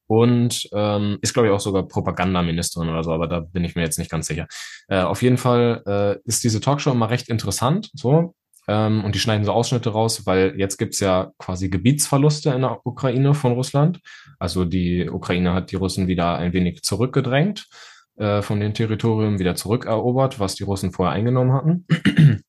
Und 0.06 0.68
ähm, 0.72 1.18
ist, 1.20 1.34
glaube 1.34 1.46
ich, 1.46 1.54
auch 1.54 1.60
sogar 1.60 1.86
Propagandaministerin 1.86 2.88
oder 2.88 3.04
so, 3.04 3.12
aber 3.12 3.28
da 3.28 3.38
bin 3.38 3.62
ich 3.62 3.76
mir 3.76 3.82
jetzt 3.82 3.96
nicht 3.96 4.10
ganz 4.10 4.26
sicher. 4.26 4.48
Äh, 4.88 5.02
auf 5.02 5.22
jeden 5.22 5.36
Fall 5.36 5.84
äh, 5.86 6.28
ist 6.28 6.42
diese 6.42 6.60
Talkshow 6.60 6.90
immer 6.90 7.10
recht 7.10 7.28
interessant, 7.28 7.92
so. 7.94 8.34
Ähm, 8.66 9.04
und 9.04 9.14
die 9.14 9.18
schneiden 9.18 9.44
so 9.44 9.52
Ausschnitte 9.52 9.90
raus, 9.90 10.26
weil 10.26 10.54
jetzt 10.56 10.78
gibt's 10.78 11.00
ja 11.00 11.30
quasi 11.38 11.68
Gebietsverluste 11.68 12.50
in 12.50 12.62
der 12.62 12.84
Ukraine 12.84 13.34
von 13.34 13.52
Russland. 13.52 14.00
Also 14.40 14.64
die 14.64 15.08
Ukraine 15.08 15.54
hat 15.54 15.70
die 15.70 15.76
Russen 15.76 16.08
wieder 16.08 16.36
ein 16.36 16.52
wenig 16.52 16.82
zurückgedrängt, 16.82 17.68
äh, 18.16 18.42
von 18.42 18.58
den 18.58 18.74
Territorien 18.74 19.38
wieder 19.38 19.54
zurückerobert, 19.54 20.40
was 20.40 20.56
die 20.56 20.64
Russen 20.64 20.92
vorher 20.92 21.14
eingenommen 21.14 21.52
hatten. 21.52 21.86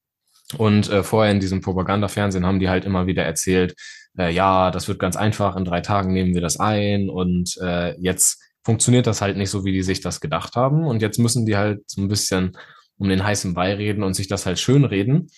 Und 0.57 0.89
äh, 0.89 1.03
vorher 1.03 1.31
in 1.31 1.39
diesem 1.39 1.61
Propagandafernsehen 1.61 2.45
haben 2.45 2.59
die 2.59 2.69
halt 2.69 2.85
immer 2.85 3.07
wieder 3.07 3.23
erzählt, 3.23 3.75
äh, 4.17 4.33
ja, 4.33 4.71
das 4.71 4.87
wird 4.87 4.99
ganz 4.99 5.15
einfach, 5.15 5.55
in 5.55 5.65
drei 5.65 5.81
Tagen 5.81 6.13
nehmen 6.13 6.33
wir 6.33 6.41
das 6.41 6.59
ein 6.59 7.09
und 7.09 7.55
äh, 7.61 7.97
jetzt 8.01 8.41
funktioniert 8.63 9.07
das 9.07 9.21
halt 9.21 9.37
nicht 9.37 9.49
so, 9.49 9.65
wie 9.65 9.71
die 9.71 9.83
sich 9.83 10.01
das 10.01 10.19
gedacht 10.19 10.55
haben. 10.55 10.85
Und 10.85 11.01
jetzt 11.01 11.19
müssen 11.19 11.45
die 11.45 11.57
halt 11.57 11.81
so 11.87 12.01
ein 12.01 12.07
bisschen 12.07 12.57
um 12.97 13.09
den 13.09 13.23
heißen 13.23 13.53
Brei 13.53 13.73
reden 13.73 14.03
und 14.03 14.13
sich 14.13 14.27
das 14.27 14.45
halt 14.45 14.59
schön 14.59 14.85
reden. 14.85 15.29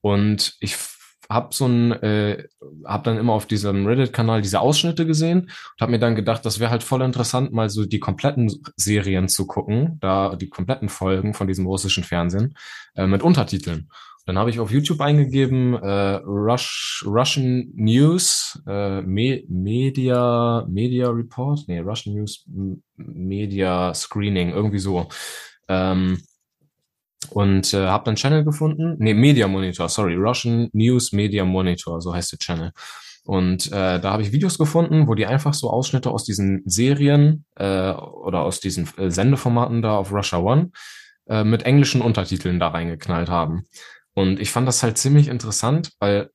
Und 0.00 0.54
ich 0.60 0.76
habe 1.32 1.54
so 1.54 1.66
ein, 1.66 1.92
äh, 1.92 2.44
habe 2.84 3.04
dann 3.04 3.18
immer 3.18 3.32
auf 3.32 3.46
diesem 3.46 3.86
Reddit-Kanal 3.86 4.42
diese 4.42 4.60
Ausschnitte 4.60 5.06
gesehen 5.06 5.40
und 5.42 5.80
habe 5.80 5.92
mir 5.92 5.98
dann 5.98 6.14
gedacht, 6.14 6.44
das 6.44 6.60
wäre 6.60 6.70
halt 6.70 6.82
voll 6.82 7.02
interessant, 7.02 7.52
mal 7.52 7.70
so 7.70 7.84
die 7.84 8.00
kompletten 8.00 8.50
Serien 8.76 9.28
zu 9.28 9.46
gucken, 9.46 9.98
da 10.00 10.36
die 10.36 10.48
kompletten 10.48 10.88
Folgen 10.88 11.34
von 11.34 11.46
diesem 11.46 11.66
russischen 11.66 12.04
Fernsehen 12.04 12.54
äh, 12.94 13.06
mit 13.06 13.22
Untertiteln. 13.22 13.88
Dann 14.24 14.38
habe 14.38 14.50
ich 14.50 14.60
auf 14.60 14.70
YouTube 14.70 15.00
eingegeben 15.00 15.74
äh, 15.74 16.20
Rush, 16.24 17.04
Russian 17.04 17.72
News 17.74 18.62
äh, 18.68 19.02
Me 19.02 19.42
Media 19.48 20.64
Media 20.68 21.08
Report, 21.08 21.64
nee 21.66 21.80
Russian 21.80 22.14
News 22.14 22.44
M- 22.46 22.82
Media 22.96 23.92
Screening 23.92 24.50
irgendwie 24.50 24.78
so. 24.78 25.08
Ähm, 25.68 26.22
und 27.30 27.72
äh, 27.74 27.86
habe 27.86 28.04
dann 28.04 28.16
Channel 28.16 28.44
gefunden. 28.44 28.96
Nee, 28.98 29.14
Media 29.14 29.48
Monitor, 29.48 29.88
sorry, 29.88 30.14
Russian 30.14 30.68
News 30.72 31.12
Media 31.12 31.44
Monitor, 31.44 32.00
so 32.00 32.14
heißt 32.14 32.32
der 32.32 32.38
Channel. 32.38 32.72
Und 33.24 33.68
äh, 33.68 34.00
da 34.00 34.12
habe 34.12 34.22
ich 34.22 34.32
Videos 34.32 34.58
gefunden, 34.58 35.06
wo 35.06 35.14
die 35.14 35.26
einfach 35.26 35.54
so 35.54 35.70
Ausschnitte 35.70 36.10
aus 36.10 36.24
diesen 36.24 36.62
Serien 36.64 37.44
äh, 37.56 37.92
oder 37.92 38.42
aus 38.42 38.60
diesen 38.60 38.88
äh, 38.96 39.10
Sendeformaten 39.10 39.80
da 39.80 39.96
auf 39.96 40.12
Russia 40.12 40.38
One 40.38 40.70
äh, 41.28 41.44
mit 41.44 41.62
englischen 41.62 42.02
Untertiteln 42.02 42.58
da 42.58 42.68
reingeknallt 42.68 43.28
haben. 43.28 43.64
Und 44.14 44.40
ich 44.40 44.50
fand 44.50 44.66
das 44.66 44.82
halt 44.82 44.98
ziemlich 44.98 45.28
interessant, 45.28 45.92
weil 46.00 46.30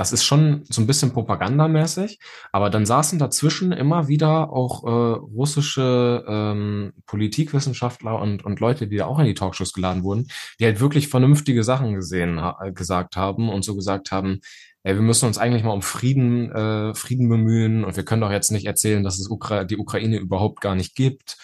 das 0.00 0.12
ist 0.12 0.24
schon 0.24 0.64
so 0.70 0.80
ein 0.80 0.86
bisschen 0.86 1.12
propagandamäßig, 1.12 2.20
aber 2.52 2.70
dann 2.70 2.86
saßen 2.86 3.18
dazwischen 3.18 3.70
immer 3.70 4.08
wieder 4.08 4.50
auch 4.50 4.82
äh, 4.84 4.88
russische 4.88 6.24
ähm, 6.26 6.94
Politikwissenschaftler 7.04 8.18
und, 8.18 8.42
und 8.42 8.60
Leute, 8.60 8.88
die 8.88 8.96
da 8.96 9.04
auch 9.04 9.18
in 9.18 9.26
die 9.26 9.34
Talkshows 9.34 9.74
geladen 9.74 10.02
wurden, 10.02 10.28
die 10.58 10.64
halt 10.64 10.80
wirklich 10.80 11.08
vernünftige 11.08 11.64
Sachen 11.64 11.94
gesehen, 11.94 12.40
ha 12.40 12.70
gesagt 12.70 13.16
haben 13.16 13.50
und 13.50 13.62
so 13.62 13.76
gesagt 13.76 14.10
haben, 14.10 14.40
ey, 14.84 14.94
wir 14.94 15.02
müssen 15.02 15.26
uns 15.26 15.36
eigentlich 15.36 15.64
mal 15.64 15.72
um 15.74 15.82
Frieden, 15.82 16.50
äh, 16.50 16.94
Frieden 16.94 17.28
bemühen 17.28 17.84
und 17.84 17.94
wir 17.96 18.04
können 18.06 18.22
doch 18.22 18.32
jetzt 18.32 18.52
nicht 18.52 18.64
erzählen, 18.64 19.04
dass 19.04 19.18
es 19.18 19.28
Ukra 19.28 19.64
die 19.64 19.76
Ukraine 19.76 20.16
überhaupt 20.16 20.62
gar 20.62 20.76
nicht 20.76 20.94
gibt. 20.94 21.36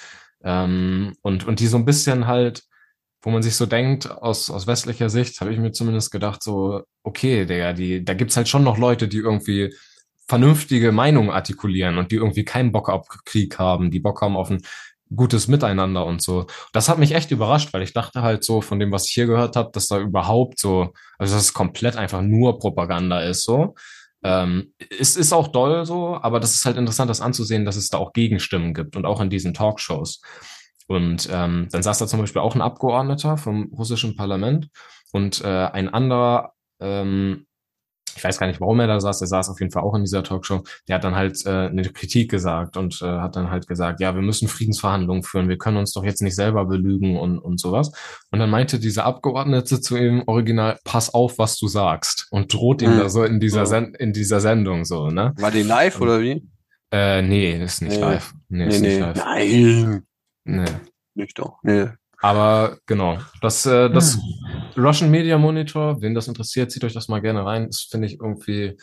Ähm, 0.42 1.14
und, 1.20 1.46
und 1.46 1.60
die 1.60 1.66
so 1.66 1.76
ein 1.76 1.84
bisschen 1.84 2.26
halt 2.26 2.62
wo 3.26 3.32
man 3.32 3.42
sich 3.42 3.56
so 3.56 3.66
denkt, 3.66 4.08
aus, 4.08 4.50
aus 4.50 4.68
westlicher 4.68 5.10
Sicht, 5.10 5.40
habe 5.40 5.52
ich 5.52 5.58
mir 5.58 5.72
zumindest 5.72 6.12
gedacht, 6.12 6.44
so, 6.44 6.84
okay, 7.02 7.44
der, 7.44 7.72
die, 7.72 8.04
da 8.04 8.14
gibt's 8.14 8.36
halt 8.36 8.46
schon 8.46 8.62
noch 8.62 8.78
Leute, 8.78 9.08
die 9.08 9.16
irgendwie 9.16 9.74
vernünftige 10.28 10.92
Meinungen 10.92 11.30
artikulieren 11.30 11.98
und 11.98 12.12
die 12.12 12.16
irgendwie 12.16 12.44
keinen 12.44 12.70
Bock 12.70 12.88
auf 12.88 13.08
Krieg 13.24 13.58
haben, 13.58 13.90
die 13.90 13.98
Bock 13.98 14.22
haben 14.22 14.36
auf 14.36 14.48
ein 14.48 14.62
gutes 15.12 15.48
Miteinander 15.48 16.06
und 16.06 16.22
so. 16.22 16.46
Das 16.72 16.88
hat 16.88 17.00
mich 17.00 17.16
echt 17.16 17.32
überrascht, 17.32 17.72
weil 17.72 17.82
ich 17.82 17.92
dachte 17.92 18.22
halt 18.22 18.44
so 18.44 18.60
von 18.60 18.78
dem, 18.78 18.92
was 18.92 19.08
ich 19.08 19.14
hier 19.14 19.26
gehört 19.26 19.56
habe, 19.56 19.70
dass 19.72 19.88
da 19.88 19.98
überhaupt 19.98 20.60
so, 20.60 20.92
also 21.18 21.34
dass 21.34 21.42
es 21.42 21.52
komplett 21.52 21.96
einfach 21.96 22.22
nur 22.22 22.60
Propaganda 22.60 23.22
ist 23.22 23.42
so. 23.42 23.74
Ähm, 24.22 24.72
es 25.00 25.16
ist 25.16 25.32
auch 25.32 25.48
doll 25.48 25.84
so, 25.84 26.16
aber 26.22 26.38
das 26.38 26.54
ist 26.54 26.64
halt 26.64 26.76
interessant, 26.76 27.10
das 27.10 27.20
anzusehen, 27.20 27.64
dass 27.64 27.74
es 27.74 27.88
da 27.88 27.98
auch 27.98 28.12
Gegenstimmen 28.12 28.72
gibt 28.72 28.94
und 28.94 29.04
auch 29.04 29.20
in 29.20 29.30
diesen 29.30 29.52
Talkshows. 29.52 30.20
Und 30.86 31.28
ähm, 31.32 31.68
dann 31.70 31.82
saß 31.82 31.98
da 31.98 32.06
zum 32.06 32.20
Beispiel 32.20 32.42
auch 32.42 32.54
ein 32.54 32.62
Abgeordneter 32.62 33.36
vom 33.36 33.72
russischen 33.76 34.16
Parlament 34.16 34.68
und 35.12 35.42
äh, 35.42 35.46
ein 35.46 35.88
anderer, 35.88 36.52
ähm, 36.80 37.46
ich 38.16 38.24
weiß 38.24 38.38
gar 38.38 38.46
nicht, 38.46 38.60
warum 38.60 38.80
er 38.80 38.86
da 38.86 38.98
saß, 38.98 39.18
der 39.18 39.28
saß 39.28 39.50
auf 39.50 39.60
jeden 39.60 39.72
Fall 39.72 39.82
auch 39.82 39.94
in 39.94 40.04
dieser 40.04 40.22
Talkshow, 40.22 40.62
der 40.88 40.96
hat 40.96 41.04
dann 41.04 41.16
halt 41.16 41.44
äh, 41.44 41.66
eine 41.66 41.82
Kritik 41.82 42.30
gesagt 42.30 42.76
und 42.76 43.02
äh, 43.02 43.06
hat 43.06 43.36
dann 43.36 43.50
halt 43.50 43.66
gesagt, 43.66 44.00
ja, 44.00 44.14
wir 44.14 44.22
müssen 44.22 44.48
Friedensverhandlungen 44.48 45.22
führen, 45.22 45.48
wir 45.48 45.58
können 45.58 45.76
uns 45.76 45.92
doch 45.92 46.04
jetzt 46.04 46.22
nicht 46.22 46.34
selber 46.34 46.64
belügen 46.64 47.18
und, 47.18 47.38
und 47.38 47.60
sowas. 47.60 47.92
Und 48.30 48.38
dann 48.38 48.48
meinte 48.48 48.78
dieser 48.78 49.04
Abgeordnete 49.04 49.80
zu 49.80 49.96
ihm 49.96 50.22
original, 50.26 50.78
pass 50.84 51.12
auf, 51.12 51.38
was 51.38 51.58
du 51.58 51.68
sagst 51.68 52.28
und 52.30 52.52
droht 52.52 52.80
ihm 52.80 52.94
mhm. 52.94 52.98
da 52.98 53.08
so 53.08 53.24
in 53.24 53.40
dieser, 53.40 53.66
Sen 53.66 53.94
in 53.94 54.12
dieser 54.12 54.40
Sendung 54.40 54.84
so, 54.84 55.08
ne? 55.08 55.34
War 55.36 55.50
die 55.50 55.62
live 55.62 56.00
oder 56.00 56.20
wie? 56.20 56.48
Äh, 56.92 57.20
nee, 57.22 57.62
ist 57.62 57.82
nicht 57.82 57.96
nee. 57.96 58.00
live. 58.00 58.32
Nee, 58.48 58.64
nee, 58.64 58.68
ist 58.68 58.80
nee. 58.80 58.88
nicht 58.88 59.00
live. 59.00 59.16
Nein. 59.16 60.06
Nee. 60.46 60.64
Nicht 61.14 61.38
doch. 61.38 61.58
Nee. 61.62 61.88
Aber 62.18 62.78
genau, 62.86 63.18
das, 63.42 63.66
äh, 63.66 63.90
das 63.90 64.14
hm. 64.14 64.82
Russian 64.82 65.10
Media 65.10 65.36
Monitor, 65.38 66.00
wen 66.00 66.14
das 66.14 66.28
interessiert, 66.28 66.70
zieht 66.70 66.84
euch 66.84 66.94
das 66.94 67.08
mal 67.08 67.20
gerne 67.20 67.44
rein. 67.44 67.66
Das 67.66 67.88
finde 67.90 68.06
ich 68.06 68.20
irgendwie 68.20 68.76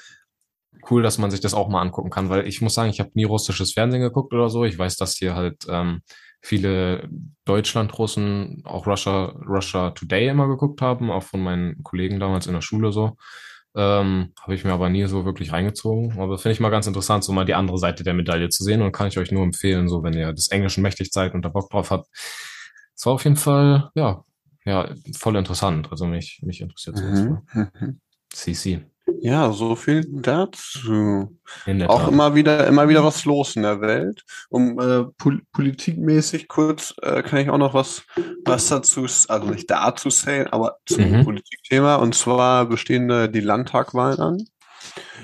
cool, 0.89 1.01
dass 1.01 1.17
man 1.17 1.31
sich 1.31 1.39
das 1.39 1.53
auch 1.53 1.69
mal 1.69 1.81
angucken 1.81 2.09
kann, 2.09 2.29
weil 2.29 2.47
ich 2.47 2.61
muss 2.61 2.73
sagen, 2.73 2.89
ich 2.89 2.99
habe 2.99 3.11
nie 3.13 3.23
russisches 3.23 3.73
Fernsehen 3.73 4.01
geguckt 4.01 4.33
oder 4.33 4.49
so. 4.49 4.65
Ich 4.65 4.77
weiß, 4.77 4.97
dass 4.97 5.15
hier 5.15 5.35
halt 5.35 5.65
ähm, 5.69 6.01
viele 6.41 7.09
Deutschland-Russen 7.45 8.63
auch 8.65 8.85
Russia, 8.85 9.33
Russia 9.47 9.91
Today 9.91 10.27
immer 10.27 10.47
geguckt 10.47 10.81
haben, 10.81 11.09
auch 11.09 11.23
von 11.23 11.41
meinen 11.41 11.81
Kollegen 11.83 12.19
damals 12.19 12.47
in 12.47 12.53
der 12.53 12.61
Schule 12.61 12.91
so. 12.91 13.17
Ähm, 13.75 14.33
Habe 14.41 14.53
ich 14.55 14.63
mir 14.63 14.73
aber 14.73 14.89
nie 14.89 15.05
so 15.05 15.25
wirklich 15.25 15.51
reingezogen. 15.51 16.19
Aber 16.19 16.37
finde 16.37 16.53
ich 16.53 16.59
mal 16.59 16.69
ganz 16.69 16.87
interessant, 16.87 17.23
so 17.23 17.33
mal 17.33 17.45
die 17.45 17.55
andere 17.55 17.77
Seite 17.77 18.03
der 18.03 18.13
Medaille 18.13 18.49
zu 18.49 18.63
sehen 18.63 18.81
und 18.81 18.91
kann 18.91 19.07
ich 19.07 19.17
euch 19.17 19.31
nur 19.31 19.43
empfehlen, 19.43 19.89
so 19.89 20.03
wenn 20.03 20.13
ihr 20.13 20.33
des 20.33 20.49
Englischen 20.49 20.83
mächtig 20.83 21.11
seid 21.11 21.33
und 21.33 21.43
da 21.43 21.49
Bock 21.49 21.69
drauf 21.69 21.89
habt. 21.89 22.07
Es 22.95 23.05
war 23.05 23.13
auf 23.13 23.23
jeden 23.23 23.35
Fall, 23.35 23.89
ja, 23.95 24.23
ja, 24.65 24.89
voll 25.17 25.35
interessant. 25.35 25.89
Also 25.91 26.05
mich, 26.05 26.39
mich 26.43 26.61
interessiert 26.61 26.97
sowas. 26.97 27.21
Mhm. 27.53 27.99
CC. 28.29 28.81
Ja, 29.19 29.51
so 29.51 29.75
viel 29.75 30.05
dazu. 30.09 31.37
Auch 31.87 32.07
immer 32.07 32.35
wieder, 32.35 32.67
immer 32.67 32.87
wieder 32.87 33.03
was 33.03 33.25
los 33.25 33.55
in 33.55 33.63
der 33.63 33.81
Welt. 33.81 34.23
Um 34.49 34.79
äh, 34.79 35.03
pol 35.17 35.41
politikmäßig 35.51 36.47
kurz 36.47 36.93
äh, 37.01 37.21
kann 37.21 37.39
ich 37.39 37.49
auch 37.49 37.57
noch 37.57 37.73
was, 37.73 38.03
was 38.45 38.69
dazu, 38.69 39.01
also 39.01 39.47
nicht 39.47 39.69
dazu 39.69 40.09
sagen, 40.09 40.47
aber 40.47 40.77
zum 40.85 41.09
mhm. 41.09 41.25
Politikthema. 41.25 41.95
Und 41.95 42.15
zwar 42.15 42.65
bestehen 42.65 43.09
äh, 43.09 43.29
die 43.29 43.41
Landtagwahlen 43.41 44.19
an. 44.19 44.45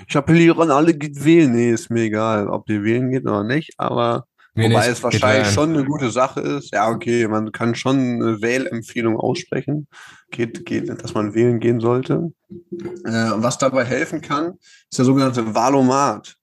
Ich 0.08 0.16
appelliere 0.18 0.62
an 0.62 0.72
alle, 0.72 0.94
geht 0.94 1.24
wählen. 1.24 1.52
Nee, 1.52 1.72
ist 1.72 1.90
mir 1.90 2.04
egal, 2.04 2.50
ob 2.50 2.70
ihr 2.70 2.84
wählen 2.84 3.12
geht 3.12 3.24
oder 3.24 3.44
nicht, 3.44 3.74
aber 3.78 4.26
Nee, 4.56 4.70
Wobei 4.70 4.88
nicht. 4.88 4.98
es 4.98 5.04
wahrscheinlich 5.04 5.54
schon 5.54 5.74
eine 5.74 5.86
gute 5.86 6.10
Sache 6.10 6.42
ist. 6.42 6.74
Ja, 6.74 6.90
okay, 6.90 7.28
man 7.28 7.52
kann 7.52 7.76
schon 7.76 7.98
eine 7.98 8.42
Wählempfehlung 8.42 9.18
aussprechen, 9.18 9.88
geht, 10.32 10.66
geht, 10.66 10.90
dass 10.90 11.14
man 11.14 11.34
wählen 11.34 11.60
gehen 11.60 11.80
sollte. 11.80 12.32
Äh, 12.50 13.32
was 13.36 13.58
dabei 13.58 13.86
helfen 13.86 14.22
kann, 14.22 14.56
ist 14.90 14.98
der 14.98 15.06
sogenannte 15.06 15.54
Valomat. 15.54 16.36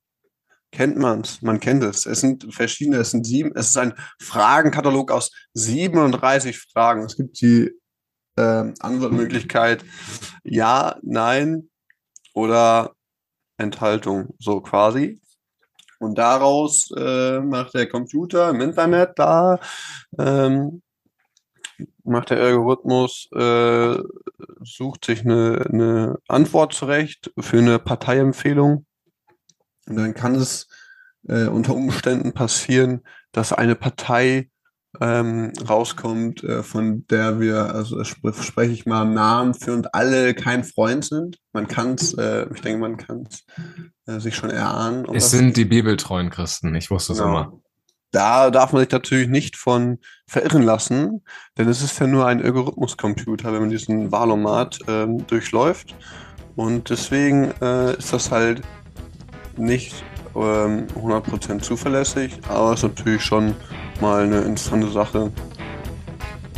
Kennt 0.72 0.98
man's? 0.98 1.42
Man 1.42 1.60
kennt 1.60 1.82
es. 1.82 2.06
Es 2.06 2.20
sind 2.20 2.52
verschiedene, 2.52 2.98
es 2.98 3.10
sind 3.10 3.26
sieben, 3.26 3.52
es 3.54 3.68
ist 3.68 3.78
ein 3.78 3.94
Fragenkatalog 4.20 5.10
aus 5.10 5.30
37 5.54 6.58
Fragen. 6.58 7.02
Es 7.02 7.16
gibt 7.16 7.40
die 7.40 7.70
äh, 8.36 8.72
Antwortmöglichkeit 8.80 9.84
ja, 10.44 10.96
nein 11.02 11.70
oder 12.34 12.92
Enthaltung, 13.58 14.34
so 14.38 14.60
quasi. 14.60 15.20
Und 15.98 16.18
daraus 16.18 16.90
äh, 16.96 17.40
macht 17.40 17.74
der 17.74 17.88
Computer 17.88 18.50
im 18.50 18.60
Internet 18.60 19.12
da, 19.16 19.58
ähm, 20.18 20.82
macht 22.04 22.30
der 22.30 22.40
Algorithmus, 22.40 23.28
äh, 23.32 23.96
sucht 24.62 25.04
sich 25.04 25.22
eine, 25.22 25.66
eine 25.70 26.18
Antwort 26.28 26.72
zurecht 26.72 27.32
für 27.38 27.58
eine 27.58 27.78
Parteiempfehlung. 27.78 28.86
Und 29.88 29.96
dann 29.96 30.14
kann 30.14 30.34
es 30.34 30.68
äh, 31.28 31.46
unter 31.46 31.74
Umständen 31.74 32.32
passieren, 32.32 33.02
dass 33.32 33.52
eine 33.52 33.74
Partei 33.74 34.50
ähm, 35.00 35.52
rauskommt, 35.68 36.44
äh, 36.44 36.62
von 36.62 37.06
der 37.08 37.40
wir, 37.40 37.74
also 37.74 38.00
sp 38.04 38.32
spreche 38.40 38.72
ich 38.72 38.86
mal 38.86 39.04
Namen 39.04 39.54
für 39.54 39.72
und 39.72 39.94
alle 39.94 40.34
kein 40.34 40.64
Freund 40.64 41.04
sind. 41.04 41.38
Man 41.52 41.68
kann 41.68 41.94
es, 41.94 42.14
äh, 42.14 42.46
ich 42.54 42.60
denke, 42.60 42.80
man 42.80 42.96
kann 42.96 43.26
es 43.28 43.44
äh, 44.06 44.20
sich 44.20 44.34
schon 44.34 44.50
erahnen. 44.50 45.04
Um 45.04 45.16
es 45.16 45.30
sind 45.30 45.56
die 45.56 45.64
bibeltreuen 45.64 46.30
Christen, 46.30 46.74
ich 46.74 46.90
wusste 46.90 47.12
es 47.12 47.18
genau. 47.18 47.30
immer. 47.30 47.52
Da 48.12 48.50
darf 48.50 48.72
man 48.72 48.80
sich 48.80 48.90
natürlich 48.92 49.28
nicht 49.28 49.56
von 49.56 49.98
verirren 50.26 50.62
lassen, 50.62 51.22
denn 51.58 51.68
es 51.68 51.82
ist 51.82 51.98
ja 51.98 52.06
nur 52.06 52.26
ein 52.26 52.42
Algorithmuscomputer, 52.42 53.52
wenn 53.52 53.60
man 53.60 53.70
diesen 53.70 54.10
Wahlomat 54.10 54.78
ähm, 54.88 55.26
durchläuft. 55.26 55.94
Und 56.54 56.88
deswegen 56.88 57.52
äh, 57.60 57.96
ist 57.98 58.12
das 58.12 58.30
halt 58.30 58.62
nicht 59.58 60.02
ähm, 60.36 60.86
100% 60.94 61.60
zuverlässig, 61.60 62.32
aber 62.48 62.72
es 62.72 62.82
ist 62.82 62.96
natürlich 62.96 63.22
schon 63.22 63.54
mal 64.00 64.24
eine 64.24 64.40
interessante 64.40 64.90
Sache. 64.90 65.30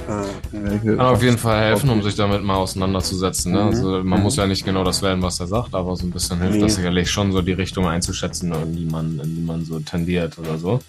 Äh, 0.08 0.78
Kann 0.78 1.00
auf 1.00 1.22
jeden 1.22 1.36
Fall 1.36 1.60
helfen, 1.60 1.90
um 1.90 2.02
sich 2.02 2.14
damit 2.14 2.42
mal 2.42 2.56
auseinanderzusetzen. 2.56 3.52
Ne? 3.52 3.60
Mhm. 3.60 3.66
Also 3.66 3.90
man 4.02 4.18
mhm. 4.18 4.22
muss 4.22 4.36
ja 4.36 4.46
nicht 4.46 4.64
genau 4.64 4.82
das 4.82 5.02
wählen, 5.02 5.20
was 5.20 5.38
er 5.40 5.46
sagt, 5.46 5.74
aber 5.74 5.94
so 5.96 6.06
ein 6.06 6.10
bisschen 6.10 6.38
hilft 6.40 6.54
nee. 6.54 6.62
das 6.62 6.76
sicherlich 6.76 7.10
schon, 7.10 7.32
so 7.32 7.42
die 7.42 7.52
Richtung 7.52 7.86
einzuschätzen, 7.86 8.52
in 8.52 8.76
die 8.76 8.86
man, 8.86 9.20
in 9.20 9.36
die 9.36 9.42
man 9.42 9.64
so 9.64 9.78
tendiert 9.80 10.38
oder 10.38 10.56
so. 10.58 10.80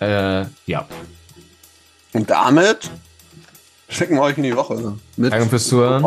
Äh, 0.00 0.44
ja. 0.66 0.86
Und 2.12 2.30
damit 2.30 2.90
schicken 3.88 4.14
wir 4.14 4.22
euch 4.22 4.36
in 4.36 4.44
die 4.44 4.56
Woche. 4.56 4.96
Mit 5.16 5.32
Danke 5.32 5.48
fürs 5.48 5.66
Zuhören. 5.66 6.04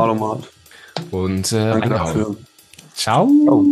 Und 1.11 1.51
äh, 1.51 1.71
Danke. 1.71 1.89
Ciao. 2.95 3.29
Ciao. 3.45 3.65